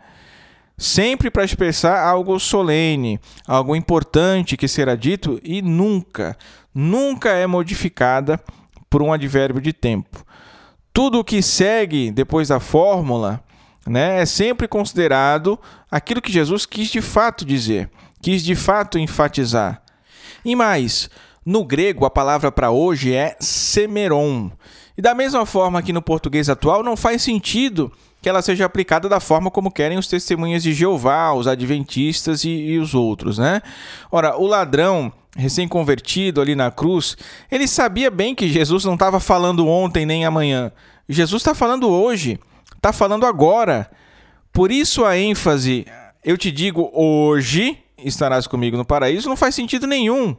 Sempre 0.82 1.30
para 1.30 1.44
expressar 1.44 2.04
algo 2.04 2.40
solene, 2.40 3.20
algo 3.46 3.76
importante 3.76 4.56
que 4.56 4.66
será 4.66 4.96
dito 4.96 5.40
e 5.44 5.62
nunca, 5.62 6.36
nunca 6.74 7.30
é 7.30 7.46
modificada 7.46 8.42
por 8.90 9.00
um 9.00 9.12
advérbio 9.12 9.62
de 9.62 9.72
tempo. 9.72 10.26
Tudo 10.92 11.20
o 11.20 11.24
que 11.24 11.40
segue 11.40 12.10
depois 12.10 12.48
da 12.48 12.58
fórmula 12.58 13.40
né, 13.86 14.20
é 14.20 14.26
sempre 14.26 14.66
considerado 14.66 15.56
aquilo 15.88 16.20
que 16.20 16.32
Jesus 16.32 16.66
quis 16.66 16.90
de 16.90 17.00
fato 17.00 17.44
dizer, 17.44 17.88
quis 18.20 18.42
de 18.42 18.56
fato 18.56 18.98
enfatizar. 18.98 19.80
E 20.44 20.56
mais, 20.56 21.08
no 21.46 21.64
grego 21.64 22.04
a 22.04 22.10
palavra 22.10 22.50
para 22.50 22.72
hoje 22.72 23.14
é 23.14 23.36
semeron. 23.38 24.50
E 24.98 25.00
da 25.00 25.14
mesma 25.14 25.46
forma 25.46 25.80
que 25.80 25.92
no 25.92 26.02
português 26.02 26.48
atual 26.50 26.82
não 26.82 26.96
faz 26.96 27.22
sentido 27.22 27.92
que 28.22 28.28
ela 28.28 28.40
seja 28.40 28.64
aplicada 28.64 29.08
da 29.08 29.18
forma 29.18 29.50
como 29.50 29.70
querem 29.70 29.98
os 29.98 30.06
testemunhas 30.06 30.62
de 30.62 30.72
Jeová, 30.72 31.32
os 31.32 31.48
adventistas 31.48 32.44
e, 32.44 32.50
e 32.50 32.78
os 32.78 32.94
outros, 32.94 33.36
né? 33.36 33.60
Ora, 34.10 34.36
o 34.38 34.46
ladrão 34.46 35.12
recém-convertido 35.36 36.40
ali 36.40 36.54
na 36.54 36.70
cruz, 36.70 37.16
ele 37.50 37.66
sabia 37.66 38.10
bem 38.10 38.34
que 38.34 38.48
Jesus 38.48 38.84
não 38.84 38.94
estava 38.94 39.18
falando 39.18 39.66
ontem 39.66 40.06
nem 40.06 40.24
amanhã. 40.24 40.70
Jesus 41.08 41.42
está 41.42 41.54
falando 41.54 41.88
hoje, 41.88 42.38
está 42.76 42.92
falando 42.92 43.26
agora. 43.26 43.90
Por 44.52 44.70
isso 44.70 45.04
a 45.04 45.18
ênfase, 45.18 45.86
eu 46.24 46.38
te 46.38 46.52
digo 46.52 46.90
hoje 46.94 47.78
estarás 47.98 48.46
comigo 48.46 48.76
no 48.76 48.84
paraíso, 48.84 49.28
não 49.28 49.36
faz 49.36 49.54
sentido 49.54 49.86
nenhum. 49.86 50.36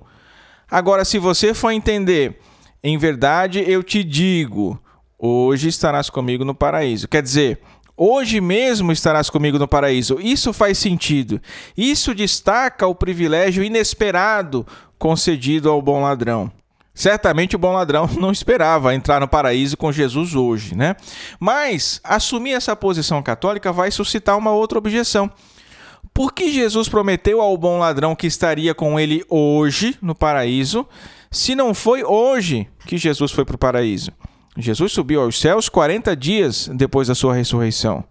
Agora, 0.69 1.03
se 1.03 1.19
você 1.19 1.53
for 1.53 1.71
entender, 1.71 2.39
em 2.84 2.97
verdade 2.97 3.63
eu 3.65 3.84
te 3.84 4.03
digo, 4.03 4.79
hoje 5.17 5.69
estarás 5.69 6.09
comigo 6.09 6.43
no 6.43 6.53
paraíso. 6.53 7.07
Quer 7.07 7.23
dizer, 7.23 7.59
Hoje 7.95 8.41
mesmo 8.41 8.91
estarás 8.91 9.29
comigo 9.29 9.59
no 9.59 9.67
paraíso. 9.67 10.19
Isso 10.19 10.51
faz 10.51 10.79
sentido. 10.79 11.39
Isso 11.77 12.15
destaca 12.15 12.87
o 12.87 12.95
privilégio 12.95 13.63
inesperado 13.63 14.65
concedido 14.97 15.69
ao 15.69 15.81
bom 15.81 16.01
ladrão. 16.01 16.51
Certamente 16.95 17.55
o 17.55 17.59
bom 17.59 17.73
ladrão 17.73 18.07
não 18.19 18.31
esperava 18.31 18.93
entrar 18.93 19.19
no 19.19 19.27
paraíso 19.27 19.77
com 19.77 19.91
Jesus 19.91 20.35
hoje, 20.35 20.75
né? 20.75 20.95
Mas 21.39 21.99
assumir 22.03 22.53
essa 22.53 22.75
posição 22.75 23.21
católica 23.21 23.71
vai 23.71 23.91
suscitar 23.91 24.37
uma 24.37 24.51
outra 24.51 24.77
objeção. 24.77 25.29
Por 26.13 26.33
que 26.33 26.51
Jesus 26.51 26.87
prometeu 26.87 27.41
ao 27.41 27.57
bom 27.57 27.79
ladrão 27.79 28.15
que 28.15 28.27
estaria 28.27 28.75
com 28.75 28.99
ele 28.99 29.25
hoje 29.27 29.97
no 30.01 30.13
paraíso, 30.13 30.87
se 31.31 31.55
não 31.55 31.73
foi 31.73 32.03
hoje 32.03 32.67
que 32.85 32.97
Jesus 32.97 33.31
foi 33.31 33.43
para 33.43 33.55
o 33.55 33.59
paraíso? 33.59 34.11
Jesus 34.58 34.91
subiu 34.91 35.22
aos 35.22 35.39
céus 35.39 35.68
40 35.68 36.16
dias 36.16 36.70
depois 36.74 37.08
da 37.08 37.16
sua 37.16 37.34
ressurreição. 37.34 38.04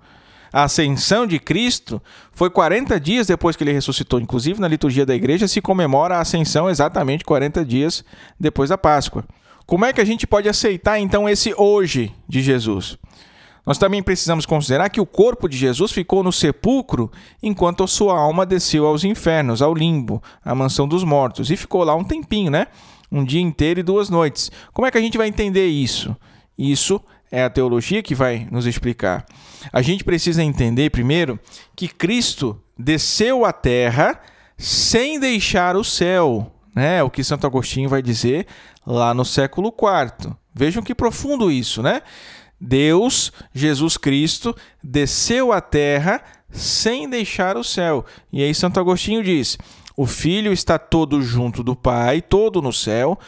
A 0.53 0.64
ascensão 0.64 1.26
de 1.26 1.38
Cristo 1.38 2.03
foi 2.32 2.51
40 2.51 3.01
dias 3.01 3.26
depois 3.26 3.57
que 3.57 3.64
ele 3.64 3.72
ressuscitou. 3.72 4.20
Inclusive, 4.20 4.61
na 4.61 4.68
liturgia 4.68 5.07
da 5.07 5.14
igreja 5.14 5.49
se 5.49 5.62
comemora 5.62 6.16
a 6.16 6.20
ascensão 6.20 6.68
exatamente 6.68 7.24
40 7.24 7.64
dias 7.64 8.05
depois 8.38 8.68
da 8.68 8.76
Páscoa. 8.76 9.24
Como 9.64 9.86
é 9.86 9.93
que 9.93 10.01
a 10.01 10.05
gente 10.05 10.26
pode 10.26 10.49
aceitar 10.49 10.99
então 10.99 11.26
esse 11.26 11.55
hoje 11.57 12.12
de 12.28 12.43
Jesus? 12.43 12.99
Nós 13.64 13.78
também 13.78 14.03
precisamos 14.03 14.45
considerar 14.45 14.90
que 14.90 15.01
o 15.01 15.07
corpo 15.07 15.49
de 15.49 15.57
Jesus 15.57 15.93
ficou 15.93 16.22
no 16.22 16.32
sepulcro 16.32 17.11
enquanto 17.43 17.84
a 17.84 17.86
sua 17.86 18.18
alma 18.18 18.45
desceu 18.45 18.86
aos 18.86 19.05
infernos, 19.05 19.62
ao 19.62 19.72
limbo, 19.72 20.20
à 20.45 20.55
mansão 20.55 20.86
dos 20.86 21.05
mortos, 21.05 21.49
e 21.51 21.57
ficou 21.57 21.84
lá 21.84 21.95
um 21.95 22.03
tempinho, 22.05 22.51
né? 22.51 22.66
Um 23.11 23.24
dia 23.24 23.40
inteiro 23.40 23.80
e 23.80 23.82
duas 23.84 24.11
noites. 24.11 24.51
Como 24.72 24.86
é 24.86 24.90
que 24.90 24.99
a 24.99 25.01
gente 25.01 25.16
vai 25.16 25.28
entender 25.28 25.68
isso? 25.68 26.14
Isso 26.70 27.00
é 27.30 27.42
a 27.42 27.50
teologia 27.50 28.02
que 28.02 28.14
vai 28.14 28.46
nos 28.50 28.66
explicar. 28.66 29.26
A 29.72 29.82
gente 29.82 30.04
precisa 30.04 30.44
entender 30.44 30.90
primeiro 30.90 31.40
que 31.74 31.88
Cristo 31.88 32.60
desceu 32.78 33.44
à 33.44 33.52
terra 33.52 34.20
sem 34.56 35.18
deixar 35.18 35.76
o 35.76 35.82
céu, 35.82 36.52
né? 36.74 37.02
O 37.02 37.10
que 37.10 37.24
Santo 37.24 37.46
Agostinho 37.46 37.88
vai 37.88 38.02
dizer 38.02 38.46
lá 38.86 39.12
no 39.12 39.24
século 39.24 39.68
IV. 39.68 40.34
Vejam 40.54 40.82
que 40.82 40.94
profundo 40.94 41.50
isso, 41.50 41.82
né? 41.82 42.02
Deus, 42.60 43.32
Jesus 43.52 43.96
Cristo, 43.96 44.54
desceu 44.82 45.50
à 45.50 45.60
terra 45.60 46.22
sem 46.48 47.08
deixar 47.08 47.56
o 47.56 47.64
céu. 47.64 48.04
E 48.32 48.42
aí 48.42 48.54
Santo 48.54 48.78
Agostinho 48.78 49.22
diz: 49.24 49.58
o 49.96 50.06
Filho 50.06 50.52
está 50.52 50.78
todo 50.78 51.20
junto 51.22 51.62
do 51.62 51.74
Pai, 51.74 52.22
todo 52.22 52.62
no 52.62 52.72
céu, 52.72 53.18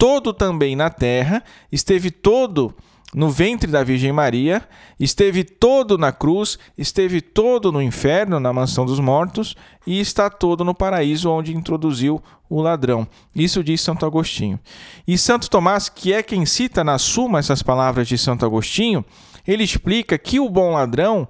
todo 0.00 0.32
também 0.32 0.74
na 0.74 0.88
terra, 0.88 1.44
esteve 1.70 2.10
todo 2.10 2.74
no 3.14 3.28
ventre 3.28 3.70
da 3.70 3.84
Virgem 3.84 4.12
Maria, 4.12 4.66
esteve 4.98 5.44
todo 5.44 5.98
na 5.98 6.10
cruz, 6.10 6.58
esteve 6.78 7.20
todo 7.20 7.70
no 7.70 7.82
inferno, 7.82 8.40
na 8.40 8.50
mansão 8.50 8.86
dos 8.86 8.98
mortos, 8.98 9.54
e 9.86 10.00
está 10.00 10.30
todo 10.30 10.64
no 10.64 10.74
paraíso, 10.74 11.28
onde 11.28 11.54
introduziu 11.54 12.22
o 12.48 12.62
ladrão. 12.62 13.06
Isso 13.36 13.62
diz 13.62 13.82
Santo 13.82 14.06
Agostinho. 14.06 14.58
E 15.06 15.18
Santo 15.18 15.50
Tomás, 15.50 15.90
que 15.90 16.14
é 16.14 16.22
quem 16.22 16.46
cita 16.46 16.82
na 16.82 16.96
Suma 16.96 17.38
essas 17.38 17.62
palavras 17.62 18.08
de 18.08 18.16
Santo 18.16 18.46
Agostinho, 18.46 19.04
ele 19.46 19.64
explica 19.64 20.16
que 20.16 20.40
o 20.40 20.48
bom 20.48 20.72
ladrão 20.72 21.28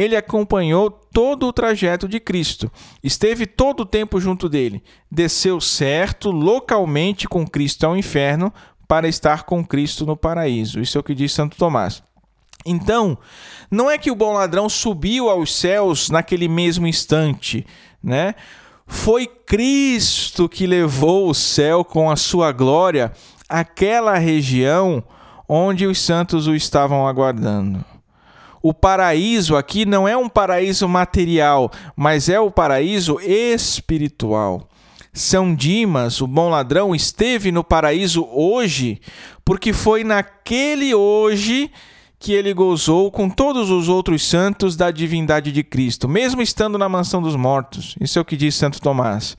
ele 0.00 0.16
acompanhou 0.16 0.90
todo 0.90 1.46
o 1.46 1.52
trajeto 1.52 2.08
de 2.08 2.18
Cristo, 2.18 2.70
esteve 3.02 3.46
todo 3.46 3.80
o 3.80 3.86
tempo 3.86 4.20
junto 4.20 4.48
dele, 4.48 4.82
desceu 5.10 5.60
certo 5.60 6.30
localmente 6.30 7.28
com 7.28 7.46
Cristo 7.46 7.84
ao 7.84 7.96
inferno 7.96 8.52
para 8.88 9.08
estar 9.08 9.44
com 9.44 9.64
Cristo 9.64 10.06
no 10.06 10.16
paraíso. 10.16 10.80
Isso 10.80 10.96
é 10.96 11.00
o 11.00 11.04
que 11.04 11.14
diz 11.14 11.32
Santo 11.32 11.56
Tomás. 11.56 12.02
Então, 12.64 13.16
não 13.70 13.90
é 13.90 13.96
que 13.96 14.10
o 14.10 14.14
bom 14.14 14.32
ladrão 14.32 14.68
subiu 14.68 15.28
aos 15.28 15.54
céus 15.54 16.10
naquele 16.10 16.48
mesmo 16.48 16.86
instante, 16.86 17.66
né? 18.02 18.34
Foi 18.86 19.26
Cristo 19.26 20.48
que 20.48 20.66
levou 20.66 21.28
o 21.28 21.34
céu 21.34 21.84
com 21.84 22.10
a 22.10 22.16
sua 22.16 22.52
glória 22.52 23.12
àquela 23.48 24.18
região 24.18 25.02
onde 25.48 25.86
os 25.86 25.98
santos 26.00 26.46
o 26.46 26.54
estavam 26.54 27.06
aguardando. 27.06 27.84
O 28.62 28.74
paraíso 28.74 29.56
aqui 29.56 29.86
não 29.86 30.06
é 30.06 30.16
um 30.16 30.28
paraíso 30.28 30.88
material, 30.88 31.70
mas 31.96 32.28
é 32.28 32.38
o 32.38 32.50
paraíso 32.50 33.18
espiritual. 33.20 34.68
São 35.12 35.54
Dimas, 35.54 36.20
o 36.20 36.26
bom 36.26 36.48
ladrão, 36.48 36.94
esteve 36.94 37.50
no 37.50 37.64
paraíso 37.64 38.26
hoje, 38.30 39.00
porque 39.44 39.72
foi 39.72 40.04
naquele 40.04 40.94
hoje 40.94 41.70
que 42.18 42.32
ele 42.32 42.52
gozou 42.52 43.10
com 43.10 43.30
todos 43.30 43.70
os 43.70 43.88
outros 43.88 44.22
santos 44.26 44.76
da 44.76 44.90
divindade 44.90 45.50
de 45.50 45.64
Cristo, 45.64 46.06
mesmo 46.06 46.42
estando 46.42 46.76
na 46.76 46.88
mansão 46.88 47.22
dos 47.22 47.34
mortos. 47.34 47.96
Isso 47.98 48.18
é 48.18 48.22
o 48.22 48.24
que 48.24 48.36
diz 48.36 48.54
Santo 48.54 48.80
Tomás 48.80 49.36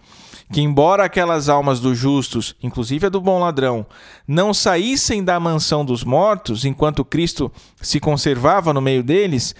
que, 0.52 0.62
embora 0.62 1.06
aquelas 1.06 1.48
almas 1.48 1.80
dos 1.80 1.98
justos, 1.98 2.56
inclusive 2.62 3.08
a 3.08 3.10
do 3.10 3.22
bom 3.22 3.40
ladrão, 3.40 3.86
não 4.28 4.54
saíssem 4.54 5.24
da 5.24 5.40
mansão 5.40 5.86
dos 5.86 6.04
mortos 6.04 6.66
enquanto 6.66 7.06
Cristo 7.06 7.52
se 7.82 8.00
conservava 8.00 8.74
no 8.74 8.82
meio 8.82 9.02
deles, 9.04 9.56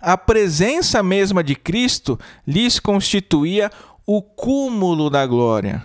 a 0.00 0.16
presença 0.16 1.02
mesma 1.02 1.44
de 1.44 1.54
Cristo 1.54 2.18
lhes 2.46 2.80
constituía 2.80 3.70
o 4.06 4.22
cúmulo 4.22 5.10
da 5.10 5.26
glória. 5.26 5.84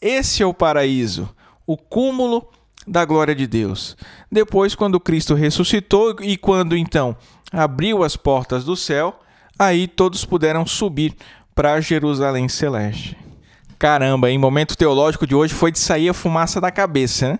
Esse 0.00 0.42
é 0.42 0.46
o 0.46 0.52
paraíso, 0.52 1.28
o 1.66 1.76
cúmulo 1.76 2.46
da 2.86 3.06
glória 3.06 3.34
de 3.34 3.46
Deus. 3.46 3.96
Depois, 4.30 4.74
quando 4.74 5.00
Cristo 5.00 5.34
ressuscitou 5.34 6.16
e 6.20 6.36
quando 6.36 6.76
então 6.76 7.16
abriu 7.50 8.04
as 8.04 8.16
portas 8.16 8.64
do 8.64 8.76
céu, 8.76 9.18
aí 9.58 9.88
todos 9.88 10.26
puderam 10.26 10.66
subir 10.66 11.16
para 11.54 11.80
Jerusalém 11.80 12.48
celeste. 12.50 13.23
Caramba, 13.84 14.30
em 14.30 14.38
momento 14.38 14.78
teológico 14.78 15.26
de 15.26 15.34
hoje 15.34 15.52
foi 15.52 15.70
de 15.70 15.78
sair 15.78 16.08
a 16.08 16.14
fumaça 16.14 16.58
da 16.58 16.70
cabeça, 16.70 17.32
né? 17.32 17.38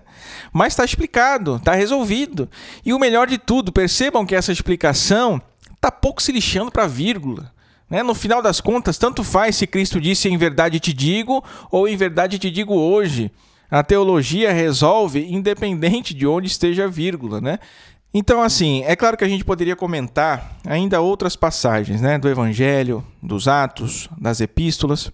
Mas 0.53 0.73
está 0.73 0.85
explicado, 0.85 1.55
está 1.55 1.73
resolvido. 1.73 2.47
E 2.85 2.93
o 2.93 2.99
melhor 2.99 3.25
de 3.25 3.39
tudo, 3.39 3.71
percebam 3.71 4.23
que 4.27 4.35
essa 4.35 4.51
explicação 4.51 5.41
está 5.73 5.89
pouco 5.91 6.21
se 6.21 6.31
lixando 6.31 6.71
para 6.71 6.85
vírgula. 6.85 7.51
Né? 7.89 8.03
No 8.03 8.13
final 8.13 8.43
das 8.43 8.61
contas, 8.61 8.99
tanto 8.99 9.23
faz 9.23 9.55
se 9.55 9.65
Cristo 9.65 9.99
disse 9.99 10.29
em 10.29 10.37
verdade 10.37 10.79
te 10.79 10.93
digo 10.93 11.43
ou 11.71 11.87
em 11.87 11.97
verdade 11.97 12.37
te 12.37 12.51
digo 12.51 12.75
hoje. 12.75 13.31
A 13.67 13.81
teologia 13.81 14.53
resolve 14.53 15.25
independente 15.27 16.13
de 16.13 16.27
onde 16.27 16.45
esteja 16.45 16.83
a 16.83 16.87
vírgula, 16.87 17.41
né? 17.41 17.57
Então, 18.13 18.39
assim, 18.43 18.83
é 18.85 18.95
claro 18.95 19.17
que 19.17 19.23
a 19.23 19.27
gente 19.27 19.43
poderia 19.43 19.75
comentar 19.75 20.57
ainda 20.63 21.01
outras 21.01 21.35
passagens, 21.35 22.01
né, 22.01 22.19
do 22.19 22.29
Evangelho, 22.29 23.03
dos 23.21 23.47
Atos, 23.47 24.07
das 24.15 24.39
Epístolas, 24.39 25.11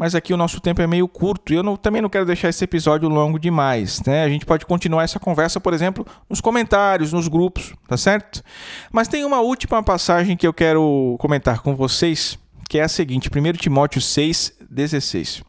mas 0.00 0.14
aqui 0.14 0.32
o 0.32 0.36
nosso 0.38 0.62
tempo 0.62 0.80
é 0.80 0.86
meio 0.86 1.06
curto 1.06 1.52
e 1.52 1.56
eu 1.56 1.62
não, 1.62 1.76
também 1.76 2.00
não 2.00 2.08
quero 2.08 2.24
deixar 2.24 2.48
esse 2.48 2.64
episódio 2.64 3.06
longo 3.06 3.38
demais. 3.38 4.00
Né? 4.06 4.24
A 4.24 4.30
gente 4.30 4.46
pode 4.46 4.64
continuar 4.64 5.02
essa 5.02 5.20
conversa, 5.20 5.60
por 5.60 5.74
exemplo, 5.74 6.06
nos 6.26 6.40
comentários, 6.40 7.12
nos 7.12 7.28
grupos, 7.28 7.74
tá 7.86 7.98
certo? 7.98 8.42
Mas 8.90 9.08
tem 9.08 9.26
uma 9.26 9.40
última 9.40 9.82
passagem 9.82 10.38
que 10.38 10.46
eu 10.46 10.54
quero 10.54 11.16
comentar 11.20 11.60
com 11.60 11.76
vocês, 11.76 12.38
que 12.66 12.78
é 12.78 12.82
a 12.82 12.88
seguinte: 12.88 13.28
1 13.28 13.52
Timóteo 13.58 14.00
6, 14.00 14.54
16. 14.70 15.42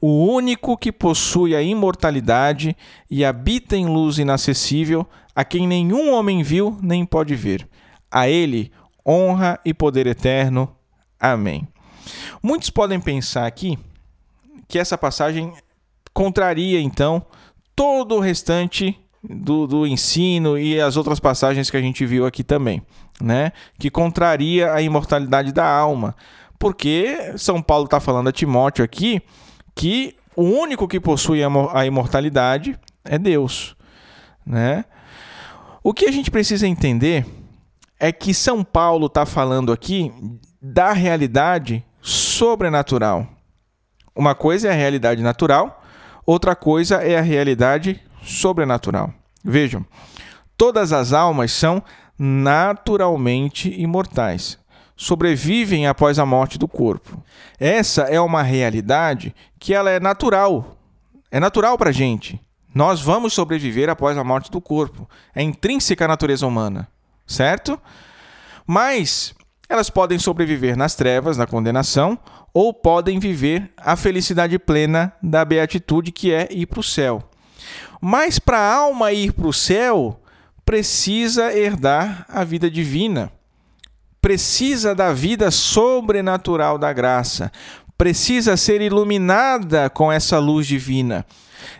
O 0.00 0.24
único 0.24 0.76
que 0.76 0.92
possui 0.92 1.56
a 1.56 1.60
imortalidade 1.60 2.76
e 3.10 3.24
habita 3.24 3.76
em 3.76 3.86
luz 3.86 4.18
inacessível, 4.18 5.04
a 5.34 5.44
quem 5.44 5.66
nenhum 5.66 6.14
homem 6.14 6.44
viu 6.44 6.78
nem 6.80 7.04
pode 7.04 7.34
ver. 7.34 7.68
A 8.08 8.28
ele 8.28 8.70
honra 9.04 9.58
e 9.64 9.74
poder 9.74 10.06
eterno. 10.06 10.72
Amém. 11.18 11.66
Muitos 12.42 12.70
podem 12.70 13.00
pensar 13.00 13.46
aqui 13.46 13.78
que 14.68 14.78
essa 14.78 14.96
passagem 14.96 15.52
contraria, 16.12 16.80
então, 16.80 17.24
todo 17.74 18.14
o 18.14 18.20
restante 18.20 18.98
do, 19.22 19.66
do 19.66 19.86
ensino 19.86 20.58
e 20.58 20.80
as 20.80 20.96
outras 20.96 21.18
passagens 21.18 21.70
que 21.70 21.76
a 21.76 21.80
gente 21.80 22.04
viu 22.04 22.26
aqui 22.26 22.44
também, 22.44 22.82
né? 23.20 23.52
Que 23.78 23.90
contraria 23.90 24.72
a 24.72 24.80
imortalidade 24.82 25.52
da 25.52 25.66
alma. 25.66 26.14
Porque 26.58 27.32
São 27.36 27.60
Paulo 27.60 27.86
está 27.86 28.00
falando 28.00 28.28
a 28.28 28.32
Timóteo 28.32 28.84
aqui 28.84 29.22
que 29.74 30.16
o 30.36 30.42
único 30.42 30.86
que 30.86 31.00
possui 31.00 31.40
a 31.42 31.86
imortalidade 31.86 32.78
é 33.04 33.18
Deus, 33.18 33.76
né? 34.46 34.84
O 35.82 35.92
que 35.92 36.06
a 36.06 36.12
gente 36.12 36.30
precisa 36.30 36.66
entender 36.66 37.26
é 37.98 38.10
que 38.10 38.32
São 38.32 38.64
Paulo 38.64 39.06
está 39.06 39.26
falando 39.26 39.72
aqui 39.72 40.12
da 40.60 40.92
realidade 40.92 41.84
sobrenatural. 42.34 43.28
Uma 44.14 44.34
coisa 44.34 44.68
é 44.68 44.70
a 44.72 44.74
realidade 44.74 45.22
natural, 45.22 45.82
outra 46.26 46.56
coisa 46.56 46.96
é 46.96 47.16
a 47.16 47.22
realidade 47.22 48.00
sobrenatural. 48.22 49.12
Vejam, 49.44 49.84
todas 50.56 50.92
as 50.92 51.12
almas 51.12 51.52
são 51.52 51.82
naturalmente 52.18 53.68
imortais. 53.80 54.58
Sobrevivem 54.96 55.86
após 55.86 56.18
a 56.18 56.26
morte 56.26 56.58
do 56.58 56.68
corpo. 56.68 57.22
Essa 57.58 58.02
é 58.02 58.20
uma 58.20 58.42
realidade 58.42 59.34
que 59.58 59.74
ela 59.74 59.90
é 59.90 59.98
natural. 59.98 60.76
É 61.30 61.40
natural 61.40 61.76
para 61.76 61.90
a 61.90 61.92
gente. 61.92 62.40
Nós 62.74 63.00
vamos 63.00 63.32
sobreviver 63.32 63.88
após 63.88 64.16
a 64.16 64.24
morte 64.24 64.50
do 64.50 64.60
corpo. 64.60 65.08
É 65.34 65.42
intrínseca 65.42 66.04
à 66.04 66.08
natureza 66.08 66.46
humana, 66.46 66.88
certo? 67.26 67.80
Mas 68.66 69.34
elas 69.68 69.90
podem 69.90 70.18
sobreviver 70.18 70.76
nas 70.76 70.94
trevas, 70.94 71.36
na 71.36 71.46
condenação, 71.46 72.18
ou 72.52 72.72
podem 72.72 73.18
viver 73.18 73.72
a 73.76 73.96
felicidade 73.96 74.58
plena 74.58 75.12
da 75.22 75.44
beatitude, 75.44 76.12
que 76.12 76.32
é 76.32 76.48
ir 76.50 76.66
para 76.66 76.80
o 76.80 76.84
céu. 76.84 77.22
Mas 78.00 78.38
para 78.38 78.58
a 78.58 78.74
alma 78.74 79.12
ir 79.12 79.32
para 79.32 79.46
o 79.46 79.52
céu, 79.52 80.20
precisa 80.64 81.56
herdar 81.56 82.26
a 82.28 82.44
vida 82.44 82.70
divina, 82.70 83.32
precisa 84.20 84.94
da 84.94 85.12
vida 85.12 85.50
sobrenatural 85.50 86.78
da 86.78 86.92
graça, 86.92 87.50
precisa 87.96 88.56
ser 88.56 88.80
iluminada 88.80 89.88
com 89.88 90.10
essa 90.10 90.38
luz 90.38 90.66
divina. 90.66 91.24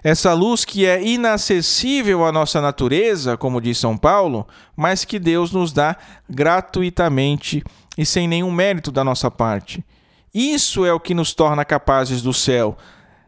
Essa 0.02 0.32
luz 0.32 0.64
que 0.64 0.86
é 0.86 1.02
inacessível 1.02 2.24
à 2.24 2.32
nossa 2.32 2.60
natureza, 2.60 3.36
como 3.36 3.60
diz 3.60 3.78
São 3.78 3.96
Paulo, 3.96 4.46
mas 4.76 5.04
que 5.04 5.18
Deus 5.18 5.52
nos 5.52 5.72
dá 5.72 5.96
gratuitamente 6.28 7.62
e 7.96 8.04
sem 8.04 8.26
nenhum 8.26 8.50
mérito 8.50 8.90
da 8.90 9.04
nossa 9.04 9.30
parte. 9.30 9.84
Isso 10.32 10.84
é 10.84 10.92
o 10.92 11.00
que 11.00 11.14
nos 11.14 11.32
torna 11.32 11.64
capazes 11.64 12.22
do 12.22 12.32
céu. 12.32 12.76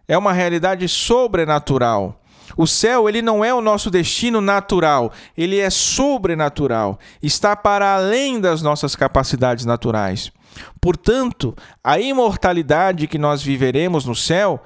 É 0.08 0.16
uma 0.16 0.32
realidade 0.32 0.88
sobrenatural. 0.88 2.20
O 2.56 2.66
céu, 2.66 3.08
ele 3.08 3.20
não 3.20 3.44
é 3.44 3.52
o 3.52 3.60
nosso 3.60 3.90
destino 3.90 4.40
natural, 4.40 5.12
ele 5.36 5.58
é 5.58 5.68
sobrenatural, 5.68 6.98
está 7.22 7.56
para 7.56 7.94
além 7.94 8.40
das 8.40 8.62
nossas 8.62 8.94
capacidades 8.94 9.64
naturais. 9.64 10.32
Portanto, 10.80 11.54
a 11.82 11.98
imortalidade 11.98 13.06
que 13.06 13.18
nós 13.18 13.42
viveremos 13.42 14.04
no 14.04 14.14
céu 14.14 14.62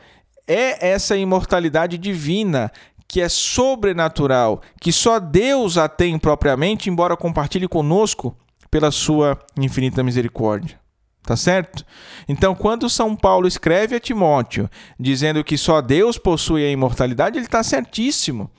é 0.46 0.90
essa 0.90 1.16
imortalidade 1.16 1.96
divina, 1.96 2.72
que 3.06 3.20
é 3.20 3.28
sobrenatural, 3.28 4.60
que 4.80 4.92
só 4.92 5.18
Deus 5.18 5.76
a 5.76 5.88
tem 5.88 6.18
propriamente, 6.18 6.88
embora 6.88 7.16
compartilhe 7.16 7.66
conosco 7.66 8.36
pela 8.70 8.90
sua 8.90 9.38
infinita 9.56 10.02
misericórdia. 10.02 10.78
Tá 11.22 11.36
certo? 11.36 11.84
Então, 12.28 12.54
quando 12.54 12.88
São 12.88 13.14
Paulo 13.14 13.46
escreve 13.46 13.94
a 13.94 14.00
Timóteo 14.00 14.70
dizendo 14.98 15.44
que 15.44 15.58
só 15.58 15.80
Deus 15.80 16.16
possui 16.16 16.64
a 16.64 16.70
imortalidade, 16.70 17.36
ele 17.36 17.46
está 17.46 17.62
certíssimo. 17.62 18.50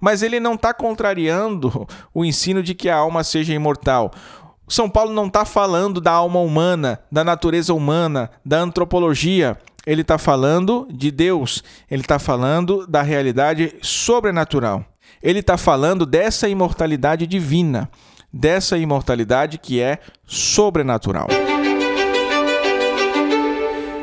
Mas 0.00 0.22
ele 0.22 0.40
não 0.40 0.54
está 0.54 0.72
contrariando 0.72 1.86
o 2.14 2.24
ensino 2.24 2.62
de 2.62 2.74
que 2.74 2.88
a 2.88 2.96
alma 2.96 3.22
seja 3.22 3.52
imortal. 3.52 4.10
São 4.70 4.88
Paulo 4.88 5.12
não 5.12 5.26
está 5.26 5.44
falando 5.44 6.00
da 6.00 6.12
alma 6.12 6.40
humana, 6.40 7.00
da 7.10 7.24
natureza 7.24 7.74
humana, 7.74 8.30
da 8.44 8.60
antropologia 8.60 9.58
ele 9.86 10.02
está 10.02 10.18
falando 10.18 10.86
de 10.90 11.10
Deus, 11.10 11.64
ele 11.90 12.02
está 12.02 12.18
falando 12.18 12.86
da 12.86 13.02
realidade 13.02 13.74
sobrenatural. 13.82 14.84
Ele 15.22 15.40
está 15.40 15.56
falando 15.56 16.06
dessa 16.06 16.48
imortalidade 16.48 17.26
divina, 17.26 17.90
dessa 18.32 18.78
imortalidade 18.78 19.58
que 19.58 19.80
é 19.80 19.98
sobrenatural. 20.26 21.28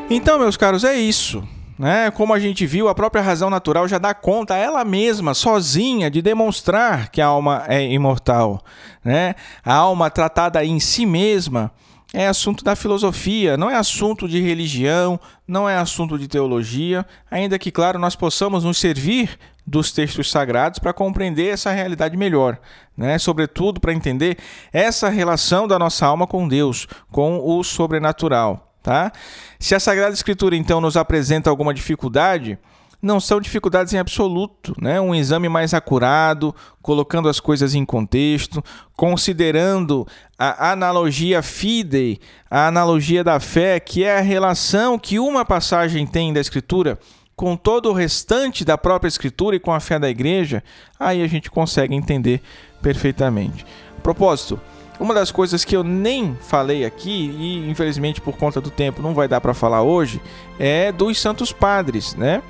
Então, 0.09 0.39
meus 0.39 0.57
caros, 0.57 0.84
é 0.84 0.95
isso. 0.95 1.47
Né? 1.78 2.10
Como 2.12 2.34
a 2.34 2.40
gente 2.40 2.66
viu, 2.66 2.88
a 2.88 2.96
própria 2.96 3.22
razão 3.22 3.50
natural 3.50 3.88
já 3.88 3.98
dá 3.98 4.14
conta 4.14 4.56
ela 4.56 4.84
mesma, 4.84 5.34
sozinha, 5.34 6.10
de 6.10 6.22
demonstrar 6.22 7.10
que 7.10 7.22
a 7.22 7.28
alma 7.28 7.64
é 7.68 7.84
imortal. 7.92 8.64
Né? 9.04 9.36
A 9.64 9.76
alma 9.76 10.10
tratada 10.10 10.64
em 10.66 10.80
si 10.80 11.06
mesma 11.06 11.72
é 12.14 12.28
assunto 12.28 12.64
da 12.64 12.76
filosofia, 12.76 13.58
não 13.58 13.70
é 13.70 13.76
assunto 13.76 14.28
de 14.28 14.42
religião, 14.42 15.20
não 15.48 15.70
é 15.70 15.78
assunto 15.78 16.18
de 16.18 16.28
teologia, 16.28 17.06
ainda 17.30 17.60
que, 17.60 17.70
claro, 17.70 18.00
nós 18.00 18.16
possamos 18.16 18.64
nos 18.64 18.78
servir 18.78 19.38
dos 19.66 19.92
textos 19.92 20.32
sagrados 20.32 20.80
para 20.80 20.94
compreender 20.94 21.50
essa 21.50 21.72
realidade 21.72 22.16
melhor, 22.16 22.58
né? 22.96 23.20
Sobretudo 23.20 23.82
para 23.82 23.94
entender 23.94 24.38
essa 24.72 25.10
relação 25.10 25.68
da 25.68 25.78
nossa 25.78 26.06
alma 26.06 26.26
com 26.26 26.48
Deus, 26.48 26.88
com 27.12 27.42
o 27.44 27.62
sobrenatural. 27.64 28.66
Tá? 28.88 29.12
Se 29.60 29.76
a 29.76 29.82
Sagrada 29.82 30.14
Escritura 30.14 30.56
então 30.56 30.80
nos 30.80 30.96
apresenta 30.96 31.50
alguma 31.50 31.74
dificuldade, 31.74 32.58
não 33.02 33.20
são 33.20 33.42
dificuldades 33.42 33.94
em 33.94 33.98
absoluto, 33.98 34.74
né? 34.80 35.02
Um 35.02 35.14
exame 35.14 35.50
mais 35.50 35.74
acurado, 35.74 36.56
colocando 36.82 37.28
as 37.28 37.38
coisas 37.38 37.76
em 37.76 37.84
contexto, 37.84 38.64
considerando 38.96 40.08
a 40.40 40.72
analogia 40.72 41.42
fidei, 41.42 42.22
a 42.50 42.68
analogia 42.68 43.26
da 43.26 43.42
fé, 43.42 43.78
que 43.78 44.06
é 44.06 44.20
a 44.20 44.22
relação 44.22 44.98
que 44.98 45.20
uma 45.20 45.44
passagem 45.44 46.08
tem 46.08 46.32
da 46.32 46.40
Escritura 46.40 46.98
com 47.36 47.58
todo 47.58 47.90
o 47.90 47.94
restante 47.94 48.64
da 48.64 48.78
própria 48.78 49.10
Escritura 49.10 49.58
e 49.58 49.60
com 49.60 49.74
a 49.74 49.82
fé 49.82 50.00
da 50.00 50.10
igreja, 50.10 50.64
aí 50.98 51.22
a 51.22 51.28
gente 51.28 51.52
consegue 51.52 51.94
entender 51.94 52.42
perfeitamente. 52.82 53.66
Propósito, 54.02 54.58
uma 55.00 55.14
das 55.14 55.32
coisas 55.32 55.64
que 55.64 55.76
eu 55.76 55.84
nem 55.84 56.38
falei 56.41 56.86
aqui 56.86 57.30
e 57.38 57.70
infelizmente 57.70 58.20
por 58.20 58.38
conta 58.38 58.60
do 58.60 58.70
tempo 58.70 59.02
não 59.02 59.14
vai 59.14 59.28
dar 59.28 59.41
para 59.41 59.54
falar 59.54 59.84
hoje 59.84 60.22
é 60.60 60.91
dos 60.91 61.20
santos 61.20 61.52
padres, 61.52 62.16
né? 62.16 62.41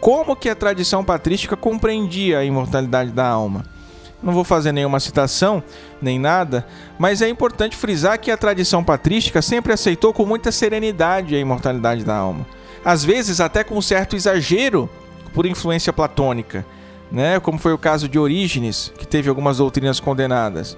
Como 0.00 0.34
que 0.34 0.48
a 0.48 0.54
tradição 0.54 1.04
patrística 1.04 1.56
compreendia 1.56 2.38
a 2.38 2.44
imortalidade 2.44 3.12
da 3.12 3.26
alma? 3.26 3.64
Não 4.22 4.32
vou 4.32 4.44
fazer 4.44 4.72
nenhuma 4.72 5.00
citação, 5.00 5.62
nem 6.00 6.18
nada, 6.18 6.66
mas 6.98 7.22
é 7.22 7.28
importante 7.28 7.76
frisar 7.76 8.18
que 8.18 8.30
a 8.30 8.36
tradição 8.36 8.82
patrística 8.82 9.42
sempre 9.42 9.72
aceitou 9.72 10.12
com 10.12 10.24
muita 10.24 10.52
serenidade 10.52 11.34
a 11.34 11.38
imortalidade 11.38 12.04
da 12.04 12.16
alma. 12.16 12.46
Às 12.84 13.04
vezes 13.04 13.40
até 13.40 13.62
com 13.62 13.76
um 13.76 13.82
certo 13.82 14.16
exagero 14.16 14.88
por 15.34 15.46
influência 15.46 15.92
platônica, 15.92 16.64
né? 17.10 17.38
como 17.40 17.58
foi 17.58 17.72
o 17.72 17.78
caso 17.78 18.08
de 18.08 18.18
Orígenes, 18.18 18.92
que 18.96 19.06
teve 19.06 19.28
algumas 19.28 19.58
doutrinas 19.58 20.00
condenadas. 20.00 20.76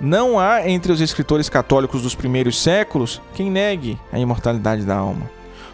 Não 0.00 0.38
há 0.38 0.68
entre 0.68 0.92
os 0.92 1.00
escritores 1.00 1.48
católicos 1.48 2.02
dos 2.02 2.14
primeiros 2.14 2.60
séculos 2.60 3.20
quem 3.34 3.50
negue 3.50 3.98
a 4.12 4.18
imortalidade 4.18 4.84
da 4.84 4.96
alma. 4.96 5.28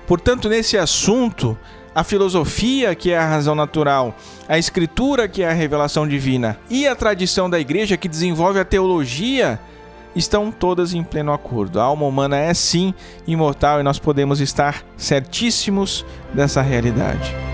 Portanto, 0.07 0.49
nesse 0.49 0.79
assunto, 0.79 1.57
a 1.95 2.03
filosofia, 2.03 2.95
que 2.95 3.11
é 3.11 3.19
a 3.19 3.27
razão 3.27 3.55
natural, 3.55 4.15
a 4.49 4.59
escritura, 4.59 5.29
que 5.29 5.43
é 5.43 5.49
a 5.49 5.53
revelação 5.53 6.09
divina, 6.09 6.59
e 6.69 6.87
a 6.87 6.97
tradição 6.97 7.49
da 7.49 7.61
igreja, 7.61 7.97
que 7.97 8.09
desenvolve 8.09 8.59
a 8.59 8.65
teologia, 8.65 9.61
estão 10.17 10.51
todas 10.51 10.95
em 10.95 11.03
pleno 11.03 11.33
acordo. 11.33 11.81
A 11.81 11.85
alma 11.85 12.07
humana 12.07 12.37
é 12.37 12.53
sim 12.55 12.95
imortal 13.27 13.81
e 13.81 13.83
nós 13.83 13.99
podemos 13.99 14.41
estar 14.41 14.83
certíssimos 14.97 16.05
dessa 16.33 16.63
realidade. 16.63 17.54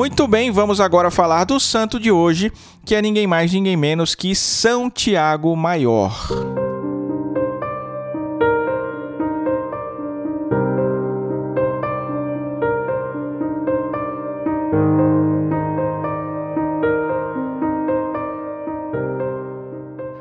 Muito 0.00 0.26
bem, 0.26 0.50
vamos 0.50 0.80
agora 0.80 1.10
falar 1.10 1.44
do 1.44 1.60
santo 1.60 2.00
de 2.00 2.10
hoje, 2.10 2.50
que 2.86 2.94
é 2.94 3.02
ninguém 3.02 3.26
mais, 3.26 3.52
ninguém 3.52 3.76
menos 3.76 4.14
que 4.14 4.34
São 4.34 4.88
Tiago 4.88 5.54
Maior. 5.54 6.26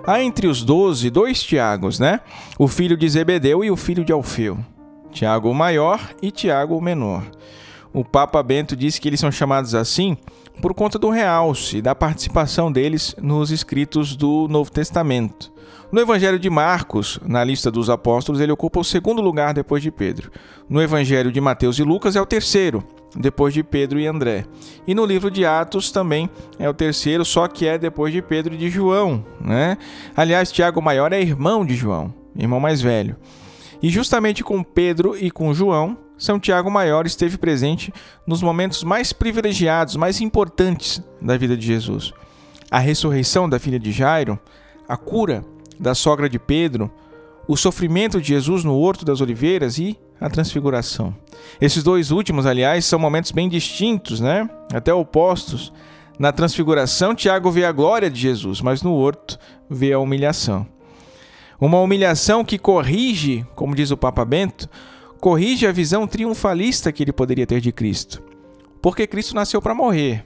Há 0.05 0.21
entre 0.21 0.47
os 0.47 0.61
doze 0.61 1.09
dois 1.09 1.41
Tiagos, 1.41 1.99
né? 1.99 2.19
O 2.57 2.67
filho 2.67 2.97
de 2.97 3.07
Zebedeu 3.07 3.63
e 3.63 3.71
o 3.71 3.77
filho 3.77 4.03
de 4.03 4.11
Alfeu. 4.11 4.57
Tiago 5.13 5.49
o 5.49 5.55
maior 5.55 6.01
e 6.21 6.31
Tiago 6.31 6.75
o 6.75 6.81
menor. 6.81 7.23
O 7.93 8.05
Papa 8.05 8.41
Bento 8.43 8.75
disse 8.75 9.01
que 9.01 9.07
eles 9.07 9.19
são 9.19 9.31
chamados 9.31 9.73
assim 9.73 10.15
por 10.61 10.73
conta 10.73 10.99
do 10.99 11.09
realce 11.09 11.77
e 11.77 11.81
da 11.81 11.95
participação 11.95 12.71
deles 12.71 13.15
nos 13.21 13.49
escritos 13.49 14.15
do 14.15 14.47
Novo 14.49 14.71
Testamento. 14.71 15.51
No 15.91 15.99
Evangelho 15.99 16.37
de 16.37 16.49
Marcos, 16.51 17.19
na 17.25 17.43
lista 17.43 17.71
dos 17.71 17.89
apóstolos, 17.89 18.39
ele 18.39 18.51
ocupa 18.51 18.79
o 18.79 18.83
segundo 18.83 19.21
lugar 19.21 19.55
depois 19.55 19.81
de 19.81 19.89
Pedro. 19.89 20.31
No 20.69 20.81
Evangelho 20.81 21.31
de 21.31 21.41
Mateus 21.41 21.79
e 21.79 21.83
Lucas 21.83 22.15
é 22.15 22.21
o 22.21 22.27
terceiro, 22.27 22.83
depois 23.15 23.55
de 23.55 23.63
Pedro 23.63 23.99
e 23.99 24.05
André. 24.05 24.45
E 24.85 24.93
no 24.93 25.03
livro 25.03 25.31
de 25.31 25.45
Atos 25.45 25.89
também 25.89 26.29
é 26.59 26.69
o 26.69 26.75
terceiro, 26.75 27.25
só 27.25 27.47
que 27.47 27.65
é 27.65 27.77
depois 27.77 28.13
de 28.13 28.21
Pedro 28.21 28.53
e 28.53 28.57
de 28.57 28.69
João. 28.69 29.25
Né? 29.41 29.77
Aliás, 30.15 30.51
Tiago 30.51 30.79
Maior 30.79 31.11
é 31.11 31.19
irmão 31.19 31.65
de 31.65 31.75
João, 31.75 32.13
irmão 32.35 32.59
mais 32.59 32.81
velho. 32.81 33.15
E 33.81 33.89
justamente 33.89 34.43
com 34.43 34.61
Pedro 34.61 35.17
e 35.17 35.31
com 35.31 35.53
João, 35.55 35.97
são 36.19 36.39
Tiago 36.39 36.69
Maior 36.69 37.05
esteve 37.05 37.37
presente 37.37 37.93
nos 38.27 38.43
momentos 38.43 38.83
mais 38.83 39.13
privilegiados, 39.13 39.95
mais 39.95 40.19
importantes 40.19 41.01
da 41.21 41.37
vida 41.37 41.55
de 41.55 41.65
Jesus. 41.65 42.13
A 42.69 42.77
ressurreição 42.77 43.49
da 43.49 43.57
filha 43.57 43.79
de 43.79 43.91
Jairo, 43.91 44.37
a 44.87 44.97
cura 44.97 45.43
da 45.79 45.95
sogra 45.95 46.29
de 46.29 46.37
Pedro, 46.37 46.91
o 47.47 47.57
sofrimento 47.57 48.21
de 48.21 48.27
Jesus 48.27 48.63
no 48.63 48.77
Horto 48.77 49.05
das 49.05 49.21
Oliveiras 49.21 49.79
e 49.79 49.97
a 50.19 50.29
transfiguração. 50.29 51.15
Esses 51.59 51.81
dois 51.81 52.11
últimos, 52.11 52.45
aliás, 52.45 52.85
são 52.85 52.99
momentos 52.99 53.31
bem 53.31 53.47
distintos, 53.47 54.19
né? 54.19 54.47
Até 54.73 54.93
opostos. 54.93 55.71
Na 56.19 56.33
transfiguração, 56.33 57.15
Tiago 57.15 57.49
vê 57.49 57.63
a 57.63 57.71
glória 57.71 58.09
de 58.09 58.19
Jesus, 58.19 58.61
mas 58.61 58.83
no 58.83 58.93
horto 58.93 59.39
vê 59.69 59.93
a 59.93 59.99
humilhação. 59.99 60.67
Uma 61.59 61.79
humilhação 61.79 62.43
que 62.43 62.59
corrige, 62.59 63.45
como 63.55 63.73
diz 63.73 63.89
o 63.89 63.97
Papa 63.97 64.23
Bento, 64.25 64.69
corrige 65.19 65.67
a 65.67 65.71
visão 65.71 66.07
triunfalista 66.07 66.91
que 66.91 67.03
ele 67.03 67.11
poderia 67.11 67.45
ter 67.45 67.61
de 67.61 67.71
Cristo. 67.71 68.23
Porque 68.81 69.05
Cristo 69.05 69.35
nasceu 69.35 69.61
para 69.61 69.75
morrer. 69.75 70.25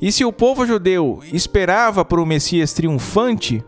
E 0.00 0.10
se 0.10 0.24
o 0.24 0.32
povo 0.32 0.66
judeu 0.66 1.20
esperava 1.32 2.04
por 2.04 2.18
um 2.18 2.26
Messias 2.26 2.72
triunfante, 2.72 3.64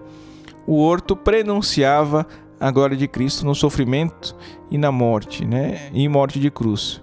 o 0.66 0.78
horto 0.78 1.16
prenunciava 1.16 2.26
a 2.59 2.70
glória 2.70 2.97
de 2.97 3.07
Cristo 3.07 3.45
no 3.45 3.55
sofrimento 3.55 4.34
e 4.70 4.76
na 4.76 4.90
morte, 4.90 5.45
né? 5.45 5.90
E 5.92 6.09
morte 6.09 6.40
de 6.40 6.51
cruz. 6.51 7.01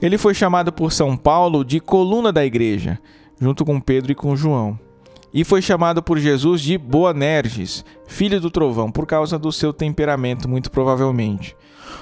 Ele 0.00 0.18
foi 0.18 0.34
chamado 0.34 0.72
por 0.72 0.92
São 0.92 1.16
Paulo 1.16 1.64
de 1.64 1.80
coluna 1.80 2.32
da 2.32 2.44
igreja, 2.44 2.98
junto 3.40 3.64
com 3.64 3.80
Pedro 3.80 4.12
e 4.12 4.14
com 4.14 4.36
João. 4.36 4.78
E 5.32 5.44
foi 5.44 5.60
chamado 5.60 6.02
por 6.02 6.18
Jesus 6.18 6.60
de 6.60 6.76
Boanerges, 6.78 7.84
filho 8.06 8.40
do 8.40 8.50
trovão, 8.50 8.90
por 8.90 9.06
causa 9.06 9.38
do 9.38 9.50
seu 9.52 9.72
temperamento, 9.72 10.48
muito 10.48 10.70
provavelmente. 10.70 11.56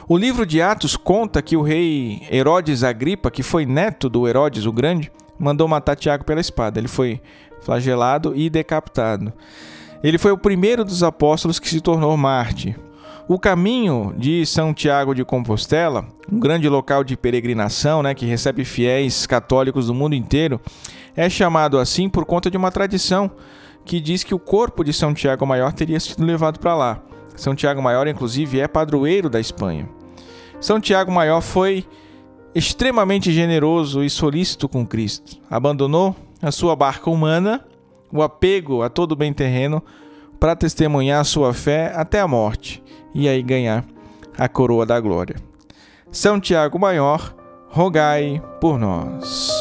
O 0.08 0.16
livro 0.16 0.44
de 0.44 0.60
Atos 0.60 0.96
conta 0.96 1.42
que 1.42 1.56
o 1.56 1.62
rei 1.62 2.22
Herodes 2.30 2.82
Agripa, 2.82 3.30
que 3.30 3.42
foi 3.42 3.64
neto 3.64 4.08
do 4.08 4.28
Herodes 4.28 4.66
o 4.66 4.72
Grande, 4.72 5.10
mandou 5.38 5.66
matar 5.66 5.96
Tiago 5.96 6.24
pela 6.24 6.40
espada. 6.40 6.78
Ele 6.78 6.88
foi 6.88 7.20
flagelado 7.60 8.32
e 8.36 8.50
decapitado. 8.50 9.32
Ele 10.02 10.18
foi 10.18 10.32
o 10.32 10.38
primeiro 10.38 10.84
dos 10.84 11.02
apóstolos 11.02 11.58
que 11.58 11.68
se 11.68 11.80
tornou 11.80 12.16
Marte. 12.16 12.76
O 13.26 13.38
caminho 13.38 14.14
de 14.18 14.44
São 14.44 14.74
Tiago 14.74 15.14
de 15.14 15.24
Compostela, 15.24 16.04
um 16.30 16.38
grande 16.38 16.68
local 16.68 17.02
de 17.02 17.16
peregrinação 17.16 18.02
né, 18.02 18.14
que 18.14 18.26
recebe 18.26 18.66
fiéis 18.66 19.26
católicos 19.26 19.86
do 19.86 19.94
mundo 19.94 20.14
inteiro, 20.14 20.60
é 21.16 21.30
chamado 21.30 21.78
assim 21.78 22.06
por 22.06 22.26
conta 22.26 22.50
de 22.50 22.56
uma 22.58 22.70
tradição 22.70 23.30
que 23.82 23.98
diz 23.98 24.22
que 24.22 24.34
o 24.34 24.38
corpo 24.38 24.84
de 24.84 24.92
São 24.92 25.14
Tiago 25.14 25.46
Maior 25.46 25.72
teria 25.72 25.98
sido 25.98 26.22
levado 26.22 26.58
para 26.58 26.74
lá. 26.74 27.02
São 27.36 27.54
Tiago 27.54 27.82
Maior, 27.82 28.06
inclusive, 28.06 28.60
é 28.60 28.68
padroeiro 28.68 29.28
da 29.28 29.40
Espanha. 29.40 29.88
São 30.60 30.80
Tiago 30.80 31.12
Maior 31.12 31.40
foi 31.40 31.84
extremamente 32.54 33.32
generoso 33.32 34.02
e 34.02 34.08
solícito 34.08 34.68
com 34.68 34.86
Cristo. 34.86 35.36
Abandonou 35.50 36.14
a 36.40 36.52
sua 36.52 36.76
barca 36.76 37.10
humana, 37.10 37.64
o 38.12 38.22
apego 38.22 38.82
a 38.82 38.88
todo 38.88 39.16
bem 39.16 39.32
terreno, 39.32 39.82
para 40.38 40.54
testemunhar 40.54 41.24
sua 41.24 41.52
fé 41.52 41.92
até 41.94 42.20
a 42.20 42.28
morte 42.28 42.82
e 43.14 43.28
aí 43.28 43.42
ganhar 43.42 43.84
a 44.36 44.48
coroa 44.48 44.84
da 44.84 45.00
glória. 45.00 45.36
São 46.10 46.38
Tiago 46.38 46.78
Maior, 46.78 47.34
rogai 47.68 48.42
por 48.60 48.78
nós. 48.78 49.53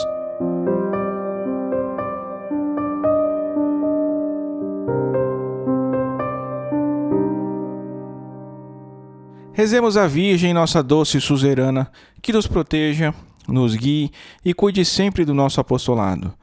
Rezemos 9.55 9.97
a 9.97 10.07
Virgem, 10.07 10.51
nossa 10.51 10.81
doce 10.81 11.21
suzerana, 11.21 11.91
que 12.23 12.33
nos 12.33 12.47
proteja, 12.47 13.13
nos 13.47 13.75
guie 13.75 14.09
e 14.43 14.51
cuide 14.51 14.83
sempre 14.83 15.23
do 15.23 15.33
nosso 15.33 15.61
apostolado. 15.61 16.33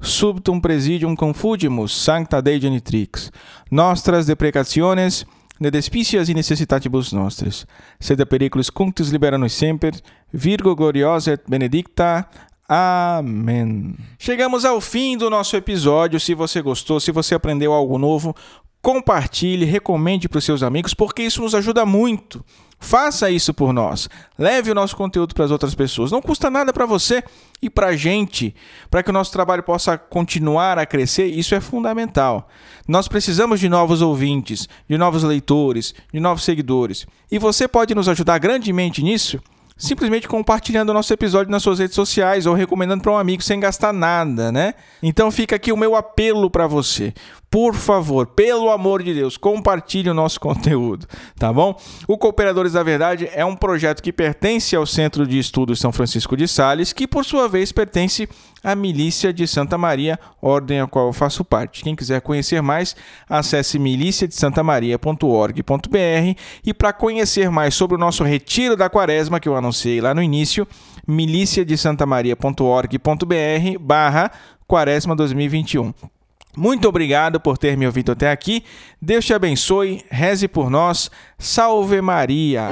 Subtum 0.00 0.60
presidium 0.60 1.16
confugimus, 1.16 1.96
sancta 1.96 2.42
Dei 2.42 2.60
genitrix, 2.60 3.32
nostras 3.70 4.26
deprecationes, 4.26 5.24
ne 5.58 5.70
despicias 5.70 6.28
e 6.28 6.34
necessitatibus 6.34 7.10
nostris, 7.10 7.66
sed 7.98 8.22
periculis 8.26 8.68
cunctis 8.70 9.08
libera 9.08 9.38
nos 9.38 9.54
semper, 9.54 9.94
Virgo 10.30 10.76
gloriosa 10.76 11.32
et 11.32 11.42
benedicta. 11.48 12.28
Amém. 12.68 13.94
Chegamos 14.18 14.66
ao 14.66 14.78
fim 14.78 15.16
do 15.16 15.30
nosso 15.30 15.56
episódio. 15.56 16.20
Se 16.20 16.34
você 16.34 16.60
gostou, 16.60 17.00
se 17.00 17.10
você 17.10 17.34
aprendeu 17.34 17.72
algo 17.72 17.96
novo, 17.96 18.36
compartilhe, 18.82 19.64
recomende 19.64 20.28
para 20.28 20.38
os 20.38 20.44
seus 20.44 20.62
amigos, 20.62 20.92
porque 20.92 21.22
isso 21.22 21.40
nos 21.40 21.54
ajuda 21.54 21.86
muito. 21.86 22.44
Faça 22.78 23.30
isso 23.30 23.54
por 23.54 23.72
nós. 23.72 24.08
Leve 24.38 24.70
o 24.70 24.74
nosso 24.74 24.94
conteúdo 24.94 25.34
para 25.34 25.46
as 25.46 25.50
outras 25.50 25.74
pessoas. 25.74 26.12
Não 26.12 26.20
custa 26.20 26.50
nada 26.50 26.70
para 26.70 26.84
você 26.84 27.24
e 27.60 27.70
para 27.70 27.88
a 27.88 27.96
gente. 27.96 28.54
Para 28.90 29.02
que 29.02 29.08
o 29.08 29.14
nosso 29.14 29.32
trabalho 29.32 29.62
possa 29.62 29.96
continuar 29.96 30.78
a 30.78 30.84
crescer, 30.84 31.26
isso 31.26 31.54
é 31.54 31.60
fundamental. 31.60 32.50
Nós 32.86 33.08
precisamos 33.08 33.60
de 33.60 33.68
novos 33.68 34.02
ouvintes, 34.02 34.68
de 34.86 34.98
novos 34.98 35.22
leitores, 35.24 35.94
de 36.12 36.20
novos 36.20 36.44
seguidores. 36.44 37.06
E 37.32 37.38
você 37.38 37.66
pode 37.66 37.94
nos 37.94 38.10
ajudar 38.10 38.38
grandemente 38.38 39.02
nisso 39.02 39.40
simplesmente 39.78 40.26
compartilhando 40.26 40.90
o 40.90 40.94
nosso 40.94 41.12
episódio 41.12 41.50
nas 41.50 41.62
suas 41.62 41.78
redes 41.78 41.94
sociais 41.94 42.44
ou 42.44 42.54
recomendando 42.54 43.02
para 43.02 43.12
um 43.12 43.16
amigo 43.16 43.42
sem 43.42 43.60
gastar 43.60 43.92
nada, 43.92 44.50
né? 44.50 44.74
Então 45.00 45.30
fica 45.30 45.54
aqui 45.54 45.72
o 45.72 45.76
meu 45.76 45.94
apelo 45.94 46.50
para 46.50 46.66
você. 46.66 47.14
Por 47.50 47.74
favor, 47.74 48.26
pelo 48.26 48.70
amor 48.70 49.02
de 49.02 49.14
Deus, 49.14 49.38
compartilhe 49.38 50.10
o 50.10 50.14
nosso 50.14 50.38
conteúdo, 50.40 51.06
tá 51.38 51.52
bom? 51.52 51.78
O 52.06 52.18
Cooperadores 52.18 52.72
da 52.72 52.82
Verdade 52.82 53.30
é 53.32 53.44
um 53.44 53.54
projeto 53.56 54.02
que 54.02 54.12
pertence 54.12 54.74
ao 54.76 54.84
Centro 54.84 55.26
de 55.26 55.38
Estudos 55.38 55.80
São 55.80 55.90
Francisco 55.90 56.36
de 56.36 56.46
Sales, 56.46 56.92
que 56.92 57.06
por 57.06 57.24
sua 57.24 57.48
vez 57.48 57.72
pertence 57.72 58.28
à 58.62 58.74
Milícia 58.74 59.32
de 59.32 59.46
Santa 59.46 59.78
Maria, 59.78 60.20
ordem 60.42 60.80
a 60.80 60.86
qual 60.86 61.06
eu 61.06 61.12
faço 61.12 61.44
parte. 61.44 61.82
Quem 61.82 61.96
quiser 61.96 62.20
conhecer 62.20 62.60
mais, 62.60 62.94
acesse 63.28 63.78
miliciadesantamaria.org.br 63.78 66.40
e 66.64 66.74
para 66.74 66.92
conhecer 66.92 67.50
mais 67.50 67.74
sobre 67.74 67.96
o 67.96 67.98
nosso 67.98 68.22
retiro 68.24 68.76
da 68.76 68.90
Quaresma 68.90 69.40
que 69.40 69.48
eu 69.48 69.56
anunciei 69.56 70.02
lá 70.02 70.14
no 70.14 70.22
início, 70.22 70.68
miliciadesantamaria.org.br 71.06 73.78
barra 73.80 74.30
Quaresma 74.66 75.16
2021. 75.16 75.94
Muito 76.58 76.88
obrigado 76.88 77.38
por 77.38 77.56
ter 77.56 77.76
me 77.76 77.86
ouvido 77.86 78.10
até 78.10 78.32
aqui. 78.32 78.64
Deus 79.00 79.24
te 79.24 79.32
abençoe, 79.32 80.04
reze 80.10 80.48
por 80.48 80.68
nós. 80.68 81.08
Salve 81.38 82.00
Maria! 82.00 82.68